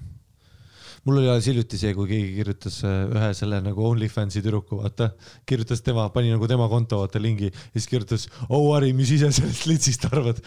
[1.08, 5.08] mul oli alles hiljuti see, kui keegi kirjutas äh, ühe selle nagu OnlyFansi tüdruku, vaata,
[5.48, 7.48] kirjutas tema, pani nagu tema konto vaata lingi.
[7.48, 10.42] Ja siis kirjutas, oh Ari, mis ise sellest litsist arvad?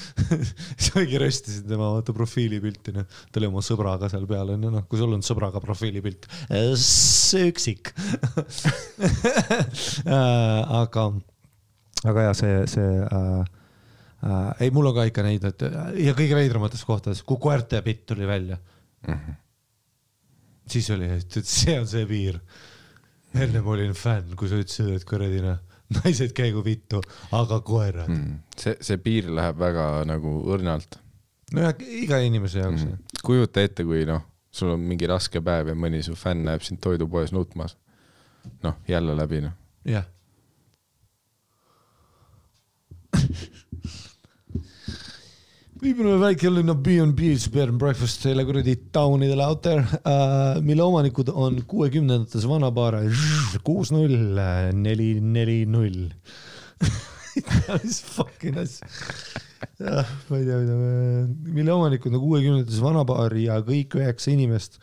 [0.80, 4.86] Siis mingi röstisin tema vaata profiilipilti, noh, ta oli oma sõbraga seal peal onju, noh,
[4.88, 6.28] kui sul on sõbraga profiilipilt,
[7.50, 7.92] üksik.
[10.80, 11.04] Aga,
[12.08, 13.44] aga ja see, see äh,
[14.24, 15.64] äh, ei, mul on ka ikka neid, et
[16.06, 18.56] ja kõige veidramates kohtades, kui koerte pitt tuli välja.
[19.06, 19.14] Mm.
[19.14, 19.38] -hmm.
[20.72, 22.40] Siis oli, et see on see piir.
[23.34, 25.60] ennem olin fänn, kui sa ütlesid, et kuradi noh,
[26.00, 27.02] naised käigu vittu,
[27.36, 28.40] aga koerad mm.
[28.58, 30.98] see, see piir läheb väga nagu õrnalt
[31.54, 33.18] nojah, iga inimese jaoks mm..
[33.26, 34.22] kujuta ette, kui noh,
[34.54, 37.76] sul on mingi raske päev ja mõni su fänn näeb sind toidupoes nutmas.
[38.64, 39.54] noh, jälle läbi noh.
[39.84, 40.06] jah.
[45.80, 51.62] Viimane väikelinna BNB-s bed and breakfast teile kuradi taunidele out there uh,, mille omanikud on
[51.68, 53.06] kuuekümnendates vanapaare
[53.64, 54.36] kuus null
[54.76, 56.10] neli neli null.
[57.84, 58.88] mis fucking asja.
[60.28, 60.76] ma ei tea, mida
[61.56, 64.76] mille omanikud on kuuekümnendates vanapaar ja kõik üheksa inimest,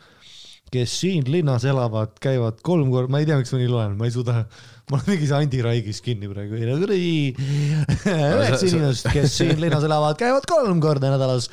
[0.74, 4.10] kes siin linnas elavad, käivad kolm korda, ma ei tea, miks ma nii loen, ma
[4.10, 4.42] ei suuda,
[4.88, 10.80] ma olen mingis Andi Raigis kinni praegu, üheksa inimest, kes siin linnas elavad, käivad kolm
[10.80, 11.50] korda nädalas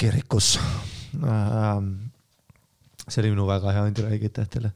[0.00, 0.48] kirikus.
[3.08, 4.70] see oli minu väga hea Andi Raig, aitäh teile.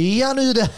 [0.00, 0.58] ja nüüd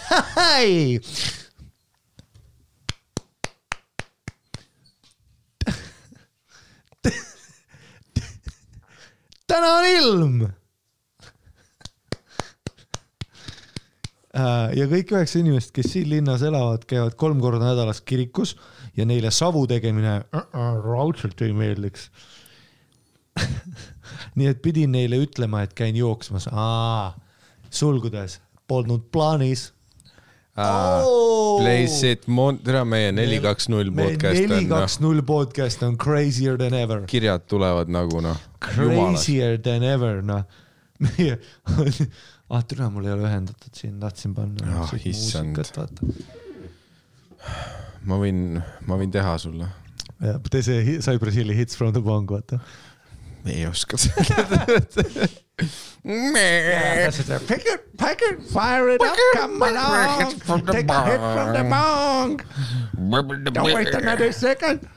[9.46, 10.61] täna on ilm.
[14.32, 18.56] Ja kõik üheksa inimest, kes siin linnas elavad, käivad kolm korda nädalas kirikus
[18.96, 22.10] ja neile savu tegemine uh -uh, raudselt ei meeldiks.
[24.36, 26.48] nii et pidin neile ütlema, et käin jooksmas,
[27.70, 29.72] sulgudes, polnud plaanis.
[30.56, 31.60] Oh!
[31.62, 32.26] Place it,
[32.64, 36.74] tere, meie neli, kaks, null podcast neli, on noh kaks, null podcast on crazier than
[36.74, 37.06] ever.
[37.08, 38.36] kirjad tulevad nagu noh.
[38.60, 40.44] Crazier than ever, noh.
[41.04, 41.38] meie,
[42.52, 46.00] ah türa, mul ei ole ühendatud siin, tahtsin panna Ah, muusikat, vaata.
[48.08, 48.42] ma võin,
[48.86, 49.68] ma võin teha sulle.
[50.50, 52.58] tee see Cypress Hilli Hits from the Bong, vaata.
[53.46, 54.66] ei oska seda.
[57.48, 60.32] Pick it, pick it, fire it up, come along,
[60.72, 62.40] take a hit from the bong.
[63.52, 64.88] Don't wait another second.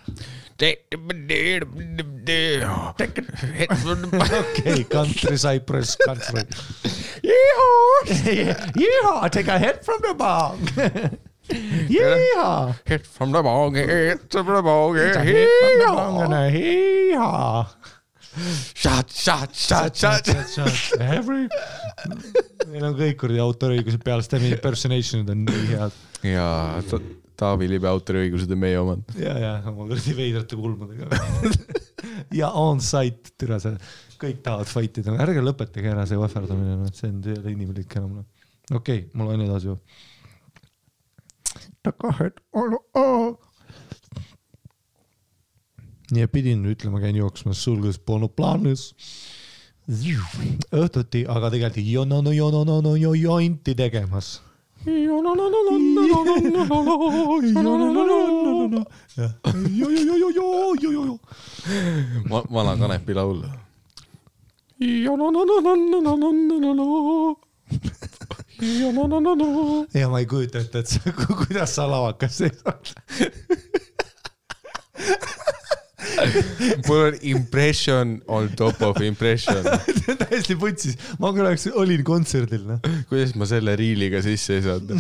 [4.40, 6.44] okei, country Cypress, country.
[8.76, 10.60] Yeehaw, take a hit from the bong.
[11.49, 12.76] Yeehaw.
[12.86, 16.34] Hit from the bong, hit from the bong, It's a hit from the bong and
[16.34, 17.68] a hee-haw.
[18.73, 20.27] Shut, shut, shut, shut.
[20.99, 21.48] Every,
[22.68, 26.02] neil on kõik kuradi autoriõigused peal, sest need impersonation'id on nii head.
[26.27, 26.48] ja
[26.90, 26.99] Ta-
[27.39, 29.03] Taavi Libe autoriõigused on meie omad.
[29.19, 31.09] ja, ja oma kuradi veidrate kulmudega.
[32.39, 33.75] ja on-site, türa see,
[34.21, 37.97] kõik tahavad fight ida, ärge lõpetage ära see ohverdamine, noh, see on, ei ole inimlik
[37.99, 38.49] enam, noh.
[38.71, 39.77] okei okay,, mul on edasi ju.
[46.15, 48.91] et pidin ütlema, käin jooksmas, sulgudes polnud plaanis.
[49.85, 54.39] õhtuti, aga tegelikult jonono, jonono, jonti tegemas
[62.53, 63.43] vana Kanepi laul.
[69.93, 70.99] ja ma ei kujuta ette, et sa,
[71.39, 72.93] kuidas sa lavakas seisad.
[76.87, 79.63] Mul on impression on top of impression.
[80.23, 82.91] täiesti putsis, ma korraks olin kontserdil, noh.
[83.09, 84.99] kuidas ma selle riiliga sisse ei saanud?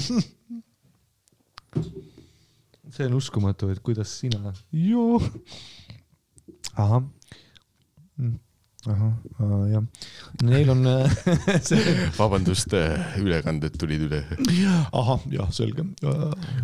[2.95, 4.53] see on uskumatu, et kuidas sina.
[6.75, 7.03] ahah.
[8.91, 9.13] ahah,
[9.71, 9.83] jah.
[10.45, 10.85] Neil on
[11.67, 12.75] see, vabandust,
[13.21, 14.21] ülekanded tulid üle
[14.93, 15.87] ahah, jah, selge.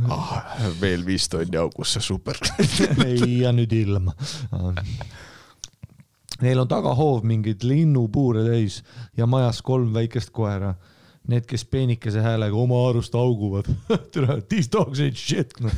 [0.09, 0.37] ah,.
[0.81, 2.37] veel viis tonni augusse, super.
[3.41, 4.11] ja nüüd ilm.
[6.41, 8.81] Neil on tagahoov mingeid linnupuure täis
[9.17, 10.73] ja majas kolm väikest koera.
[11.29, 13.67] Need, kes peenikese häälega oma arust hauguvad.
[14.13, 15.69] tere, these dogs ain't shit no.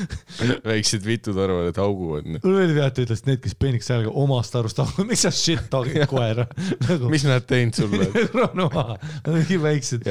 [0.70, 2.30] väiksed vitud arvavad, et hauguvad.
[2.30, 5.26] mulle meeldib jah, et ta ütles, et need, kes peenikese häälega omast arust hauguvad, miks
[5.28, 6.48] sa shit dog'id koera
[6.88, 8.08] nagu mis nad teinud sulle?
[8.32, 10.08] no, no, nii väiksed.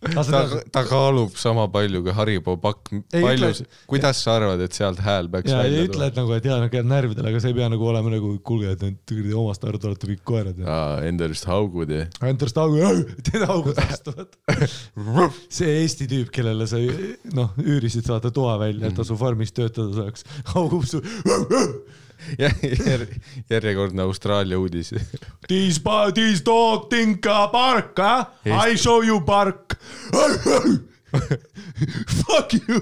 [0.00, 0.42] ta,
[0.72, 2.92] ta kaalub sama palju kui Haribo pakk.
[3.12, 3.50] Palju
[3.90, 6.58] kuidas sa arvad, et sealt hääl peaks ja ei välja ütle, et nagu, et jaa,
[6.62, 9.66] nad käivad närvidele, aga sa ei pea nagu olema nagu, kuulge, et need kuradi omast
[9.66, 12.06] arust olete kõik koerad aa, enda arust haugud ja.
[12.26, 12.80] Andrus Taugu,
[13.26, 14.32] teda augud astuvad.
[15.56, 16.80] see Eesti tüüp, kellele sa
[17.36, 21.02] noh, üürisid vaata toa välja, et ta su farmis töötada saaks, augub su.
[23.52, 24.94] järjekordne Austraalia uudis.
[25.48, 25.80] This,
[26.14, 27.98] this dog think a bark,
[28.44, 29.78] I show you bark.
[32.26, 32.80] Fuck you.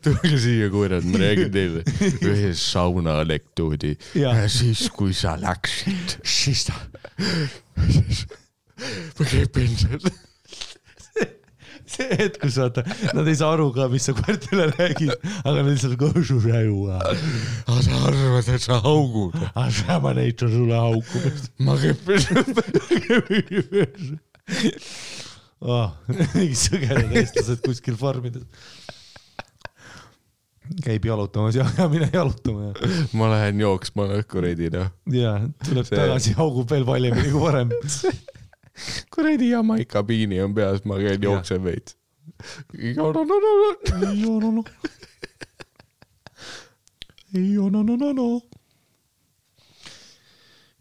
[0.00, 1.82] tulge siia, koerad, ma räägin teile
[2.24, 3.90] ühe sauna anekdoodi
[4.48, 6.78] siis, kui sa läksid, siis ta,
[9.18, 10.25] ma käin pensionil.
[11.90, 12.82] See hetk, kus vaata,
[13.16, 17.02] nad ei saa aru ka, mis sa koertele räägid, aga nad lihtsalt kõhu räägivad.
[17.66, 19.36] aga sa arvad, et sa haugud?
[19.52, 21.16] aga sama neid on sulle hauku.
[21.66, 23.66] ma käin pensionil.
[25.60, 25.88] oh,.
[26.34, 28.46] mingi sõgedad eestlased kuskil farmides.
[30.82, 32.74] käib jalutamas ja, ja mine jalutama ja,
[33.14, 34.18] ma lähen jooksma noh,
[35.14, 35.32] ja
[35.68, 35.98] tuleb see...
[35.98, 37.70] tagasi, haugub veel valjemini kui varem.
[39.16, 41.96] Kuradi Jamaica piini on peas, ma käin jooksen veits.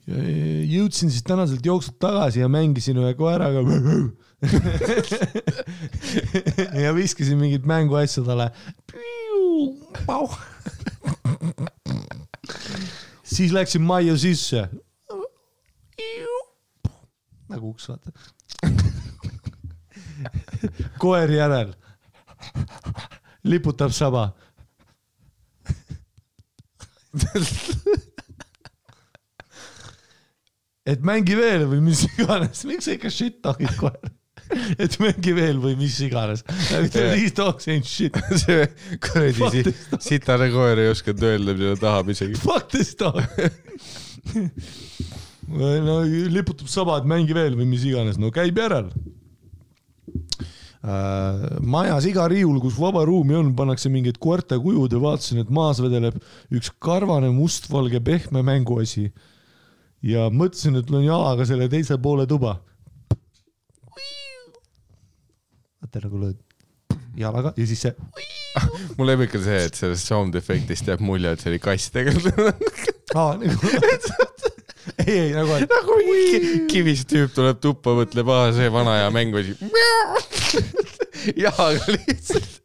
[0.06, 3.64] jõudsin siis tänaselt jooksult tagasi ja mängisin ühe koeraga.
[6.84, 8.52] ja viskasin mingit mänguasja talle.
[13.24, 14.70] siis läksin majja sisse.
[17.52, 18.10] Nagu uks, vaata.
[21.02, 21.74] koer järel.
[23.46, 24.34] liputab saba.
[30.86, 34.00] et mängi veel või mis iganes, miks sa ikka shit talk'id kohe?
[34.84, 36.44] et mängi veel või mis iganes.
[36.46, 38.14] These dogs ain't shit.
[38.42, 38.68] see
[39.02, 39.74] kuradi
[40.04, 42.36] sitane koer ei osanud öelda, mida ta tahab isegi.
[42.42, 43.18] Fuck this dog.
[45.48, 46.00] no
[46.32, 48.90] liputab saba, et mängi veel või mis iganes, no käib järel.
[51.66, 55.82] majas iga riiul, kus vaba ruumi on, pannakse mingid koerte kujud ja vaatasin, et maas
[55.82, 56.20] vedeleb
[56.54, 59.12] üks karvane mustvalge pehme mänguasi.
[60.06, 62.60] ja mõtlesin, et löön jalaga selle teise poole tuba.
[65.82, 66.42] vaata nagu lööd
[67.16, 67.94] jalaga ja siis see
[68.98, 72.72] mul lemmik on see, et sellest sound efektist jääb mulje, et see oli kass tegelikult.
[73.16, 73.74] aa, nagu
[75.07, 79.10] ei, ei nagu, et nagu mingi kivist tüüp tuleb tuppa, mõtleb, aa see vana hea
[79.14, 79.56] mäng oli.
[81.45, 82.62] jalaga lihtsalt.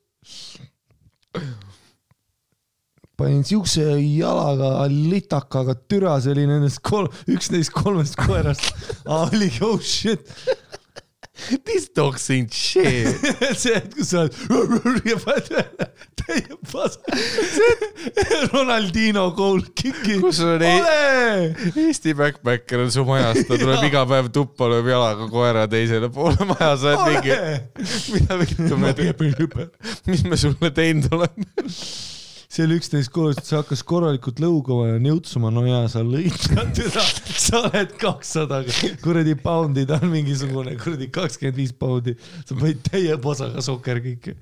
[3.20, 8.70] panin siukse jalaga litakaga türa, see oli nendest kolm, üks neist kolmest koerast.
[9.04, 10.24] oligi oh shit,
[11.66, 13.08] These dogs ain't shit.
[13.56, 15.50] see hetk, kus sa oled ja paned
[16.20, 17.00] täie pasa.
[18.52, 20.18] Ronaldino goal kick'i.
[20.22, 21.80] kus sul on ole.
[21.86, 26.48] Eesti backpacker on su majas, ta tuleb iga päev tuppa, lööb jalaga koera teisele poole
[26.52, 27.36] maja, sa oled mingi,
[28.14, 29.68] mida vittu me teeme,
[30.10, 31.70] mis me sulle teinud oleme.
[32.60, 36.36] See oli üksteist korrust, see hakkas korralikult lõugama ja niutsuma, no jaa, sa lõid
[36.76, 37.04] teda,
[37.40, 38.60] sa oled kakssada
[39.00, 44.36] kuradi poundi, ta on mingisugune kuradi kakskümmend viis poundi, sa panid täie posaga sokerkõike.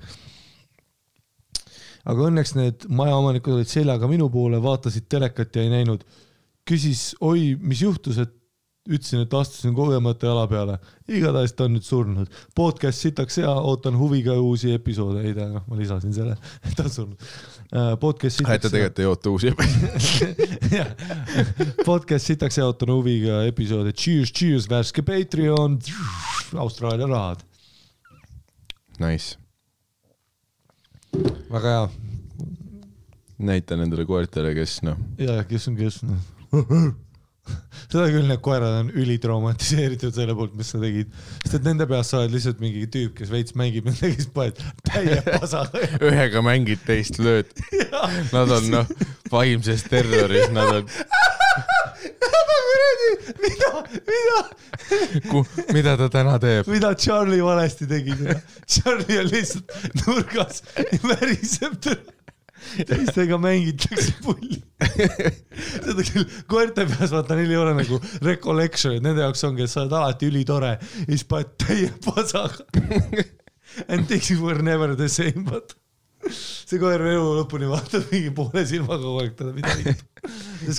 [2.09, 6.03] aga õnneks need majaomanikud olid seljaga minu poole, vaatasid telekat ja ei näinud.
[6.69, 8.35] küsis, oi, mis juhtus, et
[8.89, 10.79] ütlesin, et astusin kogemata jala peale.
[11.09, 12.29] igatahes ta on nüüd surnud.
[12.57, 15.25] podcast sitaks hea, ootan huviga uusi episoode.
[15.27, 17.27] ei tea, noh, ma lisasin selle, et ta on surnud.
[18.01, 19.53] podcast et ta sitaks tegelikult ei oota uusi.
[20.79, 20.93] jah,
[21.85, 23.93] podcast sitaks hea, ootan huviga episoode.
[23.93, 25.79] Cheers, cheers, värske Patreon.
[26.57, 27.45] Austraalia rahad.
[28.99, 29.37] Nice,
[31.53, 31.89] väga hea.
[33.39, 36.17] näita nendele koertele, kes noh, ja, kes on, kes on.
[37.93, 41.13] seda küll, need koerad on ülitraumatiseeritud selle poolt, mis sa tegid,
[41.45, 44.61] sest et nende peas sa oled lihtsalt mingi tüüp, kes veits mängib nendega, siis paned
[44.89, 45.85] täie pasaga.
[46.03, 47.53] ühega mängid, teist lööd.
[48.35, 48.93] Nad on noh,
[49.33, 50.93] vaimses terroris, nad on,
[52.69, 53.11] kuradi,
[53.45, 53.73] mida,
[54.11, 55.43] mida,
[55.75, 56.69] mida ta täna teeb?
[56.71, 58.17] mida Charlie valesti tegi?
[58.69, 60.63] Charlie on lihtsalt nurgas
[61.05, 62.18] väriseb teda
[62.89, 64.61] teistega mängitakse pulli.
[65.85, 69.83] seda küll, koerte peas vaata, neil ei ole nagu recollection'it, nende jaoks ongi, et sa
[69.85, 72.65] oled alati ülitore ja siis paned täie pasaga.
[73.89, 75.77] And things were never the same, vaata.
[76.29, 79.95] see koer elu lõpuni vaatab mingi poole silmaga kogu aeg teda midagi.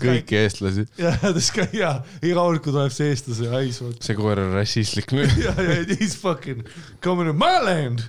[0.03, 0.83] kõiki eestlasi.
[0.99, 5.15] ja, ta ska- ja iga kord, kui tuleb see eestlase hais, see koer on rassistlik
[5.15, 5.31] nüüd.
[5.39, 6.67] ja, ja he's fucking
[7.01, 8.03] coming to my land.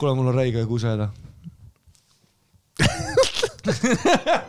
[0.00, 0.64] kuule, mul on räige
[3.68, 4.44] kuseda.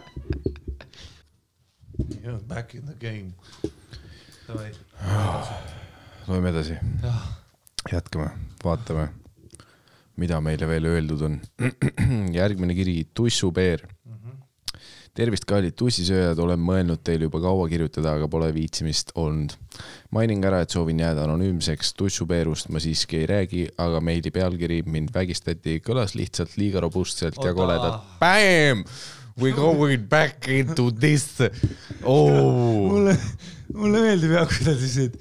[2.48, 3.34] Back in the game.
[6.28, 6.78] loeme edasi,
[7.92, 8.30] jätkame,
[8.64, 9.08] vaatame,
[10.18, 11.40] mida meile veel öeldud on.
[12.40, 13.86] järgmine kiri, Tussupeer.
[15.20, 19.56] tervist, kallid tussisööjad, olen mõelnud teile juba kaua kirjutada, aga pole viitsimist olnud.
[20.16, 25.14] mainin ära, et soovin jääda anonüümseks, tussupeerust ma siiski ei räägi, aga meili pealkiri Mind
[25.14, 27.56] vägistati kõlas lihtsalt liiga robustselt ja Oota.
[27.62, 28.12] koledalt.
[28.20, 28.86] Bam!
[29.40, 31.38] We going back into this
[32.04, 32.90] oh..
[32.92, 33.14] mulle,
[33.72, 35.14] mulle meeldib jah, kuidas siis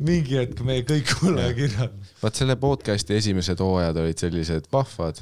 [0.00, 1.96] mingi hetk meie kõik kuulajakirjad.
[2.22, 5.20] vaat selle podcast'i esimesed hooajad olid sellised vahvad,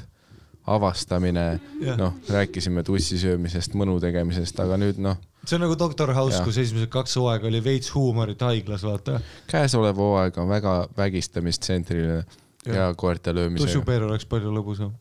[0.67, 6.13] avastamine Jah., noh, rääkisime tussi söömisest, mõnu tegemisest, aga nüüd noh, see on nagu Doctor
[6.17, 9.19] House, kus esimesed kaks hooaega oli veits huumorit haiglas, vaata.
[9.51, 12.23] käesolev hooaeg on väga vägistamistsentriline
[12.65, 13.67] ja, ja koerte löömisega.
[13.67, 14.93] tussupeer oleks palju lõbusam.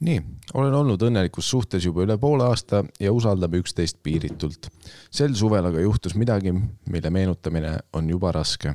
[0.00, 0.22] nii,
[0.54, 4.70] olen olnud õnnelikus suhtes juba üle poole aasta ja usaldame üksteist piiritult.
[5.10, 6.54] sel suvel aga juhtus midagi,
[6.90, 8.74] mille meenutamine on juba raske.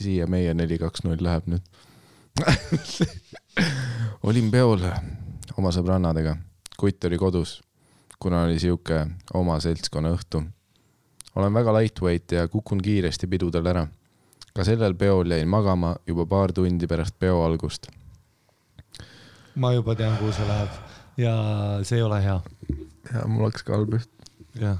[0.00, 1.76] siia meie neli, kaks, null läheb nüüd.
[4.28, 4.82] olin peol
[5.56, 6.36] oma sõbrannadega,
[6.76, 7.60] kutt oli kodus,
[8.18, 10.42] kuna oli sihuke oma seltskonna õhtu.
[11.34, 13.86] olen väga lightweight ja kukun kiiresti pidudel ära
[14.56, 17.90] ka sellel peol jäin magama juba paar tundi pärast peo algust.
[19.54, 20.70] ma juba tean, kuhu see läheb
[21.20, 21.34] ja
[21.82, 22.40] see ei ole hea.
[23.12, 24.10] ja mul hakkas ka halb just.
[24.60, 24.78] jah,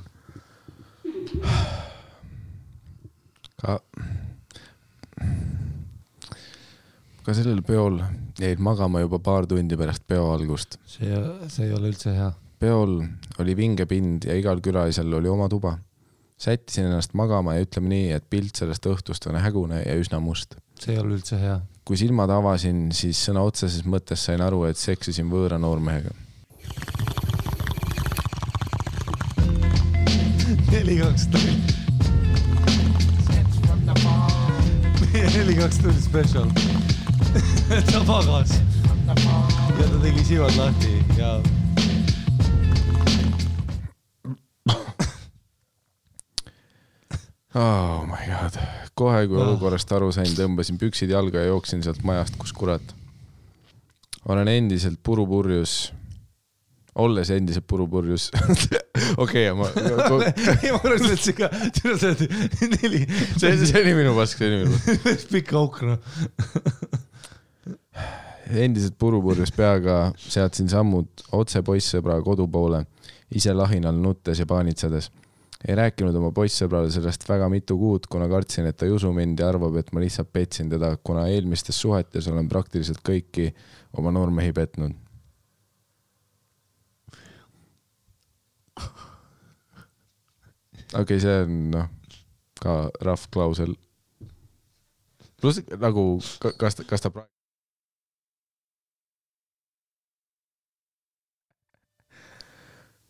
[3.61, 3.81] ka,
[7.27, 7.99] ka sellel peol
[8.39, 10.79] jäin magama juba paar tundi pärast peo algust.
[10.87, 11.11] see,
[11.51, 12.29] see ei ole üldse hea.
[12.63, 13.01] peol
[13.43, 15.77] oli vinge pind ja igal külalisel oli oma tuba.
[16.39, 20.55] sättisin ennast magama ja ütleme nii, et pilt sellest õhtust on hägune ja üsna must.
[20.79, 21.59] see ei ole üldse hea.
[21.85, 26.15] kui silmad avasin, siis sõna otseses mõttes sain aru, et seksisin võõra noormehega.
[30.71, 31.27] neli, kaks,
[35.11, 36.76] meie neli, kaks, null spetsial.
[37.93, 38.57] ta magas
[39.79, 41.37] ja ta tegi sivad lahti ja
[47.57, 48.57] Oh my god,
[48.93, 52.85] kohe kui olukorrast aru sain, tõmbasin püksid jalga ja jooksin sealt majast, kus kurat.
[54.29, 55.95] olen endiselt purupurjus,
[57.01, 58.29] olles endiselt purupurjus.
[59.25, 59.71] okei, ma,
[60.65, 61.49] ei ma arvasin, et see ka,
[61.81, 63.03] sa oled neli,
[63.39, 64.77] see, see oli minu pask, see oli minu
[65.07, 65.33] pask.
[65.33, 67.06] pikk auk noh.
[68.47, 72.85] Endiselt purupurjus peaga seadsin sammud otse poissõbra kodu poole,
[73.35, 75.11] ise lahinal nuttes ja paanitsedes.
[75.67, 79.41] ei rääkinud oma poissõbrale sellest väga mitu kuud, kuna kartsin, et ta ei usu mind
[79.41, 83.49] ja arvab, et ma lihtsalt petsin teda, kuna eelmistes suhetes olen praktiliselt kõiki
[83.99, 84.95] oma noormehi petnud.
[90.95, 91.89] okei okay,, see on noh,
[92.61, 93.75] ka rough klausel.
[95.41, 96.05] pluss nagu,
[96.61, 97.36] kas, kas ta praegu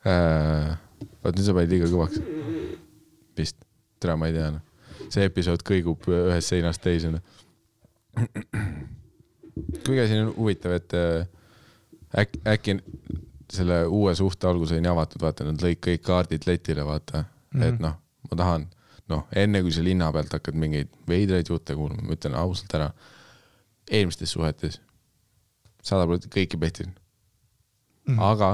[0.06, 0.74] äh,
[1.22, 2.20] vaat nüüd sa panid liiga kõvaks.
[3.36, 3.58] vist,
[4.00, 4.62] tere, ma ei tea noh.
[5.12, 7.24] see episood kõigub ühest seinast teise noh.
[9.84, 11.26] kuigi asi on huvitav, et äh,
[12.22, 12.78] äkki, äkki
[13.52, 17.60] selle uue suhte algus oli nii avatud, vaata, nad lõid kõik kaardid letile, vaata mm,
[17.60, 17.68] -hmm.
[17.68, 17.98] et noh,
[18.30, 18.66] ma tahan,
[19.12, 22.90] noh, enne kui sa linna pealt hakkad mingeid veidraid jutte kuulma, ma ütlen ausalt ära,
[23.90, 24.80] eelmistes suhetes
[25.86, 28.16] sada protsenti kõiki pehtin mm.
[28.16, 28.22] -hmm.
[28.32, 28.50] aga,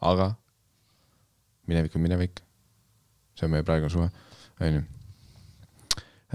[0.00, 0.32] aga
[1.70, 2.40] minevik on minevik.
[3.38, 4.08] see on meie praegune suhe,
[4.60, 4.82] onju.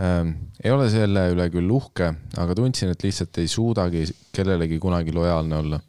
[0.01, 0.31] Ähm,
[0.63, 2.09] ei ole selle üle küll uhke,
[2.41, 4.03] aga tundsin, et lihtsalt ei suudagi
[4.35, 5.79] kellelegi kunagi lojaalne olla.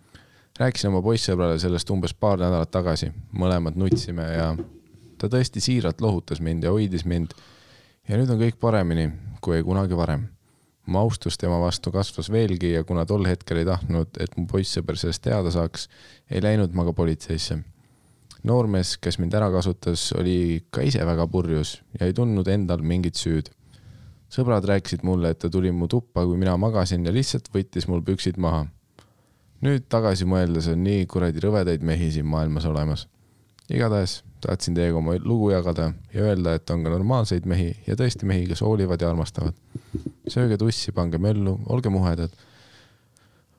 [0.58, 4.54] rääkisin oma poissõbrale sellest umbes paar nädalat tagasi, mõlemad nutsime ja
[5.18, 7.34] ta tõesti siiralt lohutas mind ja hoidis mind.
[8.08, 9.10] ja nüüd on kõik paremini
[9.40, 10.28] kui kunagi varem
[10.86, 14.98] mu austus tema vastu kasvas veelgi ja kuna tol hetkel ei tahtnud, et mu poissõber
[14.98, 15.88] sellest teada saaks,
[16.30, 17.58] ei läinud ma ka politseisse
[18.46, 23.18] noormees, kes mind ära kasutas, oli ka ise väga purjus ja ei tundnud endal mingit
[23.18, 23.50] süüd.
[24.30, 28.02] sõbrad rääkisid mulle, et ta tuli mu tuppa, kui mina magasin ja lihtsalt võttis mul
[28.02, 28.66] püksid maha.
[29.62, 33.08] nüüd tagasi mõeldes on nii kuradi rõvedaid mehi siin maailmas olemas.
[33.70, 38.26] igatahes tahtsin teiega oma lugu jagada ja öelda, et on ka normaalseid mehi ja tõesti
[38.26, 39.54] mehi, kes hoolivad ja armastavad.
[40.28, 42.30] sööge tussi, pange möllu, olge muhedad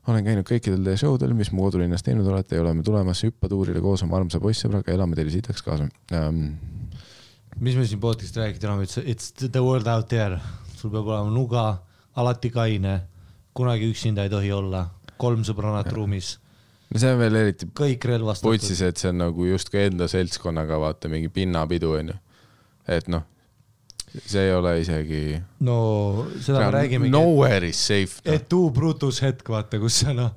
[0.08, 3.82] olen käinud kõikidel teie show del, mis mu kodulinnas teinud olete ja oleme tulemas hüppatuurile
[3.84, 6.42] koos oma armsa poissõbraga, elame teile sitaks kaasa um,.
[7.60, 10.40] mis me siin podcast'i räägime, oleme, it's the world out there,
[10.78, 11.68] sul peab olema nuga,
[12.16, 13.00] alati kaine,
[13.58, 16.38] kunagi üksinda ei tohi olla, kolm sõbrannat ruumis
[16.94, 18.54] no see on veel eriti kõik relvastatud.
[18.54, 22.16] putsis, et see on nagu justkui enda seltskonnaga vaata mingi pinnapidu onju.
[22.88, 23.26] et noh,
[24.16, 25.22] see ei ole isegi.
[25.60, 25.78] no
[26.40, 27.12] seda me räägimegi.
[27.12, 28.34] Nowhere is safe no..
[28.34, 30.32] et tuu Brutus hetk, vaata, kus sa noh,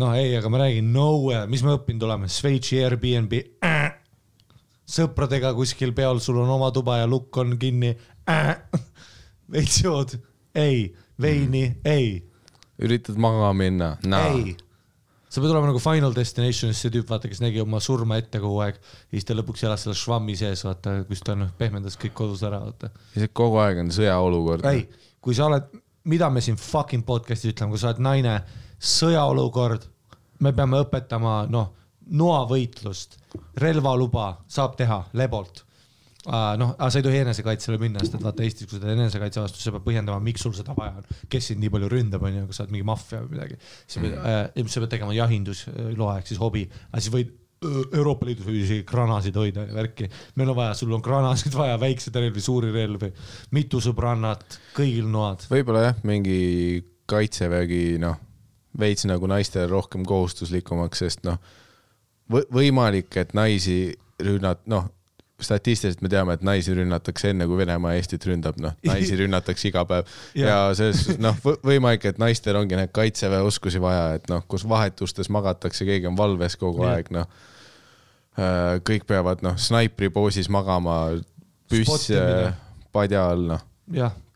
[0.00, 3.92] noh ei, aga ma räägin nowhere, mis me õppinud oleme, Šveitsi Airbnb äh,.
[4.96, 7.94] sõpradega kuskil peol, sul on oma tuba ja lukk on kinni
[8.30, 8.56] äh,.
[9.52, 10.16] veits jood,
[10.54, 10.90] ei,
[11.20, 12.20] veini mm., ei.
[12.82, 14.26] üritad magama minna no.?
[14.32, 14.56] ei
[15.32, 18.60] sa pead olema nagu Final Destinationis see tüüp, vaata, kes nägi oma surma ette kogu
[18.66, 22.14] aeg ja siis ta lõpuks elas selle švammi sees, vaata, kus ta noh, pehmendas kõik
[22.18, 22.92] kodus ära, vaata.
[23.14, 24.68] ja see kogu aeg on sõjaolukord.
[24.68, 24.84] ei,
[25.24, 25.72] kui sa oled,
[26.12, 28.36] mida me siin fucking podcast'is ütleme, kui sa oled naine,
[28.92, 29.88] sõjaolukord,
[30.44, 31.72] me peame õpetama, noh,
[32.12, 33.16] noavõitlust,
[33.62, 35.64] relvaluba saab teha lebolt
[36.30, 39.42] noh, aga sa ei tohi enesekaitsele minna, sest et vaata Eestis, kui sa teed enesekatse
[39.42, 41.20] vastu, sa pead põhjendama, miks sul seda vaja on.
[41.32, 43.58] kes sind nii palju ründab, onju, kas sa oled mingi maffia või midagi.
[43.86, 48.26] siis pead mm., äh, sa pead tegema jahindusloa ehk siis hobi, aga siis võid Euroopa
[48.26, 50.08] Liidus võib isegi granasid hoida ja värki.
[50.38, 53.12] meil on vaja, sul on granasid vaja, väikseid relvi, suuri relvi,
[53.54, 55.46] mitu sõbrannat, kõigil noad.
[55.50, 58.18] võib-olla jah, mingi kaitsevägi, noh,
[58.78, 61.38] veits nagu naistele rohkem kohustuslikumaks, sest noh,
[62.30, 63.92] võimalik, et naisi
[64.22, 64.90] rünnat-, noh
[65.44, 69.84] statistiliselt me teame, et naisi rünnatakse enne, kui Venemaa Eestit ründab, noh, naisi rünnatakse iga
[69.88, 74.44] päev ja, ja selles noh, võimalik, et naistel ongi neid kaitseväe oskusi vaja, et noh,
[74.48, 76.96] kus vahetustes magatakse, keegi on valves kogu ja.
[76.96, 77.28] aeg, noh.
[78.32, 81.02] Äh, kõik peavad noh, snaipri poosis magama,
[81.68, 82.08] püss
[82.92, 83.68] padja all, noh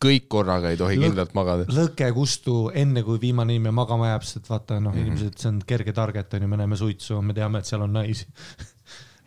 [0.03, 1.67] kõik korraga ei tohi Lõ kindlalt magada.
[1.73, 5.49] lõke kustu enne, kui viimane inimene magama jääb, sest vaata noh mm -hmm., inimesed, see
[5.49, 8.27] on kerge target on ju, me näeme suitsu, me teame, et seal on naisi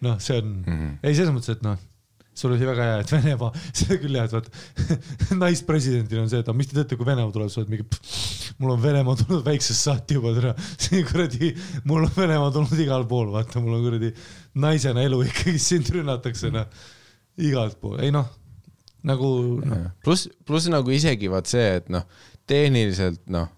[0.05, 0.97] noh, see on mm, -hmm.
[1.03, 1.79] ei selles mõttes, et noh,
[2.39, 6.51] sul oli väga hea, et Venemaa, seda küll jah, et vaata naispresidendil on see, et
[6.55, 7.85] mis te teete, kui Venemaa tuleb, sa oled mingi,
[8.61, 10.53] mul on Venemaa tulnud väiksest saati juba täna,
[10.85, 11.51] see kuradi,
[11.89, 14.13] mul on Venemaa tulnud igal pool, vaata, mul on kuradi
[14.63, 16.67] naisena elu ikkagi sind rünnatakse, noh,
[17.49, 18.27] igalt poolt, ei noh,
[19.07, 19.29] nagu
[19.63, 19.83] no..
[20.03, 22.07] pluss, pluss nagu isegi vaat see, et noh,
[22.49, 23.51] tehniliselt noh,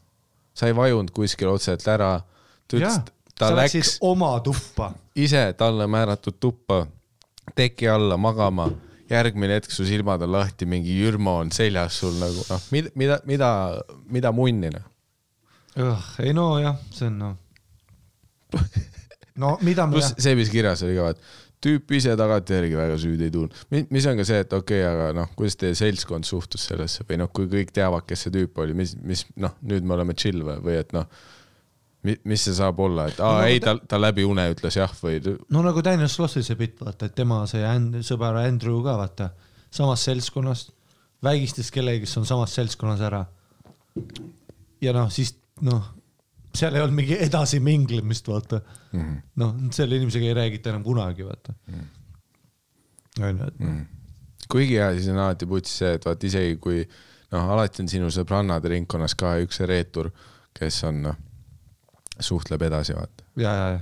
[0.57, 2.15] sa ei vajunud kuskil otseselt ära,
[2.67, 3.01] ta ütles,
[3.41, 4.91] ta sa läks oma tuppa.
[5.15, 6.85] ise talle määratud tuppa,
[7.57, 8.69] teki alla magama,
[9.09, 13.19] järgmine hetk su silmad on lahti, mingi Jürmo on seljas sul nagu noh, mida, mida,
[13.27, 13.51] mida,
[14.09, 14.87] mida munni noh.
[16.21, 17.37] ei no jah, see on noh.
[19.41, 19.97] no mida me.
[19.97, 23.57] pluss see, mis kirjas oli ka, et tüüp ise tagantjärgi väga süüdi ei tulnud.
[23.93, 27.21] mis on ka see, et okei okay,, aga noh, kuidas teie seltskond suhtus sellesse või
[27.21, 30.45] noh, kui kõik teavad, kes see tüüp oli, mis, mis noh, nüüd me oleme chill
[30.45, 31.09] või, või et noh
[32.03, 35.19] mis see saab olla, et aa No ei, ta- ta, läbi une ütles jah või
[35.53, 39.29] no nagu Daniel Slossi see bitt, vaata, et tema see And- sõber Andrew ka vaata,
[39.71, 40.71] samast seltskonnast,
[41.23, 43.25] vägistas kellegi, kes on samast seltskonnas ära.
[44.81, 45.83] ja noh, siis noh,
[46.55, 49.07] seal ei olnud mingi edasiminglemist, vaata mm Mhm.
[49.07, 49.21] -hmm..
[49.35, 51.53] noh, selle inimesega ei räägita enam kunagi, vaata.
[53.19, 53.79] onju, et noh,
[54.51, 56.81] kuigi hea siis on alati putsis see, et vaat isegi kui
[57.31, 60.09] noh, alati on sinu sõbrannade ringkonnas ka üks reetur,
[60.57, 61.15] kes on noh,
[62.25, 63.25] suhtleb edasi, vaata.
[63.35, 63.79] ja, ja, ja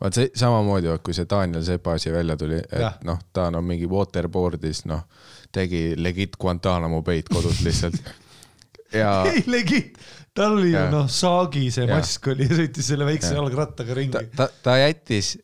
[0.00, 3.88] vaat see samamoodi, kui see Daniel Sepa asi välja tuli, et noh, ta on mingi
[3.90, 5.04] waterboard'is, noh,
[5.52, 8.00] tegi legit Guantanamo Bay'd kodus lihtsalt.
[9.00, 9.98] ja ei legit,
[10.34, 11.98] tal oli ju noh, saagi see Jaa.
[11.98, 15.34] mask oli ja sõitis selle väikse jalgrattaga ta ringi., ta, ta jättis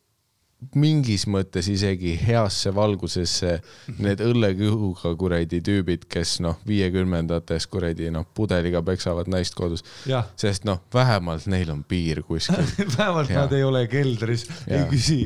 [0.74, 3.58] mingis mõttes isegi heasse valgusesse
[4.02, 9.84] need õllekõhuga kuradi tüübid, kes noh, viiekümnendates kuradi noh, pudeliga peksavad naist kodus.
[10.36, 12.64] sest noh, vähemalt neil on piir kuskil.
[12.98, 13.44] vähemalt Jaa.
[13.44, 15.20] nad ei ole keldris, ei küsi.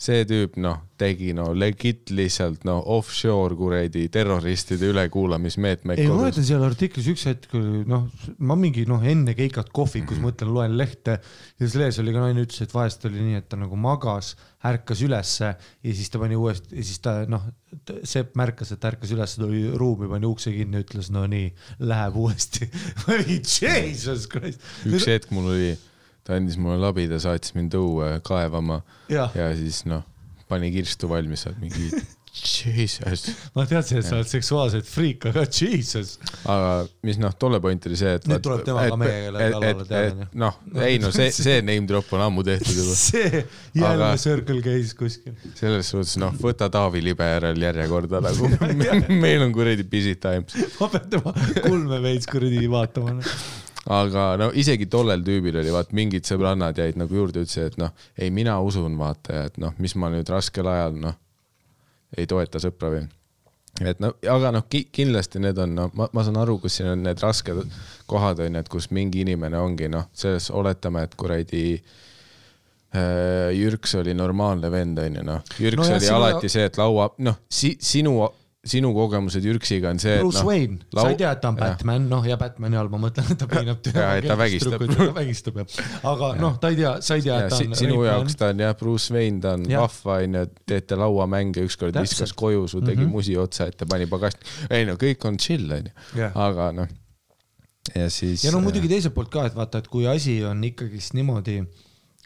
[0.00, 6.46] See tüüp noh, tegi no legit lihtsalt no offshore kuradi terroristide ülekuulamismeetmeid ei, ma mäletan
[6.46, 7.52] seal artiklis üks hetk
[7.88, 8.06] noh,
[8.38, 12.46] ma mingi noh, enne keikat kohvikus mõtlen, loen lehte ja siis lehes oli ka naine
[12.46, 14.34] ütles, et vahest oli nii, et ta nagu magas,
[14.66, 17.46] ärkas ülesse ja siis ta pani uuesti ja siis ta noh,
[18.08, 21.50] Sepp märkas, et ärkas üles, tuli ruumi, pani ukse kinni, ütles no nii,
[21.84, 22.68] läheb uuesti.
[23.66, 24.62] jesus christ.
[24.88, 25.74] üks hetk mul oli,
[26.26, 28.82] ta andis mulle labida, saatis mind õue kaevama
[29.12, 29.30] Jah.
[29.38, 30.02] ja siis noh,
[30.50, 31.90] pani kirstu valmis, sealt mingi
[32.36, 33.30] jesus.
[33.54, 36.16] ma teadsin, et sa oled seksuaalselt friik, aga jesus.
[36.44, 38.26] aga mis noh, tolle point oli see, et.
[38.28, 40.28] Nüüd tuleb temaga meiega lavale teada, onju.
[40.42, 42.96] noh, ei no see, see name drop on ammu tehtud juba.
[43.06, 45.36] see jälle Aga- circle käis kuskil.
[45.58, 48.52] selles suhtes noh, võta Taavi Libe järel järjekorda nagu
[49.24, 50.56] meil on kuradi busy times.
[50.80, 53.20] ma pean tema kulme veits kuradi vaatama.
[53.86, 57.92] Aga no isegi tollel tüübil oli vaat mingid sõbrannad jäid nagu juurde, ütlesid, et noh,
[58.18, 61.14] ei mina usun vaata et noh, mis ma nüüd raskel ajal noh,
[62.16, 63.04] ei toeta sõpra või.
[63.86, 66.90] et noh, aga noh ki,, kindlasti need on noh, ma, ma saan aru, kus siin
[66.94, 67.62] on need rasked
[68.10, 73.94] kohad on ju, et kus mingi inimene ongi noh, selles oletame, et kuradi äh, Jürks
[74.00, 77.38] oli normaalne vend on ju noh, Jürks No no oli alati see, et laua noh
[77.46, 78.18] si,, sinu,
[78.66, 81.58] sinu kogemused Jürksiga on see, et Bruce noh Wayne, sa ei tea, et ta on
[81.60, 81.74] jah.
[81.76, 84.84] Batman, noh ja Batman'i all ma mõtlen, et ta piinab Ja, et ta vägistab.
[84.90, 85.78] ta vägistab jah,
[86.12, 88.38] aga noh, ta ei tea, sa ei tea, ja et ta on sinu rape jaoks
[88.40, 92.80] ta on jah, Bruce Wayne, ta on vahva onju, teete lauamänge, ükskord viskas koju, su
[92.80, 93.16] tegi mm -hmm.
[93.18, 96.88] musi otsa ette, pani pagast, ei no kõik on chill onju aga noh.
[97.94, 98.44] ja siis.
[98.44, 101.62] ja no muidugi teiselt poolt ka, et vaata, et kui asi on ikkagist niimoodi,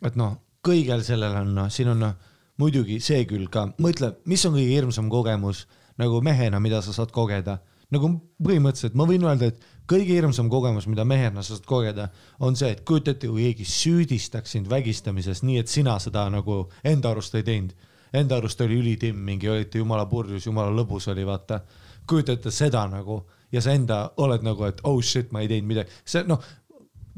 [0.02, 2.16] et noh, kõigel sellel on noh, siin on noh,
[2.60, 5.66] muidugi see külg ka, mõtle, mis on kõige hirmsam kogemus
[6.00, 7.60] nagu mehena, mida sa saad kogeda.
[7.90, 8.06] nagu
[8.38, 12.08] põhimõtteliselt ma võin öelda, et kõige hirmsam kogemus, mida mehena sa saad kogeda,
[12.38, 16.62] on see, et kujuta ette, kui keegi süüdistaks sind vägistamises, nii et sina seda nagu
[16.86, 17.74] enda arust ei teinud.
[18.14, 21.60] Enda arust oli ülitimm, mingi olite jumala purjus, jumala lõbus oli, vaata.
[22.06, 23.20] kujuta ette seda nagu
[23.52, 26.40] ja sa enda oled nagu, et oh shit, ma ei teinud midagi, see noh,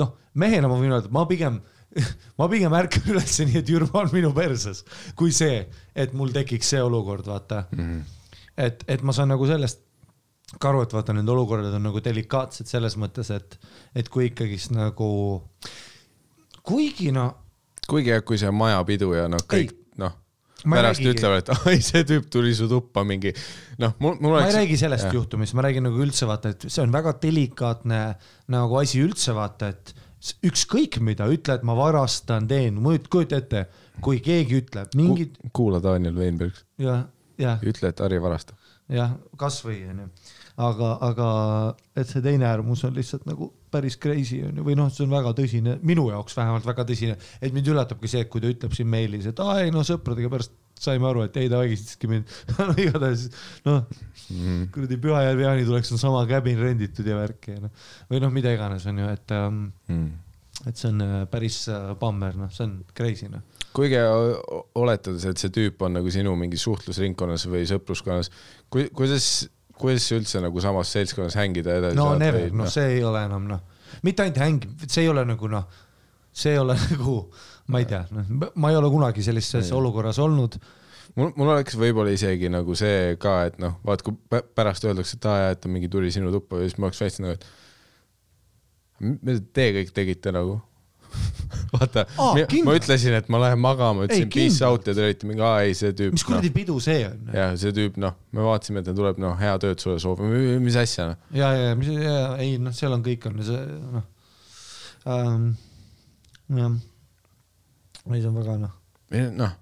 [0.00, 1.60] noh, mehena ma võin öelda, ma pigem,
[2.40, 4.82] ma pigem ärkan üles nii, et Jürma on minu perses,
[5.18, 5.62] kui see,
[5.94, 7.84] et mul tekiks see olukord, vaata mm.
[7.84, 8.18] -hmm.
[8.56, 9.80] et, et ma saan nagu sellest
[10.60, 13.56] ka aru, et vaata, need olukorrad on nagu delikaatsed selles mõttes, et,
[13.96, 15.08] et kui ikkagist nagu,
[16.62, 17.30] kuigi no
[17.88, 20.18] kuigi jah, kui see majapidu ja noh, kõik noh,
[20.64, 23.32] Ma pärast räägigi- ütlevad, et ai, see tüüp tuli su tuppa mingi
[23.82, 24.52] noh, mul, mul ma oleks.
[24.52, 25.16] ei räägi sellest jah.
[25.18, 28.00] juhtumist, ma räägin nagu üldse vaata, et see on väga delikaatne
[28.54, 29.94] nagu asi üldse vaata, et
[30.46, 32.78] ükskõik mida, ütle, et ma varastan, teen,
[33.10, 33.64] kujuta ette,
[34.04, 37.08] kui keegi ütleb mingid kuula Daniel Weinberg, jah, jah,
[37.62, 38.56] ütle, et Harri varastab.
[38.92, 40.08] jah, kasvõi onju,
[40.60, 41.28] aga, aga
[41.96, 45.32] et see teine äärmus on lihtsalt nagu päris crazy onju, või noh, see on väga
[45.38, 49.26] tõsine, minu jaoks vähemalt väga tõsine, et mind üllatabki see, kui ta ütleb siin meilis,
[49.30, 50.52] et aa ei no sõpradega pärast
[50.82, 52.24] saime aru, et ei ta vägistaski mind
[52.58, 53.28] no,, igatahes
[53.68, 53.84] noh
[54.32, 54.68] Mhm.
[54.72, 57.72] kuradi Pühajärvi jaanituleks on sama käbin renditud ja värk ja noh,
[58.10, 60.10] või noh, mida iganes onju, et ähm, Mm.
[60.66, 63.42] Et see on äh, päris äh, bummer, noh, see on crazy noh.
[63.74, 63.98] kuigi
[64.78, 68.30] oletades, et see tüüp on nagu sinu mingi suhtlusringkonnas või sõpruskonnas,
[68.72, 69.30] kui, kuidas,
[69.80, 73.24] kuidas üldse nagu samas seltskonnas hängida edasi no saad never, või noh, see ei ole
[73.28, 73.64] enam noh,
[74.06, 75.80] mitte ainult häng, see ei ole nagu noh,
[76.32, 77.16] see ei ole nagu,
[77.72, 80.60] ma ei tea, noh, ma ei ole kunagi sellises olukorras olnud.
[81.16, 85.16] mul, mul oleks võib-olla isegi nagu see ka, et noh, vaat kui pä- pärast öeldakse,
[85.18, 87.61] et aa jaa, et mingi tuli sinu tuppa ja siis ma oleks väiksem nagu, et
[89.02, 90.60] mida te kõik tegite nagu
[91.74, 95.28] vaata Aa, ma, ütlesin, et ma lähen magama, ütlesin Ei, peace out ja te olite
[95.28, 96.14] mingi, aa ei, see tüüp.
[96.16, 97.32] mis kuradi pidu see on?
[97.36, 100.78] ja see tüüp, noh, me vaatasime, et ta tuleb, noh, hea tööd sulle soovima, mis
[100.80, 101.20] asja, noh.
[101.36, 101.92] ja, ja mis,
[102.40, 103.60] ei noh, seal on kõik on see
[103.98, 104.08] noh
[105.12, 105.48] ähm,.
[106.56, 106.78] jah.
[108.08, 108.76] ei, see on väga noh,
[109.42, 109.56] noh,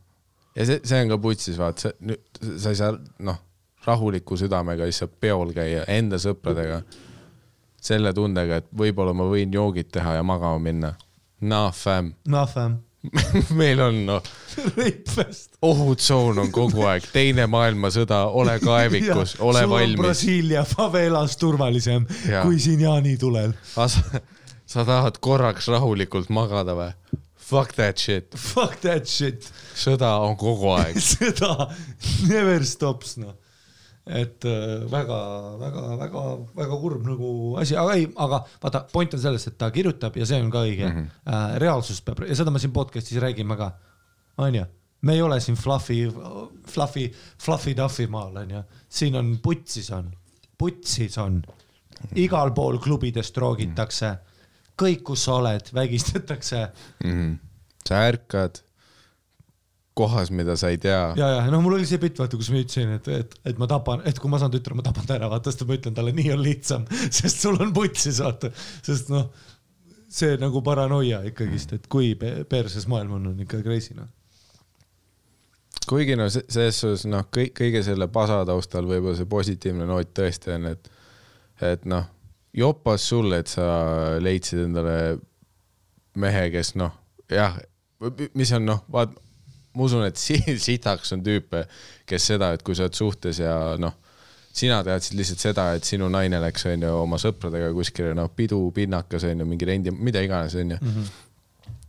[0.55, 2.95] ja see, see on ka putsis, vaat see, nüüd sa ei saa
[3.27, 3.43] noh,
[3.87, 6.83] rahuliku südamega lihtsalt peol käia enda sõpradega.
[7.81, 10.95] Selle tundega, et võib-olla ma võin joogid teha ja magama minna.
[11.41, 12.79] Nah fam, noh fam,
[13.57, 14.27] meil on noh,
[15.71, 20.01] ohutsoon on kogu aeg, teine maailmasõda, ole kaevikus, ole valmis.
[20.01, 22.45] Brasiilia favelas turvalisem Jaa.
[22.45, 23.57] kui siin jaanitulel.
[23.73, 26.93] sa, tahad korraks rahulikult magada või?
[27.51, 31.01] Fuck that shit, Fuck that shit, sõda on kogu aeg.
[31.03, 31.71] seda
[32.29, 33.35] never stops noh.
[34.07, 34.45] Et
[34.91, 36.23] väga-väga-väga
[36.57, 40.27] väga kurb nagu asi, aga ei, aga vaata, point on selles, et ta kirjutab ja
[40.27, 40.95] see on ka õige mm.
[40.95, 41.09] Mhm.
[41.27, 41.59] -hmm.
[41.63, 43.73] reaalsus peab ja seda me siin podcast'is räägime ka,
[44.39, 44.65] onju.
[45.03, 46.11] me ei ole siin fluffy,
[46.69, 50.11] fluffy, fluffy duffy maal onju, siin on putsis on,
[50.59, 51.43] putsis on,
[52.15, 54.17] igal pool klubidest roogitakse,
[54.81, 56.69] kõik, kus sa oled, vägistatakse
[57.05, 57.33] Mhm.
[57.89, 58.63] sa ärkad
[60.01, 61.03] kohas, mida sa ei tea.
[61.21, 63.69] ja, ja noh, mul oli see bitt, vaata, kus ma ütlesin, et, et, et ma
[63.71, 66.15] tapan, et kui ma saan tütre, ma tapan ta ära, vaata, siis ma ütlen talle,
[66.17, 66.87] nii on lihtsam,
[67.21, 68.53] sest sul on putsis, vaata,
[68.87, 69.29] sest noh,
[70.11, 74.09] see nagu paranoia ikkagist, et kui pe- perses maailm on, on ikka crazy noh.
[75.91, 80.11] kuigi no se- selles suhtes noh, kõik, kõige selle pasa taustal võib-olla see positiivne noot
[80.19, 80.91] tõesti on, et,
[81.73, 82.09] et noh,
[82.57, 83.67] jopas sulle, et sa
[84.23, 84.97] leidsid endale
[86.19, 86.95] mehe, kes noh,
[87.31, 87.59] jah,
[88.35, 89.15] mis on noh, vaat
[89.75, 91.65] ma usun, et si- sitaks on tüüpe,
[92.09, 93.97] kes seda, et kui sa oled suhtes ja noh,
[94.51, 99.27] sina teadsid lihtsalt seda, et sinu naine läks, onju, oma sõpradega kuskile noh, pidu, pinnakas
[99.31, 100.95] onju, mingi rendi, mida iganes onju mm.
[100.95, 101.27] -hmm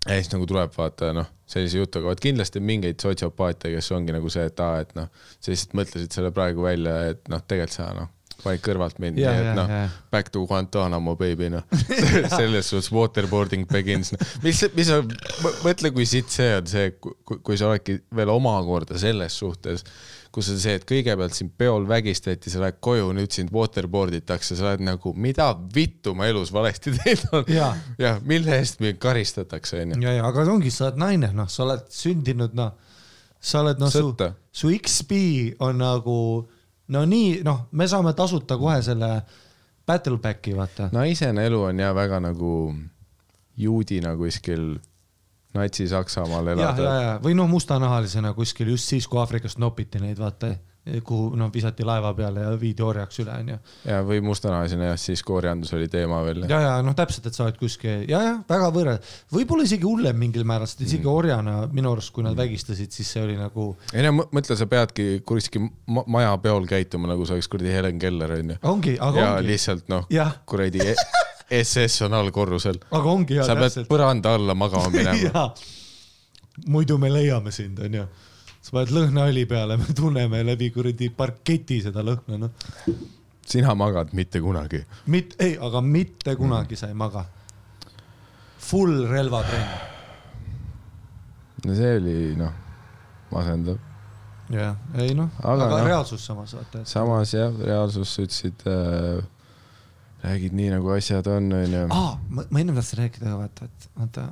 [0.08, 4.16] ja siis nagu tuleb vaata noh, sellise jutuga, vot kindlasti on mingeid sotsiopaate, kes ongi
[4.16, 7.76] nagu see, et aa, et noh, sa lihtsalt mõtlesid selle praegu välja, et noh, tegelikult
[7.76, 8.10] sa noh,
[8.44, 11.64] panid kõrvalt mind, Jah, nii et noh back to Guantanamo baby noh,
[12.40, 14.20] selles suhtes waterboarding begins no..
[14.44, 15.12] mis, mis on,
[15.64, 16.92] mõtle, kui sitt see on see,
[17.32, 19.86] kui sa oledki veel omakorda selles suhtes,
[20.32, 24.56] kus on see, et kõigepealt sind peol vägistati, sa lähed koju, nüüd sind waterboard itakse,
[24.60, 27.74] sa oled nagu, mida vittu ma elus valesti teinud olen Jaa.
[28.02, 30.02] jah, mille eest mind karistatakse, onju.
[30.04, 32.76] ja, ja aga ongi, sa oled naine, noh, sa oled sündinud, noh,
[33.42, 34.12] sa oled noh, su
[34.52, 35.22] su XP
[35.64, 36.18] on nagu
[36.88, 39.12] no nii, noh, me saame tasuta kohe selle
[39.88, 40.90] battle back'i, vaata.
[40.92, 42.54] naisena elu on jah väga nagu
[43.58, 44.80] juudina kuskil
[45.54, 50.54] Natsi-Saksamaal elada ja, ja või noh, mustanahalisena kuskil just siis, kui Aafrikast nopiti neid, vaata,
[51.06, 53.58] kuhu noh, visati laeva peale ja viidi orjaks üle, onju.
[53.86, 56.42] ja, või mustanahalisena jah, siis ka orjandus oli teema veel.
[56.50, 59.06] ja, ja noh, täpselt, et sa oled kuskil ja, ja väga võrreld,
[59.36, 63.22] võib-olla isegi hullem mingil määral, sest isegi orjana minu arust, kui nad vägistasid, siis see
[63.28, 67.38] oli nagu, ei no mõ- mõtle, sa peadki kuskil ma maja peol käituma, nagu sa
[67.38, 68.58] oleks kuradi Helen Keller onju.
[68.74, 70.10] ongi, aga ja ongi, lihtsalt noh
[70.50, 70.96] kuradi e-
[71.62, 72.78] SS on all korrusel.
[72.90, 73.90] aga ongi ja sa pead täpselt.
[73.92, 75.46] põranda alla magama minema.
[76.68, 78.06] muidu me leiame sind, onju.
[78.62, 82.52] Sa paned lõhnaõli peale, me tunneme läbi kuradi parketi seda lõhna, noh.
[83.48, 84.84] sina magad mitte kunagi.
[85.12, 87.26] mit-, ei, aga mitte kunagi sa ei maga.
[88.62, 89.72] Full relvatrenn.
[91.66, 92.54] no see oli noh,
[93.34, 93.82] masendav.
[94.54, 95.86] jah, ei noh, Aga aga, noh.
[95.90, 99.24] reaalsus samas vaata, et samas jah, reaalsus sa ütlesid äh,,
[100.22, 101.86] räägid nii nagu asjad on, onju.
[101.90, 104.28] aa, ma, ma ennem tahtsin rääkida ka vaata, et vaata.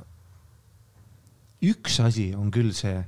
[1.66, 3.00] üks asi on küll see,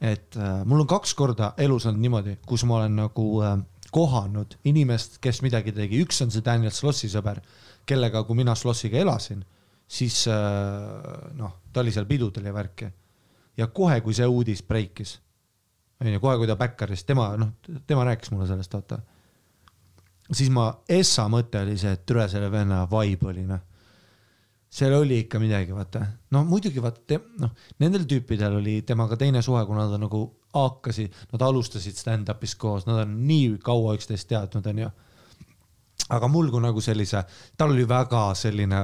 [0.00, 3.56] et äh, mul on kaks korda elus olnud niimoodi, kus ma olen nagu äh,
[3.94, 7.40] kohanud inimest, kes midagi tegi, üks on see Daniel Slossi sõber,
[7.88, 9.44] kellega, kui mina Slossiga elasin,
[9.88, 12.90] siis äh, noh, ta oli seal pidudel ja värki.
[13.56, 15.18] ja kohe, kui see uudis breikis,
[16.00, 17.56] onju, kohe, kui ta backeris, tema noh,
[17.86, 19.00] tema rääkis mulle sellest, vaata
[20.32, 23.64] siis ma, Essa mõte oli see, et türa selle venna vibe oli noh.
[24.70, 26.04] Seal oli ikka midagi, vaata,
[26.34, 30.22] no muidugi vaata, noh, nendel tüüpidel oli temaga teine suhe, kuna nad nagu
[30.54, 34.90] hakkasid, nad alustasid stand-up'is koos, nad on nii kaua üksteist teadnud, onju.
[36.08, 37.24] aga mul kui nagu sellise,
[37.56, 38.82] tal oli väga selline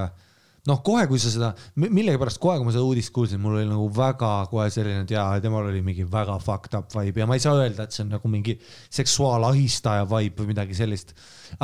[0.69, 3.89] noh, kohe, kui sa seda, millegipärast kohe, kui ma seda uudist kuulsin, mul oli nagu
[3.93, 7.45] väga kohe selline, et jaa, temal oli mingi väga fucked up vibe ja ma ei
[7.45, 8.57] saa öelda, et see on nagu mingi
[8.97, 11.13] seksuaalahistaja vibe või midagi sellist.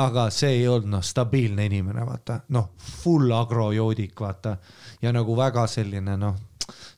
[0.01, 2.71] aga see ei olnud noh, stabiilne inimene, vaata, noh,
[3.01, 4.55] full agrojoodik, vaata
[5.01, 6.37] ja nagu väga selline noh,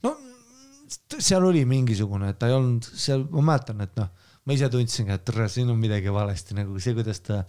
[0.04, 0.14] no
[1.20, 4.12] seal oli mingisugune, et ta ei olnud seal, ma mäletan, et noh,
[4.44, 7.44] ma ise tundsingi, et tere, siin on midagi valesti nagu see, kuidas ta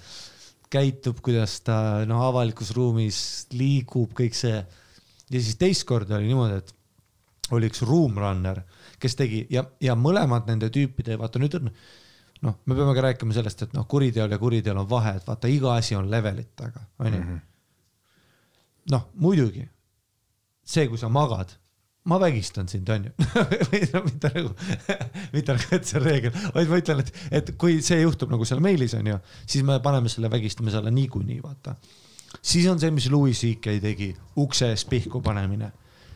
[0.73, 1.77] käitub, kuidas ta
[2.09, 3.19] noh, avalikus ruumis
[3.55, 4.63] liigub, kõik see.
[5.31, 6.75] ja siis teist korda oli niimoodi, et
[7.55, 8.63] oli üks room runner,
[9.01, 11.71] kes tegi ja, ja mõlemad nende tüüpide, vaata nüüd on
[12.45, 15.51] noh, me peame ka rääkima sellest, et noh, kuriteol ja kuriteol on vahe, et vaata
[15.51, 17.39] iga asi on levelit taga, onju.
[18.93, 19.65] noh, muidugi
[20.65, 21.55] see, kui sa magad
[22.05, 23.11] ma vägistan sind, onju
[24.09, 24.51] mitte nagu,
[25.35, 28.61] mitte nagu, et see reegel, vaid ma ütlen, et, et kui see juhtub nagu seal
[28.65, 29.17] meilis onju,
[29.47, 31.77] siis me paneme selle vägistamise alla niikuinii, vaata.
[32.43, 35.73] siis on see, mis Louis CK tegi, ukse ees pihku panemine.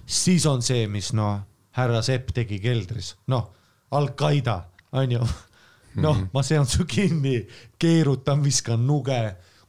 [0.06, 1.38] siis on see, mis noh,
[1.78, 3.48] härra Sepp tegi keldris, noh,
[3.96, 4.58] Al-Qaeda,
[4.92, 5.20] onju.
[6.04, 6.28] noh, Mhm.
[6.34, 7.40] ma seon su kinni,
[7.80, 9.16] keerutan, viskan nuge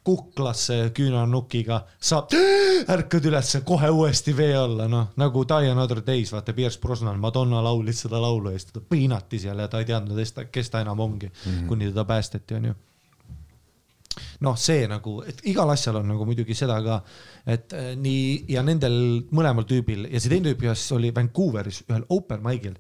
[0.04, 2.34] kuklasse küünarnukiga, saab,
[2.96, 7.64] ärkad ülesse kohe uuesti vee alla, noh nagu Die Another Days, vaata Pierce Brosnan, Madonna
[7.64, 10.22] laulis seda laulu ja siis teda piinati seal ja ta ei teadnud,
[10.52, 11.68] kes ta, enam ongi mm, -hmm.
[11.68, 12.76] kuni teda päästeti, onju
[14.46, 17.02] noh, see nagu, et igal asjal on nagu muidugi seda ka,
[17.46, 18.96] et äh, nii ja nendel
[19.36, 22.78] mõlemal tüübil ja see teine tüüp, kes oli Vancouveris ühel open mic'il,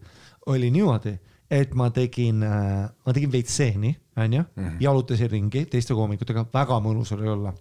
[0.53, 1.17] oli niimoodi,
[1.49, 4.43] et ma tegin äh,, ma tegin veits stseeni, onju,
[4.83, 7.53] jalutasin ringi teiste koomikutega, väga mõnus oli olla.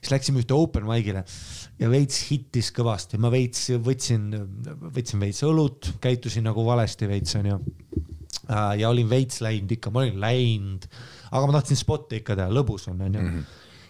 [0.00, 1.24] siis läksime ühte open mic'ile
[1.80, 4.28] ja veits hittis kõvasti, ma veits võtsin,
[4.94, 7.60] võtsin veits õlut, käitusin nagu valesti veits, onju
[8.46, 10.86] Äh, ja olin veits läinud ikka, ma olin läinud,
[11.32, 13.22] aga ma tahtsin spotti ikka teha, lõbus on, onju.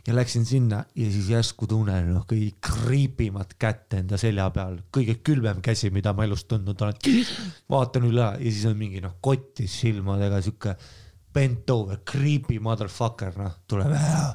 [0.07, 5.19] Ja läksin sinna ja siis järsku tunnen noh, kõige kriipimat kätt enda selja peal, kõige
[5.27, 7.01] külmem käsi, mida ma elus tundnud olen.
[7.71, 10.77] vaatan üle ja siis on mingi noh, kotis silmadega sihuke
[11.37, 14.29] bent over, creepy motherfucker, noh, tuleb ära.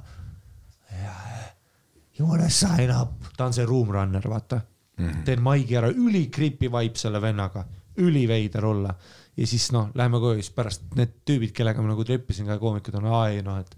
[2.18, 5.08] You wanna sign up, ta on see room runner, vaata mm.
[5.08, 5.24] -hmm.
[5.26, 7.66] teen maigi ära, üli creepy vibe selle vennaga,
[7.98, 8.94] üliveider olla
[9.38, 12.98] ja siis noh, läheme koju, siis pärast need tüübid, kellega ma nagu treppisin ka koomikud
[13.00, 13.76] on, aa ei noh, et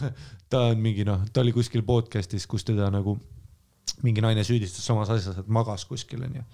[0.50, 3.16] ta, on mingi noh, ta oli kuskil podcast'is, kus teda nagu
[4.04, 6.44] mingi naine süüdistas samas asjas, et magas kuskil onju.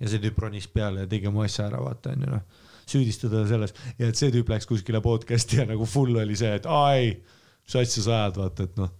[0.00, 3.74] ja see tüüp ronis peale ja tegi oma asja ära, vaata onju noh, süüdistada selles
[3.98, 7.12] ja et see tüüp läks kuskile podcast'i ja nagu full oli see, et aa ei,
[7.66, 8.96] mis asja sa ajad, vaata, et noh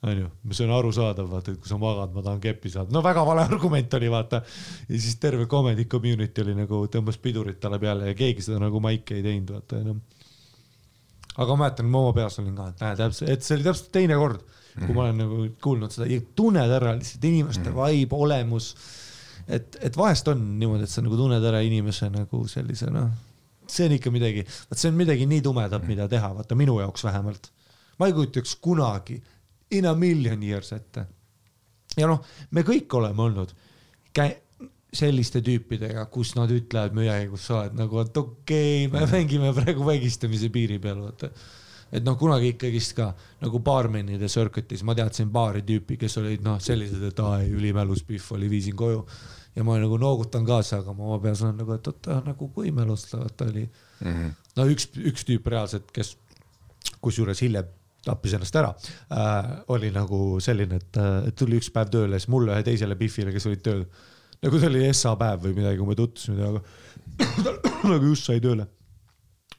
[0.00, 3.24] onju, see on arusaadav, vaata, et kui sa magad, ma tahan keppi saada, no väga
[3.26, 4.40] vale argument oli, vaata.
[4.88, 8.80] ja siis terve comedy community oli nagu tõmbas pidurit talle peale ja keegi seda nagu
[8.80, 10.00] maiki ei teinud, vaata enam.
[11.36, 13.92] Aga ma mäletan, ma oma peas olin ka, et näe täpselt, et see oli täpselt
[13.94, 14.42] teine kord,
[14.74, 16.08] kui ma olen nagu kuulnud seda.
[16.10, 18.72] Ja tunned ära lihtsalt inimeste vibe, olemus.
[19.48, 23.10] et, et vahest on niimoodi, et sa nagu tunned ära inimese nagu sellise noh,
[23.70, 27.04] see on ikka midagi, vot see on midagi nii tumedat, mida teha, vaata minu jaoks
[27.06, 27.50] vähemalt.
[27.98, 29.18] ma ei kujutaks kunagi
[29.76, 31.06] in a million years ette.
[31.96, 33.54] ja noh, me kõik oleme olnud
[34.16, 34.38] käi-
[34.92, 39.52] selliste tüüpidega, kus nad ütlevad midagi, kus sa oled nagu, et okei okay,, me mängime
[39.54, 41.30] praegu vägistamise piiri peal, vaata.
[41.94, 43.10] et noh, kunagi ikkagist ka
[43.42, 48.02] nagu baarmenide circuit'is ma teadsin paari tüüpi, kes olid noh, sellised, et aa ei, ülimälus
[48.06, 49.04] pihv oli, viisin koju.
[49.54, 52.70] ja ma nagu noogutan kaasa, aga ma oma peas olen nagu, et oota, nagu kui
[52.74, 54.12] mälus ta vaata oli mm.
[54.12, 54.32] -hmm.
[54.56, 56.16] no üks, üks tüüp reaalselt, kes
[57.00, 57.70] kusjuures hiljem
[58.04, 58.70] tappis ennast ära
[59.12, 60.98] äh,, oli nagu selline, et,
[61.28, 63.84] et tuli üks päev tööle, siis mulle ühe teisele Biffile, kes olid tööl.
[64.44, 66.62] Nagu see oli SA päev või midagi, kui me tutvusime temaga.
[67.92, 68.66] nagu just sai tööle.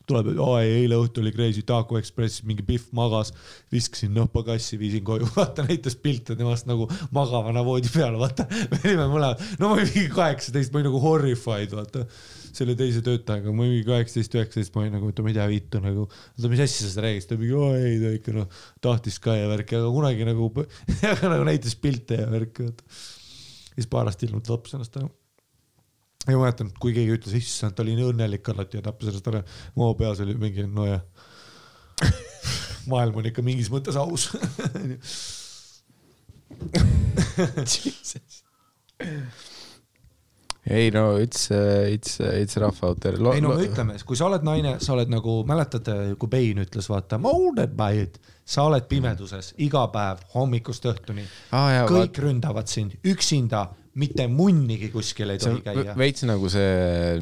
[0.10, 3.30] tuleb, aa ei, eile õhtul oli Crazy Taco Expressis mingi Biff magas,
[3.72, 8.48] viskasin noh pagassi, viisin koju, vaata näitas pilte temast nagu magavana voodi peal, vaata.
[8.74, 12.08] me olime mõlemad, no ma olin mingi kaheksateist, ma olin nagu horrified, vaata
[12.52, 16.52] selle teise töötajaga, ma mingi kaheksateist, üheksateist, ma olin nagu, oota, mida vittu nagu, oota,
[16.52, 19.80] mis asja sa räägid, ta mingi, aa ei, ta ikka noh, tahtis ka ja värki,
[19.80, 20.52] aga kunagi nagu,
[21.14, 23.21] aga nagu näitas pilte ja värki, vaata.
[23.82, 25.10] Siis paar aastat hiljem ta tappis ennast ära.
[26.28, 29.30] ja ma mäletan, kui keegi ütles, issand, ta oli nii õnnelik alati ja tappis ennast
[29.34, 29.42] ära,
[29.76, 31.04] mu peas oli mingi, nojah.
[32.92, 34.32] maailm on ikka mingis mõttes aus
[40.66, 41.50] ei no it's,
[41.90, 43.18] it's, it's rough out there.
[43.34, 45.90] ei no me ütleme, kui sa oled naine, sa oled nagu, mäletad,
[46.22, 48.20] kui Bein ütles, vaata, molded by it,
[48.52, 51.24] sa oled pimeduses iga päev hommikust õhtuni
[51.56, 51.86] ah,.
[51.90, 52.24] kõik vaat...
[52.26, 53.68] ründavad sind üksinda,
[54.02, 55.96] mitte munnigi kuskil ei tohi käia.
[55.98, 57.20] veits nagu see,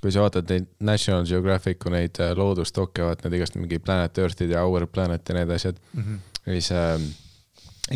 [0.00, 4.54] kui sa vaatad neid National Geographicu neid äh, loodusdokke, vaat need igast mingi Planet Earth'id
[4.54, 6.02] ja Our Planet ja need asjad mm.
[6.02, 6.56] -hmm.
[6.56, 6.96] siis äh,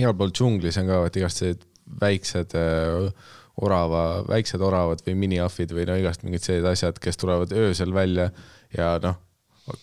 [0.02, 1.66] igal pool džunglis on ka vaat igast sellised
[2.00, 3.12] väiksed äh,
[3.56, 8.30] orava, väiksed oravad või miniahvid või no igast mingid sellised asjad, kes tulevad öösel välja
[8.76, 9.16] ja noh,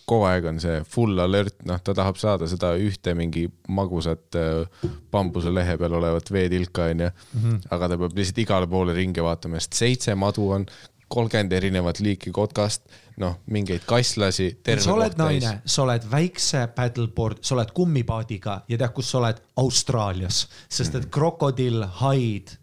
[0.08, 4.88] kogu aeg on see full alert, noh, ta tahab saada seda ühte mingi magusat äh,
[5.12, 7.10] bambuse lehe peal olevat veetilka, onju.
[7.34, 7.60] Mhm.
[7.74, 10.66] aga ta peab lihtsalt igale poole ringi vaatama, sest seitse madu on,
[11.14, 12.88] kolmkümmend erinevat liiki kotkast,
[13.20, 14.48] noh, mingeid kasslasi.
[14.78, 19.42] sa oled naine, sa oled väikse paddleboard, sa oled kummipaadiga ja tead, kus sa oled?
[19.60, 22.56] Austraalias, sest et krokodill, haid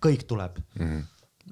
[0.00, 0.86] kõik tuleb mm.
[0.86, 1.02] -hmm.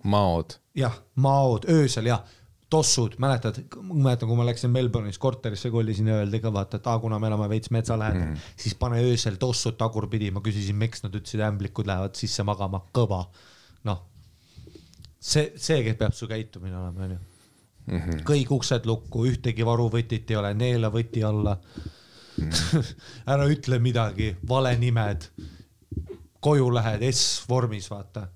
[0.04, 0.56] maod.
[0.74, 2.22] jah, maod öösel jah,
[2.70, 6.98] tossud, mäletad, mäletan, kui ma läksin Melbourne'is korterisse kolisin ja öeldi ka vaata, et aa,
[7.00, 8.52] kuna me elame veits metsa lähedal mm, -hmm.
[8.56, 13.24] siis pane öösel tossud tagurpidi, ma küsisin, miks nad ütlesid, ämblikud lähevad sisse magama, kõva.
[13.84, 14.02] noh,
[15.20, 17.18] see, see peab su käitumine olema, onju.
[17.88, 18.24] Mhm.
[18.28, 21.56] kõik uksed lukku, ühtegi varuvõtit ei ole, neela võti alla.
[23.32, 25.30] ära ütle midagi, valenimed.
[26.40, 28.28] koju lähed S-vormis, vaata.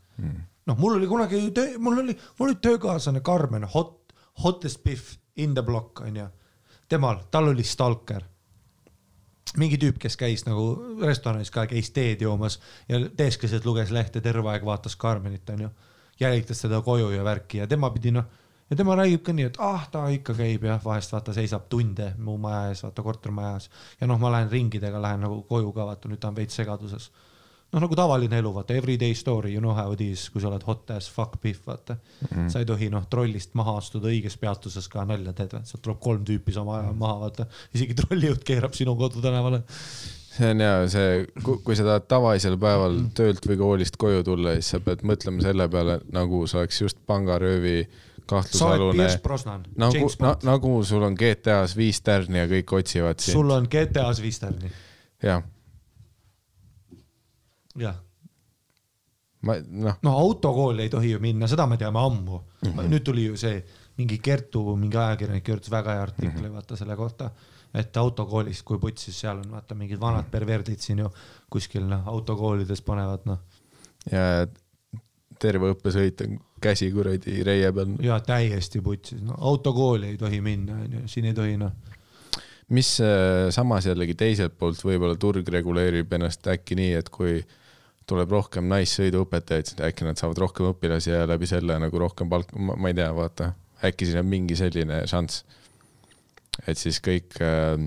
[0.67, 4.02] noh, mul oli kunagi töö, mul oli, mul oli töökaaslane Karmen, hot,
[4.45, 6.29] hottest pihv in the block onju.
[6.89, 8.23] temal, tal oli stalker
[9.59, 10.65] mingi tüüp, kes käis nagu
[11.03, 15.69] restoranis ka, käis teed joomas ja teeskleselt luges lehte terve aeg, vaatas Carmenit onju,
[16.21, 18.29] jälitas teda koju ja värki ja tema pidi noh,
[18.71, 22.13] ja tema räägib ka nii, et ah, ta ikka käib jah, vahest vaata seisab tunde
[22.19, 23.69] mu maja ees, vaata kortermaja ees
[24.01, 27.11] ja noh, ma lähen ringidega, lähen nagu koju ka vaata, nüüd ta on veits segaduses.
[27.73, 30.65] noh, nagu tavaline elu, vaata everyday story, you know how it is, kui sa oled
[30.67, 31.97] hot as fuck pihv, vaata.
[31.97, 32.29] Mm.
[32.31, 32.49] -hmm.
[32.53, 36.25] sa ei tohi noh, trollist maha astuda õiges peatuses ka nalja teed sealt tuleb kolm
[36.29, 39.63] tüüpi sama aja maha, vaata, isegi trollijuht keerab sinu kodutänavale
[40.33, 44.73] see on hea, see, kui sa tahad tavalisel päeval töölt või koolist koju tulla, siis
[44.75, 47.83] sa pead mõtlema selle peale, nagu sa oleks just pangaröövi
[48.33, 49.09] kahtlusalune.
[49.83, 53.37] Nagu na, nagu sul on GTA-s viis tärni ja kõik otsivad sind.
[53.37, 54.73] sul on GTA-s viis tärni,
[55.23, 55.45] jah,
[57.79, 57.97] jah.
[59.43, 62.69] ma noh, noh, autokooli ei tohi ju minna, seda me teame ammu mm.
[62.69, 62.91] -hmm.
[62.91, 63.65] nüüd tuli ju see
[63.99, 66.53] mingi Kertu, mingi ajakirjanik kirjutas väga hea artikli mm, -hmm.
[66.53, 67.31] vaata selle kohta,
[67.75, 71.11] et autokoolist, kui putsis seal on vaata mingid vanad perverdid siin ju
[71.51, 73.39] kuskil noh, autokoolides panevad noh,
[74.11, 74.47] ja
[75.43, 77.97] terve õppesõit on käsi kuradi reie peal.
[78.03, 81.73] ja täiesti putsis, no autokooli ei tohi minna, onju, siin ei tohi noh,
[82.73, 87.41] mis äh, samas jällegi teiselt poolt võib-olla turg reguleerib ennast äkki nii, et kui
[88.13, 92.59] tuleb rohkem naissõiduõpetajaid, siis äkki nad saavad rohkem õpilasi ja läbi selle nagu rohkem palka,
[92.59, 93.53] ma ei tea, vaata,
[93.89, 95.45] äkki siin on mingi selline šanss.
[96.69, 97.81] et siis kõik äh,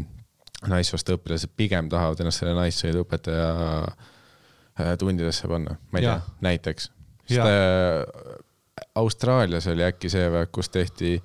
[0.70, 3.50] naissoost õpilased pigem tahavad ennast selle naissõiduõpetaja
[3.86, 6.90] äh, tundidesse panna, ma ei tea Jah., näiteks.
[7.26, 8.42] Sest äh,
[8.96, 11.16] Austraalias oli äkki see, kus tehti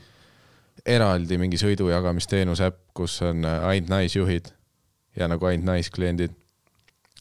[0.86, 4.52] eraldi mingi sõidujagamisteenuse äpp, kus on äh, ainult naisjuhid
[5.18, 6.36] ja nagu ainult naiskliendid.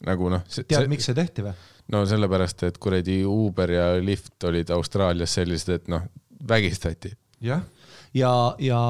[0.06, 1.54] Nagu noh, tead, miks see tehti või?
[1.92, 6.06] no sellepärast, et kuradi Uber ja Lyft olid Austraalias sellised, et noh,
[6.48, 7.12] vägistati.
[7.44, 7.62] jah,
[8.14, 8.80] ja, ja,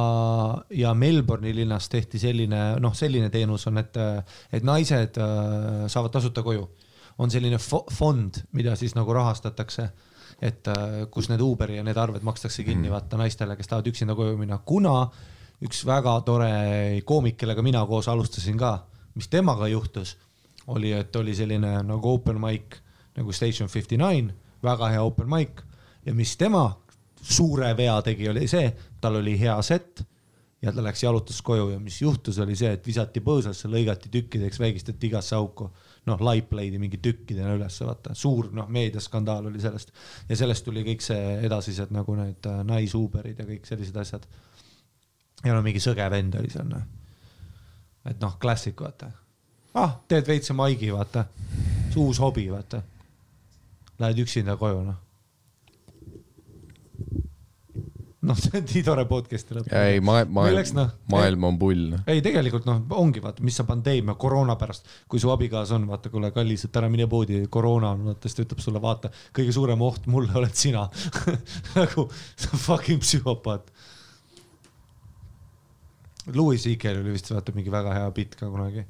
[0.70, 3.96] ja Melbourne'i linnas tehti selline, noh, selline teenus on, et,
[4.52, 6.68] et naised äh, saavad tasuta koju.
[7.20, 9.90] on selline fo fond, mida siis nagu rahastatakse,
[10.40, 12.94] et äh, kus need Uberi ja need arved makstakse kinni mm.
[12.94, 15.10] vaata naistele, kes tahavad üksinda koju minna, kuna
[15.60, 16.52] üks väga tore
[17.04, 18.78] koomik, kellega mina koos alustasin ka,
[19.14, 20.16] mis temaga juhtus,
[20.66, 22.80] oli, et oli selline nagu open mic
[23.16, 25.62] nagu Station Fifty Nine, väga hea open mic
[26.06, 26.68] ja mis tema
[27.22, 28.70] suure vea tegi, oli see,
[29.00, 30.04] tal oli hea set
[30.62, 34.60] ja ta läks jalutas koju ja mis juhtus, oli see, et visati põõsasse, lõigati tükkideks,
[34.60, 35.70] vägistati igasse auku.
[36.08, 39.90] noh, laiplaidi mingi tükkidena ülesse, vaata, suur noh, meediaskandaal oli sellest
[40.28, 44.24] ja sellest tuli kõik see edasised nagu need äh, naisuuberid ja kõik sellised asjad.
[45.44, 46.86] ja no mingi sõge vend oli seal noh.
[48.08, 49.12] et noh, klassik vaata.
[49.74, 51.24] ah, teed veitsa maigi, vaata,
[51.96, 52.82] uus hobi, vaata.
[54.00, 54.98] Lähed üksinda koju noh
[58.20, 59.70] noh, see on nii tore podcast'i lõpp.
[59.72, 61.94] ei, Milleks, maailm noh?, maailm on pull.
[62.04, 66.12] ei, tegelikult noh, ongi vaata, mis see pandeemia, koroona pärast, kui su abikaasa on, vaata,
[66.12, 69.54] kuule kallis, et ära mine poodi, koroona on, vaata, siis ta ütleb sulle, vaata, kõige
[69.56, 70.86] suurem oht mulle oled sina.
[71.78, 73.72] nagu sa fucking psühhopaat.
[76.36, 78.84] Louis CK oli vist vaata mingi väga hea bitt ka kunagi.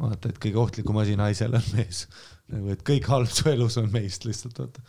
[0.00, 2.06] vaata, et kõige ohtlikum asi naisele on mees.
[2.52, 4.84] nagu, et kõik halb su elus on meist lihtsalt, vaata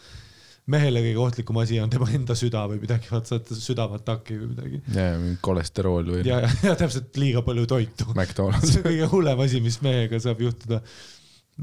[0.71, 4.81] mehele kõige ohtlikum asi on tema enda süda või midagi, vaata saad südameataki või midagi.
[4.95, 8.07] ja, mingi kolesterool või ja, ja, ja täpselt liiga palju toitu.
[8.65, 10.81] See on kõige hullem asi, mis mehega saab juhtuda.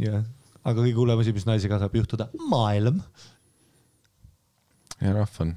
[0.03, 0.23] jah,
[0.63, 3.03] aga kõige hullem asi, mis naisega saab juhtuda, maailm.
[5.01, 5.57] ja rahv on.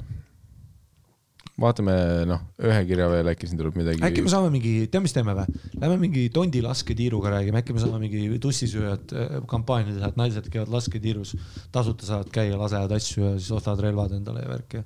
[1.61, 1.93] vaatame,
[2.27, 4.03] noh, ühe kirja veel, äkki siin tuleb midagi.
[4.03, 5.45] äkki me saame mingi, tead, mis teeme või?
[5.79, 10.49] Lähme mingi Tondi lasketiiruga räägime, äkki me saame mingi tussisööjad äh, kampaania teha, et naised
[10.51, 11.35] käivad lasketiirus,
[11.75, 14.83] tasuta saavad käia, lasevad asju ja siis ostavad relvad endale ja värki.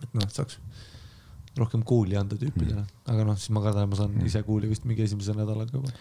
[0.00, 0.56] et noh, saaks
[1.60, 4.86] rohkem kuuli anda tüüpidele, aga noh, siis ma kardan, et ma saan ise kuuli vist
[4.88, 5.92] mingi esimese nädalaga juba.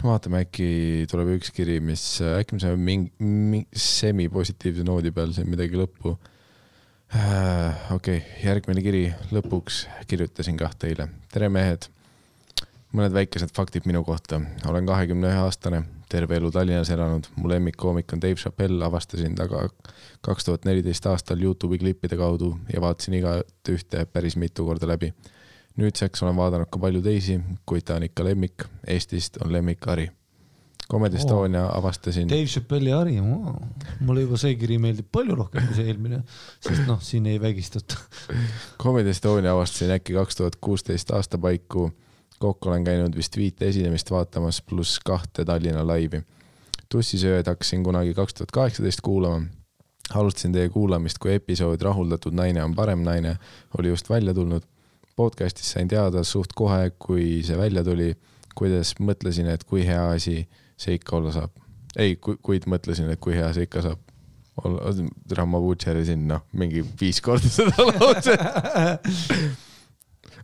[0.00, 5.34] no vaatame, äkki tuleb üks kiri, mis, äkki me saame mingi, mingi semipositiivse noodi peal
[5.36, 6.16] siin midagi lõppu.
[7.14, 9.02] Okei okay,, järgmine kiri,
[9.32, 11.08] lõpuks kirjutasin kah teile.
[11.32, 11.86] tere, mehed.
[12.96, 14.40] mõned väikesed faktid minu kohta.
[14.66, 17.28] olen kahekümne ühe aastane, terve elu Tallinnas elanud.
[17.36, 19.68] mu lemmikkoomik on Dave Chappelle, avastasin ta ka
[20.20, 25.12] kaks tuhat neliteist aastal Youtube'i klippide kaudu ja vaatasin igat ühte päris mitu korda läbi
[25.76, 28.64] nüüdseks olen vaadanud ka palju teisi, kuid ta on ikka lemmik.
[28.86, 30.10] Eestist on lemmik Ari.
[30.90, 33.56] Comedy Estonia avastasin, Dave Chappelle'i hari wow.,
[34.06, 36.20] mulle juba see kiri meeldib palju rohkem kui see eelmine,
[36.62, 37.98] sest noh, siin ei vägistata.
[38.82, 41.90] Comedy Estonia avastasin äkki kaks tuhat kuusteist aasta paiku.
[42.38, 46.22] kokku olen käinud vist viite esinemist vaatamas, pluss kahte Tallinna laivi.
[46.88, 49.46] tussisööjaid hakkasin kunagi kaks tuhat kaheksateist kuulama.
[50.14, 53.38] alustasin teie kuulamist, kui episood Rahuldatud naine on parem naine
[53.78, 54.62] oli just välja tulnud.
[55.16, 58.14] podcast'is sain teada suht kohe, kui see välja tuli,
[58.54, 60.46] kuidas mõtlesin, et kui hea asi
[60.76, 61.52] see ikka olla saab.
[61.98, 64.06] ei, kuid mõtlesin, et kui hea see ikka saab
[64.64, 68.40] olla, ma butšerisin noh, mingi viis korda seda lauset.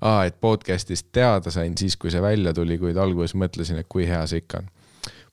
[0.00, 4.06] aa, et podcast'ist teada sain siis, kui see välja tuli, kuid alguses mõtlesin, et kui
[4.08, 4.68] hea see ikka on.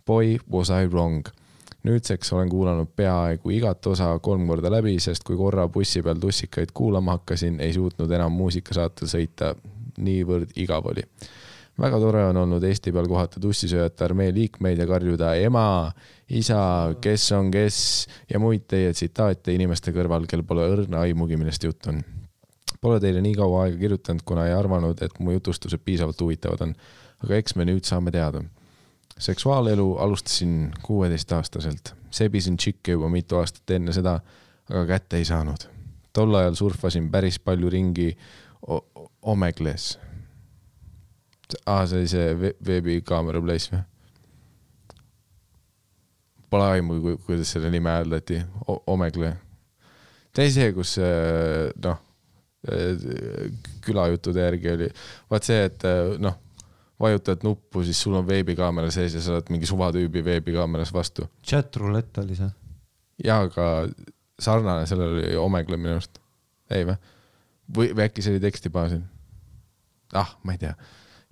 [0.08, 1.28] Boy was I wrong.
[1.84, 6.74] nüüdseks olen kuulanud peaaegu igat osa kolm korda läbi, sest kui korra bussi peal tussikaid
[6.74, 9.56] kuulama hakkasin, ei suutnud enam muusikasaatel sõita.
[10.00, 11.04] niivõrd igav oli.
[11.80, 15.92] Väga tore on olnud Eesti peal kohata tussisööjate armee liikmeid ja karjuda ema,
[16.30, 16.62] isa,
[17.02, 17.82] kes on kes
[18.30, 22.04] ja muid teie tsitaate inimeste kõrval, kel pole õrna aimugi, millest jutt on
[22.82, 26.74] Pole teile nii kaua aega kirjutanud, kuna ei arvanud, et mu jutustused piisavalt huvitavad on.
[27.24, 28.44] aga eks me nüüd saame teada.
[29.20, 34.20] seksuaalelu alustasin kuueteistaastaselt, sebisin tšikke juba mitu aastat enne seda,
[34.70, 35.68] aga kätte ei saanud.
[36.14, 38.18] tol ajal surfasin päris palju ringi
[39.22, 40.00] Omegles.
[41.66, 43.82] aa, see oli see ve- veebikaamera place või?
[46.50, 48.40] Pole aimu, kuidas selle nime hääldati,
[48.90, 49.36] Omegle.
[50.34, 52.00] see oli see, kus äh, noh,
[53.86, 54.88] külajuttude järgi oli,
[55.32, 56.36] vaat see, et äh, noh,
[57.00, 61.30] vajutad nuppu, siis sul on veebikaamera sees ja sa oled mingi suvatüübi veebikaameras vastu.
[61.44, 62.50] chat roulette oli see.
[63.24, 63.88] ja aga
[64.40, 66.20] sarnane sellele oli Omegle minu arust,
[66.72, 66.98] ei või?
[67.78, 69.02] või, või äkki see oli teksti baasil?
[70.14, 70.74] ah, ma ei tea.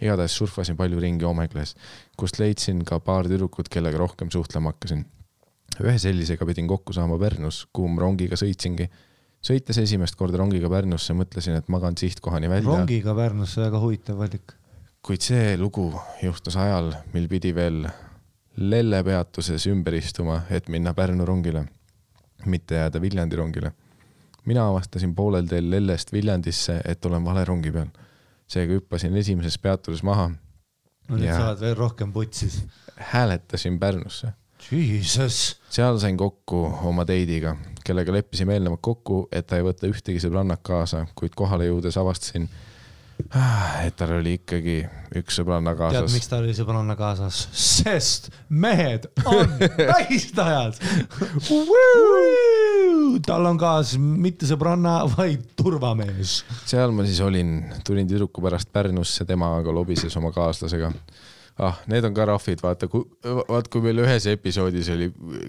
[0.01, 1.73] Igatahes surfasin palju ringi Omegles,
[2.17, 5.05] kust leidsin ka paar tüdrukut, kellega rohkem suhtlema hakkasin.
[5.77, 8.89] ühe sellisega pidin kokku saama Pärnus, kuhu ma rongiga sõitsingi.
[9.41, 12.69] sõites esimest korda rongiga Pärnusse, mõtlesin, et magan sihtkohani välja.
[12.69, 14.53] rongiga Pärnusse, väga huvitav valik.
[15.01, 17.87] kuid see lugu juhtus ajal, mil pidi veel
[18.57, 21.65] Lelle peatuses ümber istuma, et minna Pärnu rongile,
[22.45, 23.71] mitte jääda Viljandi rongile.
[24.45, 27.87] mina avastasin poolel teel Lellest Viljandisse, et olen vale rongi peal.
[28.47, 30.29] Seega hüppasin esimeses peatuses maha,
[31.09, 32.61] no nüüd sa oled veel rohkem putsis.
[33.13, 34.33] hääletasin Pärnusse.
[34.71, 35.59] Jesus.
[35.69, 37.55] seal sain kokku oma teidiga,
[37.85, 42.49] kellega leppisime eelnevalt kokku, et ta ei võta ühtegi sõbrannat kaasa, kuid kohale jõudes avastasin,
[43.85, 44.77] et tal oli ikkagi
[45.17, 46.29] üks sõbranna tead, kaasas miks.
[46.31, 47.39] tal oli sõbranna kaasas?
[47.51, 49.55] sest mehed on
[49.93, 50.77] vägistajad.
[53.27, 56.41] tal on kaasas mitte sõbranna, vaid turvamees.
[56.69, 60.93] seal ma siis olin, tulin tüdruku pärast Pärnusse, tema aga lobises oma kaaslasega.
[61.63, 65.07] ah, need on ka rahvid, vaata, vaat kui meil ühes episoodis oli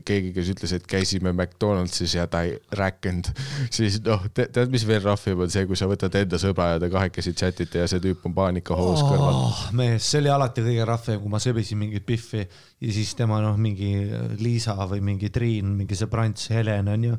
[0.08, 3.30] keegi, kes ütles, et käisime McDonaldsis ja ta ei rääkinud,
[3.78, 6.92] siis noh, tead, mis veel rahvim on see, kui sa võtad enda sõbra ja te
[6.92, 9.10] kahekesi chat ite ja see tüüp on paanikahoos oh.
[9.12, 9.42] kõrval.
[9.78, 13.58] mees, see oli alati kõige rahvem, kui ma sebisin mingit Biffi ja siis tema noh,
[13.60, 13.92] mingi
[14.40, 17.18] Liisa või mingi Triin, mingi sõbrants Helen onju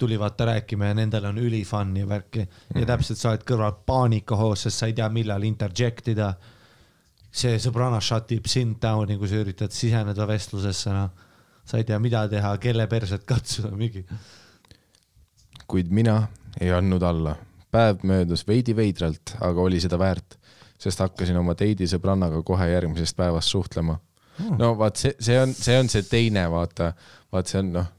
[0.00, 4.64] tuli vaata rääkima ja nendel on ülifun ja värki ja täpselt sa oled kõrval paanikahoos,
[4.64, 6.32] sest sa ei tea, millal interject ida.
[7.30, 11.10] See sõbranna shut ib sind down'i, kui sa üritad siseneda vestlusesse, noh.
[11.64, 14.04] sa ei tea, mida teha, kelle perset katsuda, mingi.
[15.70, 16.24] kuid mina
[16.60, 17.36] ei andnud alla.
[17.70, 20.34] päev möödus veidi veidralt, aga oli seda väärt,
[20.80, 24.00] sest hakkasin oma teidi sõbrannaga kohe järgmisest päevast suhtlema.
[24.58, 26.92] no vaat see, see on, see on see teine, vaata,
[27.32, 27.92] vaat see on noh,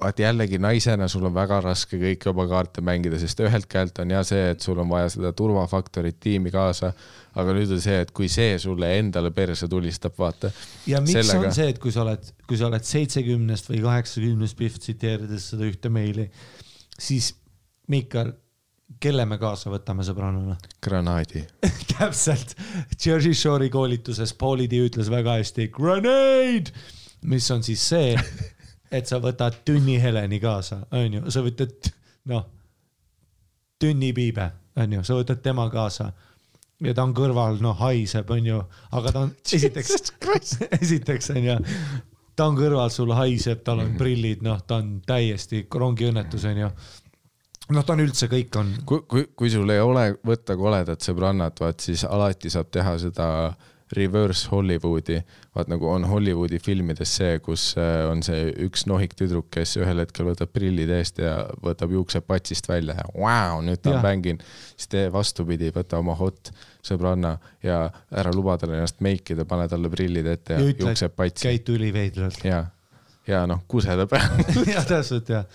[0.00, 4.12] vaat jällegi naisena sul on väga raske kõiki oma kaarte mängida, sest ühelt käelt on
[4.12, 6.90] ja see, et sul on vaja seda turvafaktorit tiimi kaasa,
[7.36, 10.50] aga nüüd on see, et kui see sulle endale perse tulistab, vaata.
[10.90, 11.48] ja miks Sellega...
[11.48, 15.68] on see, et kui sa oled, kui sa oled seitsekümnest või kaheksakümnest Pihv tsiteerides seda
[15.68, 16.28] ühte meili,
[16.98, 17.32] siis
[17.88, 18.34] Miikal,
[19.00, 20.58] kelle me kaasa võtame sõbrannana?
[20.84, 21.46] granaadi.
[21.94, 22.52] täpselt,
[23.00, 26.74] Jersey Shore'i koolituses Pauli D ütles väga hästi grenade,
[27.24, 28.12] mis on siis see,
[28.90, 31.90] et sa võtad Tünni Heleni kaasa, onju, sa võtad
[32.30, 32.44] noh,
[33.80, 34.50] Tünni Piibe,
[34.80, 36.10] onju, sa võtad tema kaasa.
[36.84, 38.60] Ja ta on kõrval, noh, haiseb, onju,
[38.98, 40.12] aga ta on esiteks,
[40.82, 41.56] esiteks onju,
[42.36, 46.68] ta on kõrval sul haiseb, tal on prillid, noh, ta on täiesti rongiõnnetus onju.
[47.72, 51.64] noh, ta on üldse kõik on kui, kui, kui sul ei ole võtta koledat sõbrannat,
[51.64, 53.28] vaat siis alati saab teha seda
[53.94, 55.20] reverse Hollywoodi,
[55.54, 60.02] vaat nagu on Hollywoodi filmides see, kus äh, on see üks nohik tüdruk, kes ühel
[60.02, 64.42] hetkel võtab prillid eest ja võtab juuksed patsist välja ja vau, nüüd ta bänginud.
[64.74, 66.50] siis tee vastupidi, võta oma hot
[66.86, 71.14] sõbranna ja ära luba talle ennast meikida, pane talle prillid ette ja, ja ütle, juuksed
[71.14, 72.42] patsi käitu üliveidralt.
[72.46, 72.64] ja,
[73.28, 74.42] ja noh, kuseda peal
[74.74, 75.46] jah, täpselt jah.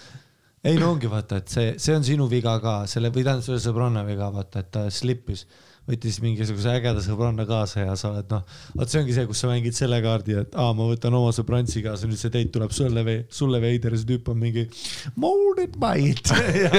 [0.64, 3.60] ei no ongi vaata, et see, see on sinu viga ka, selle või tähendab selle
[3.64, 5.44] sõbranna viga, vaata, et ta slippis,
[5.90, 8.44] võttis mingisuguse ägeda sõbranna kaasa ja sa oled noh,
[8.78, 11.82] vot see ongi see, kus sa mängid selle kaardi, et aa, ma võtan oma sõbrantsi
[11.82, 14.68] kaasa, nüüd see date tuleb sulle või sulle veider, see tüüp on mingi
[15.20, 16.30] molded by it
[16.62, 16.70] ja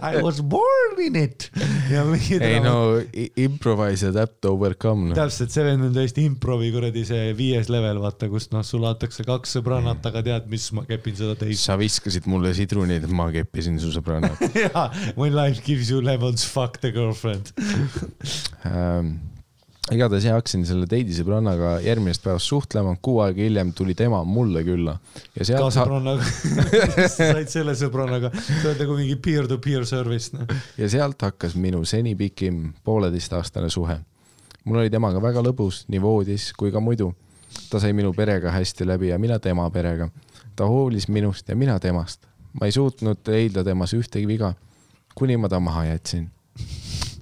[0.00, 1.50] I was born in it
[1.92, 2.06] ja
[2.40, 2.96] ei no
[3.36, 5.18] improvise, adapt, overcome no..
[5.18, 9.28] täpselt, see vend on tõesti improvi kuradi see viies level, vaata, kus noh, sulle antakse
[9.28, 11.68] kaks sõbrannat, aga tead, mis ma kepin seda teist.
[11.68, 14.88] sa viskasid mulle sidrunid, ma keppisin su sõbrannad jaa,
[15.20, 17.52] when life gives you lemons, fuck the girlfriend.
[18.66, 19.16] ähm,.
[19.92, 24.64] igatahes jah, hakkasin selle teidi sõbrannaga järgmisest päevast suhtlema, kuu aega hiljem tuli tema mulle
[24.66, 24.96] külla
[25.36, 26.26] ja ka sealt, sõbrannaga,
[27.18, 30.50] said selle sõbrannaga, see on nagu mingi peer-to-peer service, noh.
[30.80, 34.00] ja sealt hakkas minu seni pikim pooleteistaastane suhe.
[34.64, 37.12] mul oli temaga väga lõbus nii voodis kui ka muidu.
[37.70, 40.10] ta sai minu perega hästi läbi ja mina tema perega.
[40.56, 42.26] ta hoolis minust ja mina temast.
[42.58, 44.54] ma ei suutnud leida temas ühtegi viga,
[45.14, 46.30] kuni ma ta maha jätsin.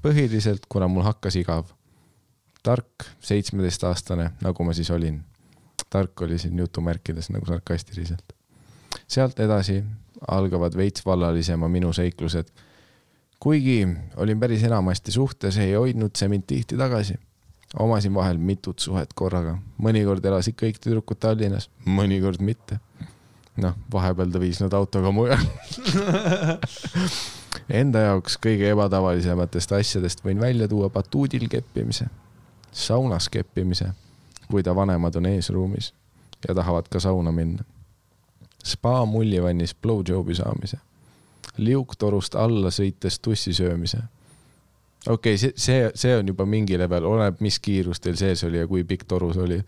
[0.04, 1.72] põhiliselt, kuna mul hakkas igav.
[2.64, 5.22] tark seitsmeteistaastane, nagu ma siis olin.
[5.90, 8.32] tark oli siin jutumärkides nagu sarkastiliselt.
[9.08, 9.82] sealt edasi
[10.28, 12.52] algavad veits vallalisema minu seiklused
[13.44, 17.14] kuigi olin päris enamasti suhtes, ei hoidnud see mind tihti tagasi.
[17.78, 22.78] omasin vahel mitut suhet korraga, mõnikord elasid kõik tüdrukud Tallinnas, mõnikord mitte.
[23.62, 25.44] noh, vahepeal ta viis nad autoga mujal.
[27.80, 32.08] Enda jaoks kõige ebatavalisematest asjadest võin välja tuua batuudil keppimise,
[32.72, 33.92] saunas keppimise,
[34.50, 35.92] kui ta vanemad on eesruumis
[36.48, 37.64] ja tahavad ka sauna minna.
[38.64, 40.78] spa mullivannis blowjob'i saamise
[41.56, 43.98] liuktorust alla sõites tussi söömise.
[45.06, 48.58] okei okay,, see, see, see on juba mingi level, oleneb, mis kiirus teil sees oli
[48.58, 49.60] ja kui pikk torus oli.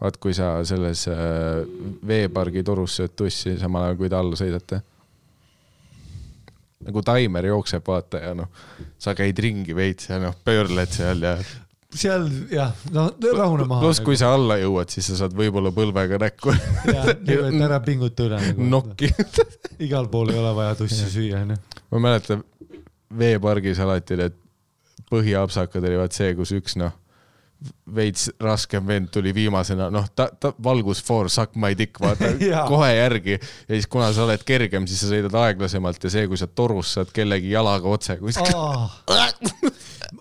[0.00, 1.62] Vaat kui sa selles äh,
[2.06, 4.82] veepargi torus sööd tussi, samal ajal kui te alla sõidate.
[6.86, 8.50] nagu taimer jookseb, vaata ja noh,
[8.98, 11.36] sa käid ringi veits ja noh, pöörled seal ja
[11.96, 13.06] seal jah, no
[13.36, 13.80] rahune maha.
[13.84, 18.26] pluss, kui sa alla jõuad, siis sa saad võib-olla põlvega näkku nagu, et ära pinguta
[18.26, 18.68] üle nagu..
[18.74, 19.10] nokki.
[19.86, 21.58] igal pool ei ole vaja tussi süüa, onju.
[21.94, 22.44] ma mäletan
[23.16, 24.36] veepargis alati need
[25.10, 26.94] põhiapsakad oli vaat see, kus üks noh,
[27.94, 32.32] veits raskem vend tuli viimasena, noh, ta, ta valgus for suck my dick, vaata
[32.72, 33.38] kohe järgi.
[33.68, 36.94] Ja siis kuna sa oled kergem, siis sa sõidad aeglasemalt ja see, kui sa torus
[36.98, 38.54] saad kellegi jalaga otse kuskile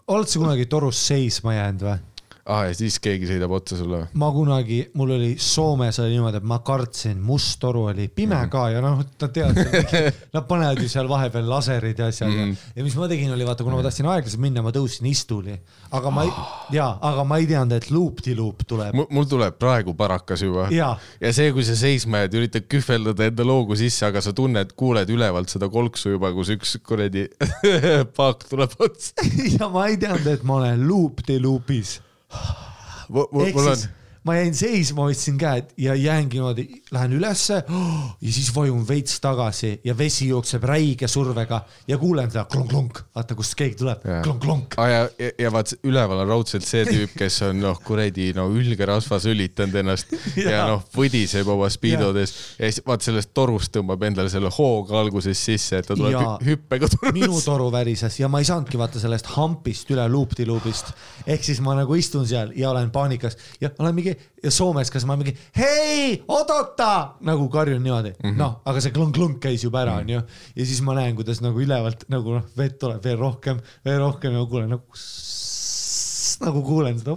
[0.08, 1.98] oled sa kunagi torus seisma jäänud või?
[2.46, 4.10] ah,, ja siis keegi sõidab otsa sulle või?
[4.22, 8.68] ma kunagi, mul oli Soomes oli niimoodi, et ma kartsin, must toru oli pime ka
[8.74, 12.54] ja noh, nad teavad, nad panevad ju seal vahepeal laserid ja asjad mm.
[12.54, 15.58] ja, ja mis ma tegin, oli vaata, kuna ma tahtsin aeglaselt minna, ma tõusin istuli,
[15.96, 16.34] aga ma ei,
[16.78, 19.02] jaa, aga ma ei teadnud, et loop-de-loop tuleb.
[19.10, 20.96] mul tuleb praegu parakas juba ja
[21.32, 25.52] see, kui sa seisma jääd, üritad kühveldada enda loogu sisse, aga sa tunned, kuuled ülevalt
[25.52, 27.28] seda kolksu juba, kus üks kuradi
[28.18, 29.26] paak tuleb otsa.
[29.58, 32.00] ja ma ei teadnud, et ma olen loop-de-loop'is.
[33.42, 33.90] Ehk mul on siis
[34.26, 37.64] ma jäin seisma, hoidsin käed ja jäängi niimoodi, lähen ülesse
[38.22, 43.38] ja siis vajun veits tagasi ja vesi jookseb räige survega ja kuulen seda klonk-klonk, vaata
[43.38, 44.78] kust keegi tuleb, klonk-klonk.
[44.78, 44.90] ah,.
[44.90, 48.88] ja, ja, ja vaat üleval on raudselt see tüüp, kes on noh, kuradi no ülge
[48.90, 54.08] rasvas õlitanud ennast ja, ja noh, võdiseb oma speedodes ja siis vaat sellest torust tõmbab
[54.10, 57.46] endale selle hooga alguses sisse, et ta tuleb hü hüppega minu torust.
[57.52, 60.94] toru värises ja ma ei saanudki vaata sellest hampist üle loop-de-loop'ist.
[61.28, 65.06] ehk siis ma nagu istun seal ja olen paanikas ja olen mingi ja Soomes, kas
[65.10, 66.92] ma mingi hei, oodata
[67.26, 70.22] nagu karjun niimoodi mm -hmm., noh, aga see klõng-klõng käis juba ära, onju.
[70.56, 74.38] ja siis ma näen, kuidas nagu ülevalt nagu noh, vett tuleb veel rohkem, veel rohkem
[74.38, 75.02] ja kuulen nagu
[76.44, 77.16] nagu kuulen seda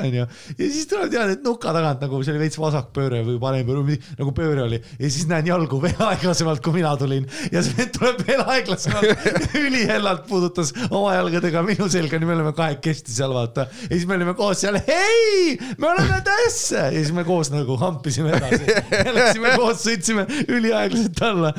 [0.00, 0.26] onju.
[0.58, 4.34] Ja siis tuleb teada, et nuka tagant nagu see oli veits vasakpööre või parempööre, nagu
[4.36, 4.80] pööre oli.
[4.98, 7.26] Ja siis näen jalgu veel aeglasemalt, kui mina tulin.
[7.52, 9.26] Ja see vend tuleb veel aeglasemalt,
[9.64, 13.68] ülihellalt puudutas oma jalgadega minu selga, nii me oleme kahekesti seal vaata.
[13.86, 16.88] Ja siis me olime koos seal, hei, me oleme tässä!
[16.90, 18.64] Ja siis me koos nagu hampisime edasi.
[19.00, 21.52] Ja läksime koos, sõitsime üliaeglaselt alla.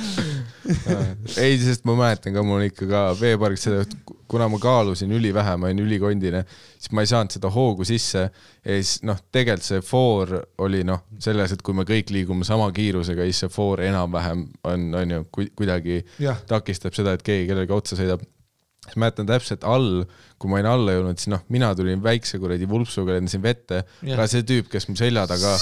[1.41, 3.83] ei, sest ma mäletan ka, mul ikka ka veepargis seda,
[4.31, 6.43] kuna ma kaalusin ülivähe, ma olin ülikondine,
[6.77, 11.03] siis ma ei saanud seda hoogu sisse ja siis noh, tegelikult see foor oli noh,
[11.21, 15.23] selles, et kui me kõik liigume sama kiirusega, siis see foor enam-vähem on, on ju,
[15.57, 16.43] kuidagi Jah.
[16.49, 18.23] takistab seda, et keegi kellelegi otsa sõidab.
[18.85, 20.05] siis mäletan täpselt all,
[20.41, 24.29] kui ma olin alla jõudnud, siis noh, mina tulin väikse kuradi vulpsuga, lendasin vette aga
[24.29, 25.57] see tüüp, kes mu selja taga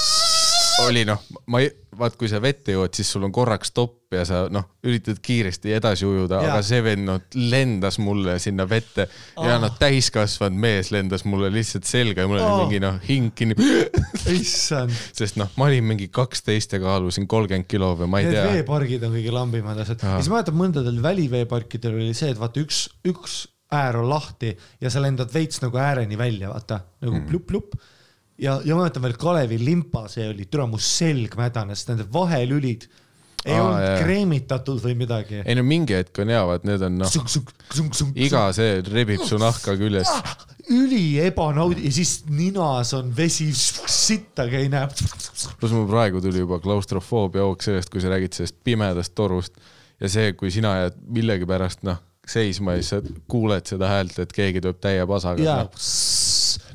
[0.86, 1.20] oli noh,
[1.50, 1.70] ma ei,
[2.00, 5.72] vaat kui sa vette jõuad, siis sul on korraks stopp ja sa noh, üritad kiiresti
[5.76, 9.04] edasi ujuda, aga see vend noh lendas mulle sinna vette
[9.36, 12.62] ja noh, täiskasvanud mees lendas mulle lihtsalt selga ja mul oli Oh.
[12.64, 13.54] mingi noh, hing kinni,
[14.32, 18.38] issand, sest noh, ma olin mingi kaksteist ja kaalusin kolmkümmend kilo või ma ei need
[18.38, 18.48] tea.
[18.56, 20.02] veepargid on kõige lambimad asjad.
[20.02, 24.90] Ja siis mäletan mõndadel väliveeparkidel oli see, et vaata üks, üks äär on lahti ja
[24.90, 26.80] sa lendad veits nagu ääreni välja, vaata.
[27.04, 27.26] Nagu Mm.
[27.30, 27.76] plupp-plupp
[28.40, 32.88] ja, ja ma mäletan veel Kalevi limpa, see oli, türa mu selg mädanes, nende vahelülid
[33.44, 33.96] ei Aa, olnud jaa.
[34.02, 35.40] kreemitatud või midagi.
[35.44, 37.18] ei no mingi hetk on hea, vaat need on noh,
[38.20, 40.44] iga see rebib su nahka küljest.
[40.70, 44.90] üli ebanaudi ja siis ninas on vesi, sittagi ei näe.
[44.92, 49.56] pluss mul praegu tuli juba klaustrofoobia hoog sellest, kui sa räägid sellest pimedast torust
[50.00, 54.36] ja see, kui sina jääd millegipärast noh, seisma ja siis sa kuuled seda häält, et
[54.36, 55.64] keegi tuleb täie pasaga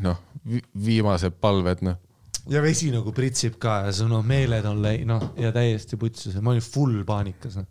[0.01, 0.34] noh vi
[0.85, 1.97] viimased palved noh,
[2.51, 6.37] ja vesi nagu pritsib ka ja su noh, meeled on lei-, noh ja täiesti putsis,
[6.41, 7.67] ma olin full paanikas noh..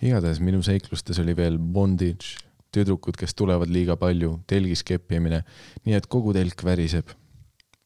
[0.00, 2.38] igatahes minu seiklustes oli veel bondage,
[2.74, 5.42] tüdrukud, kes tulevad liiga palju, telgis keppimine,
[5.84, 7.12] nii et kogu telk väriseb.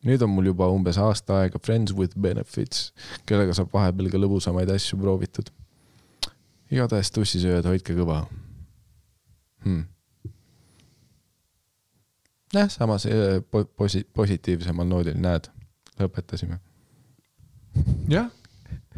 [0.07, 2.91] nüüd on mul juba umbes aasta aega friends with benefits,
[3.27, 5.51] kellega saab vahepeal ka lõbusamaid asju proovitud.
[6.71, 8.23] igatahes tussisööjad, hoidke kõva
[9.65, 9.92] hmm..
[12.55, 15.49] jah, samas eh, po- posi-, positiivsemal noodil, näed,
[16.01, 16.59] lõpetasime.
[18.13, 18.31] jah,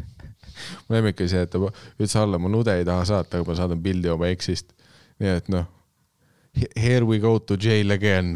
[0.85, 3.57] mu lemmik oli see, et ta ütles alla, ma nude ei taha saata, aga ma
[3.59, 4.73] saadan pildi oma eksist.
[5.19, 5.65] nii et noh,
[6.75, 8.35] here we go to jail again.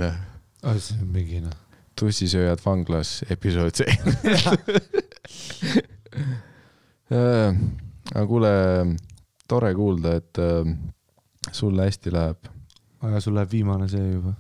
[0.78, 1.56] see on mingi noh.
[2.00, 4.22] tussisööjad vanglas, episood seitse.
[7.10, 8.54] aga kuule,
[9.50, 10.72] tore kuulda, et äh,
[11.52, 12.50] sul hästi läheb
[13.06, 14.34] aga sul läheb viimane see juba.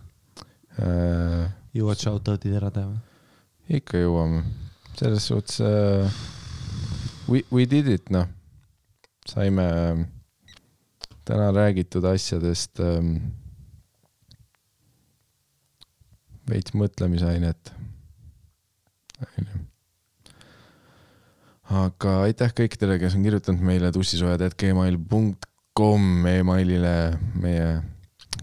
[0.79, 1.49] äh,.
[1.75, 2.99] jõuad shout-out'id ära teha või?
[3.79, 4.43] ikka jõuame,
[4.97, 6.21] selles suhtes äh,
[7.29, 8.27] we, we did it, noh.
[9.29, 10.05] saime äh,
[11.29, 13.03] täna räägitud asjadest äh,
[16.49, 17.73] veits mõtlemisainet.
[21.69, 26.95] aga aitäh kõikidele, kes on kirjutanud meile tussisoojad.gmail.com emailile,
[27.37, 27.83] meie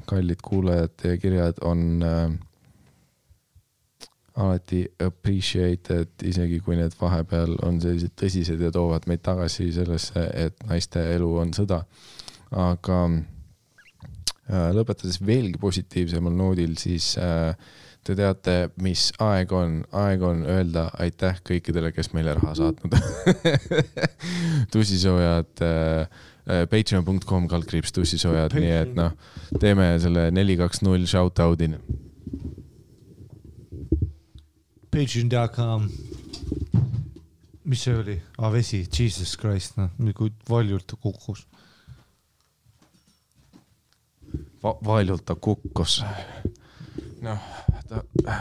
[0.06, 2.34] kallid kuulajad, teie kirjad on äh,
[4.36, 10.60] alati appreciated, isegi kui need vahepeal on sellised tõsised ja toovad meid tagasi sellesse, et
[10.68, 11.82] naiste elu on sõda.
[12.50, 17.56] aga äh, lõpetades veelgi positiivsemal noodil, siis äh,
[18.06, 22.94] te teate, mis aeg on, aeg on öelda aitäh kõikidele, kes meile raha saatnud.
[24.74, 29.16] tussisoojad äh, äh, patreon.com kaldkriips tussisoojad, nii et noh,
[29.60, 31.72] teeme selle neli, kaks, null shout-out'i
[34.96, 35.90] Patreon.com.
[37.66, 38.52] mis see oli ah,?
[38.54, 41.42] vesi, Jesus Christ, noh, kui valjult kukkus.
[44.62, 45.98] Va valjult ta kukkus.
[47.24, 47.38] noh,
[47.88, 48.02] ta.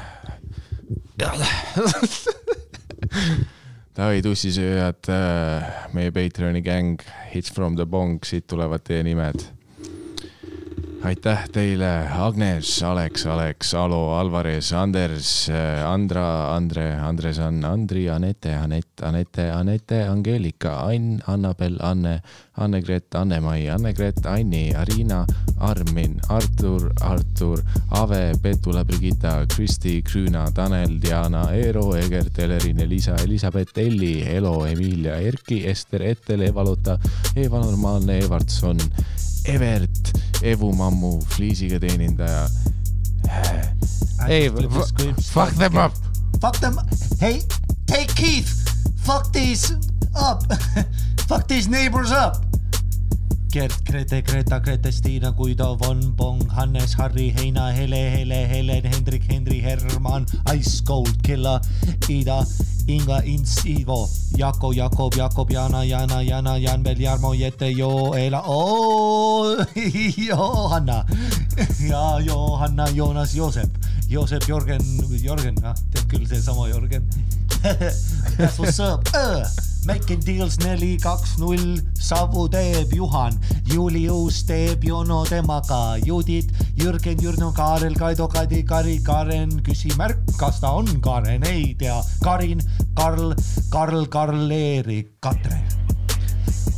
[3.95, 5.07] Davai, tussisööjad,
[5.95, 6.99] meie Patreoni gäng,
[7.31, 9.45] Hits from the Bong, siit tulevad teie nimed.
[11.05, 15.49] Aitäh teile, Agnes, Alex, Alex, Alo, Alvarez, Anders,
[15.85, 22.21] Andra, Andre, Andresan, Andri, Anette, Anett, Anette, Anette, Angeelika, Ain, Annabel, Anne,
[22.57, 25.25] Anne-Gret, Anne-Mai, Anne-Gret, Anni, Arina,
[25.59, 27.61] Armin, Artur, Artur,
[27.91, 35.19] Ave, Petula, Brigitta, Kristi, Krüüna, Tanel, Diana, Eero, Egert, Elerin, Elisa, Elizabeth, Elli, Elo, Emilia,
[35.21, 36.99] Erki, Ester, Etel, Eva-Lotta,
[37.35, 38.81] Eva Normaalne, Evartson,
[39.47, 40.11] Evert,
[40.41, 42.49] Evu Mammu, Fliisiga teenindaja.
[44.27, 44.51] ei,
[45.21, 45.93] fuck them up.
[46.41, 46.77] Fuck them.
[47.19, 47.41] Hey,
[47.89, 48.49] hey Keith,
[49.05, 49.73] fuck these
[50.15, 50.43] up.
[51.27, 52.45] fuck these neighbors up.
[53.55, 59.61] Gert, Grete, Greta, Grete-Stiina, Guido, Von, Bong, Hannes, Harri, Heina, Hele, Hele, Helen, Hendrik, Henri,
[59.61, 61.61] Herman, Ice Cold, Killa,
[62.09, 62.45] Ida,
[62.85, 68.43] Inga, Ints, Ivo, Jako, Jakob, Jakob, Jana, Jana, Jana, Janvel, Jarmo, Jette, Joela,
[70.17, 71.05] Johanna
[71.79, 73.71] ja Johanna, Joonas, Joosep,
[74.09, 74.83] Joosep, Jörgen,
[75.23, 77.07] Jörgen, ah, tead küll, seesama Jörgen.
[78.37, 79.74] That's what's up uh,.
[79.85, 83.37] Making deals neli, kaks, null, Savu teeb Juhan,
[83.69, 90.73] Julius teeb Jono temaga, Judit, Jürgen, Jürno, Kaarel, Kaido, Kadi, Kari, Karen, küsimärk, kas ta
[90.73, 92.65] on Karen, ei tea, Karin,
[92.97, 93.35] Karl,
[93.69, 95.61] Karl, Karl-Erik, Katre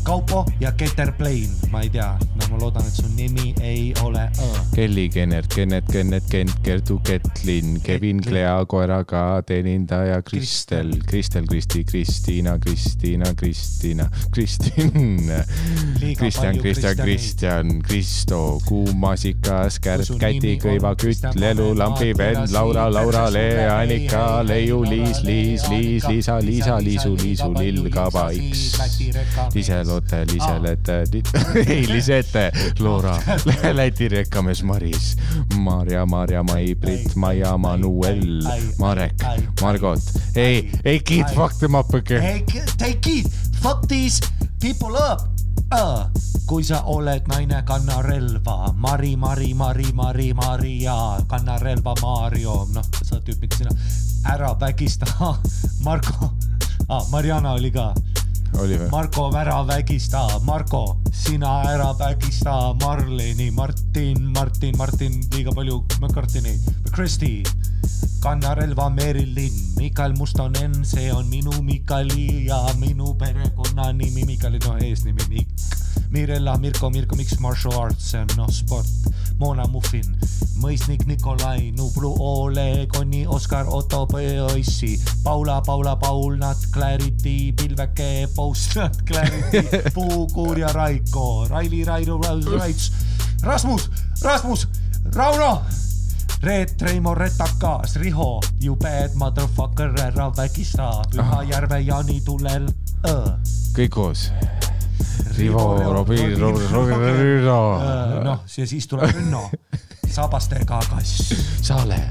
[0.08, 4.22] Kaupo ja Keter Plain, ma ei tea, no ma loodan, et su nimi ei ole
[4.40, 4.46] Õ.
[4.72, 12.56] Kelly Kennert, Kennet, Kennet, Kent, Kertu, Ketlin, Kevin, Klea, koeraga teenindaja Kristel, Kristel, Kristi, Kristiina,
[12.60, 14.94] Kristiina, Kristiina, Kristin,
[16.00, 17.04] Kristjan, Kristjan.
[17.04, 23.36] Kristjan, Kristo, Kuumasikas, Kärt Kui su, Käti, Kõiva, Kütt, Lelu, Lambi, vend, Laura, Laura, perse
[23.36, 28.78] Le, sulle Annika Leiu, Liis, Liis, Liis, Liisa, Liisa, Liisu, Liisa, Lill, Kaba, X
[29.58, 29.64] Läti
[30.02, 33.18] rekamees., Liselotte, Liselete, ei Lisete, Loora,
[33.78, 35.18] Läti rekkamees Maris,
[35.58, 38.44] Maarja, Maarja, Mai-Brit, Maia, Manuel,
[38.80, 39.14] Marek,
[39.62, 40.00] Margot,
[40.36, 42.22] ei, ei Keith, fuck them up again.
[42.22, 42.44] Hey,
[42.78, 43.28] take it,
[43.62, 44.22] fuck these
[44.62, 45.38] people up
[45.72, 46.08] uh..
[46.48, 52.86] kui sa oled naine, kanna relva, Mari, Mari, Mari, Mari, Maria, kanna relva, Mario, noh,
[53.04, 53.74] sa tüüpid sinna,
[54.32, 55.06] ära vägista,
[55.86, 56.32] Marko
[56.88, 57.92] ah,, Mariana oli ka,
[58.62, 58.90] oli või?
[58.92, 67.44] Marko, ära vägista, Marko, sina ära vägista Marleni, Martin, Martin, Martin, liiga palju McCartney'd, Kristi,
[68.24, 75.30] kanna relva Merilin, Mikael Mustonen, see on minu Mikali ja minu perekonnanimi, Mikali, no eesnimi
[75.30, 75.68] Mikk.
[76.10, 78.88] Mirella, Mirko, Mirko, miks martial arts, see on noh sport,
[79.42, 80.08] Mona Muffin,
[80.62, 88.47] mõisnik Nikolai, Nublu, Oleg, Onni, Oskar, Otto, Poissi, Paula, Paula, Paul, Nat, Clarity, Pilveke, Post,
[88.76, 92.18] Nat, Clarity, Puukuur ja Raiko, Raili, Raido,
[92.58, 92.92] Raits,
[93.44, 93.90] Rasmus,
[94.24, 94.68] Rasmus,
[95.16, 95.62] Rauno,
[96.42, 102.70] Reet, Reimo, Retakas, Riho, you bad motherfucker, ära vägista, Pühajärve, Jaani, Tulel,
[103.76, 104.30] kõik koos.
[105.38, 107.62] Rivo, Robin, Rino,
[108.24, 109.50] noh, ja siis tuleb Rünno,
[110.10, 112.02] sabastega kass, Sale,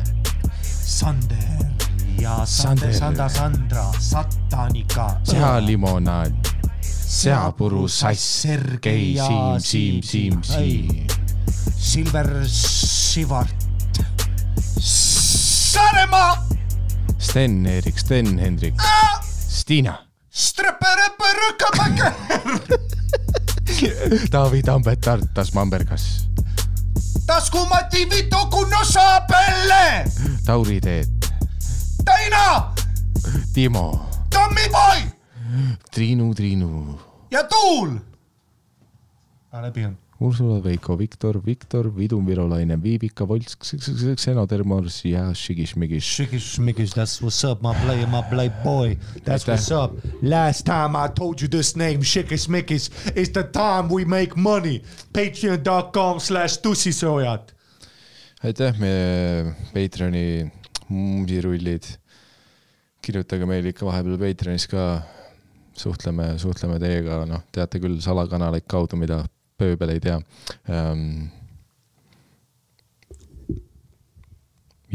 [0.63, 1.76] Sander
[2.21, 3.29] ja Sander, Sander.
[3.31, 6.33] Sandra, Satanika, sealimonaad,
[6.81, 11.07] seapuru sass, Sergei, Siim, Siim, Siim, Siim.
[11.77, 13.55] Silver Sivart,
[14.81, 16.47] Saaremaa,
[17.19, 18.75] Sten-Erik, Sten-Hendrik,
[19.49, 19.95] Stiina,
[20.37, 22.13] Strõpere-põrõkapäke,
[24.33, 26.29] Taavi Tambet, Tartas, Mambergas,
[27.27, 30.05] taskumati Vito Kunno Saabelle,
[30.45, 31.26] Tauri Teet,
[32.07, 32.73] Taina,
[33.55, 35.03] Timo, Tammipoi
[35.91, 36.99] Triinu, Triinu,
[37.31, 37.99] ja Tuul.
[39.63, 39.97] läbi on.
[40.21, 43.57] Ursula, Veiko, Viktor, Viktor, Vidun Virolaine, Viivika, Volts,
[44.17, 46.05] Xenodermors ja Šigis-Migis.
[46.05, 48.97] Shikis that's what's up, my player, my play boy.
[49.25, 49.53] That's Aitäh.
[49.53, 49.93] what's up.
[50.23, 54.83] Last time I told you this name, Shikis Mikis, is the time we make money.
[55.13, 57.53] Patreon.com slash tussisoojad.
[58.45, 60.53] aitäh, meie Patreoni
[60.89, 61.87] muusirullid.
[63.07, 65.03] kirjutage meile ikka vahepeal Patreonis ka.
[65.77, 69.27] suhtleme, suhtleme teiega, noh, teate küll salakanaleid kaudu, mida
[69.61, 70.21] pööbel ei tea
[70.69, 71.29] um,.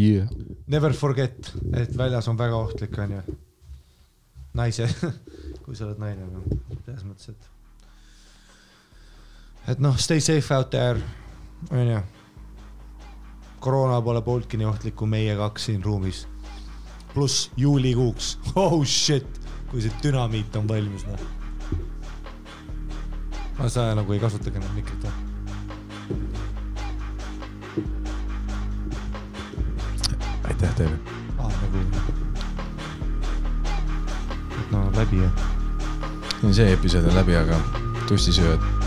[0.01, 0.29] Yeah.
[0.67, 3.21] Never forget, et väljas on väga ohtlik, onju.
[4.57, 4.87] naise,
[5.63, 6.47] kui sa oled naine, noh,
[6.85, 7.49] selles mõttes, et.
[9.75, 11.03] et noh, stay safe out there,
[11.69, 11.99] onju.
[13.61, 16.27] Koroona pole pooltki nii ohtlik kui meie kaks siin ruumis.
[17.13, 21.19] pluss juulikuuks, oh shit, kui see dünamiit on valmis, noh.
[23.59, 25.13] aga sa nagu ei kasutagi enam mikrit või?
[30.49, 30.97] aitäh teile.
[31.37, 31.77] aa, nagu.
[34.71, 35.49] no läbi jah.
[36.49, 37.59] see episood on läbi, aga
[38.07, 38.80] tussisööjad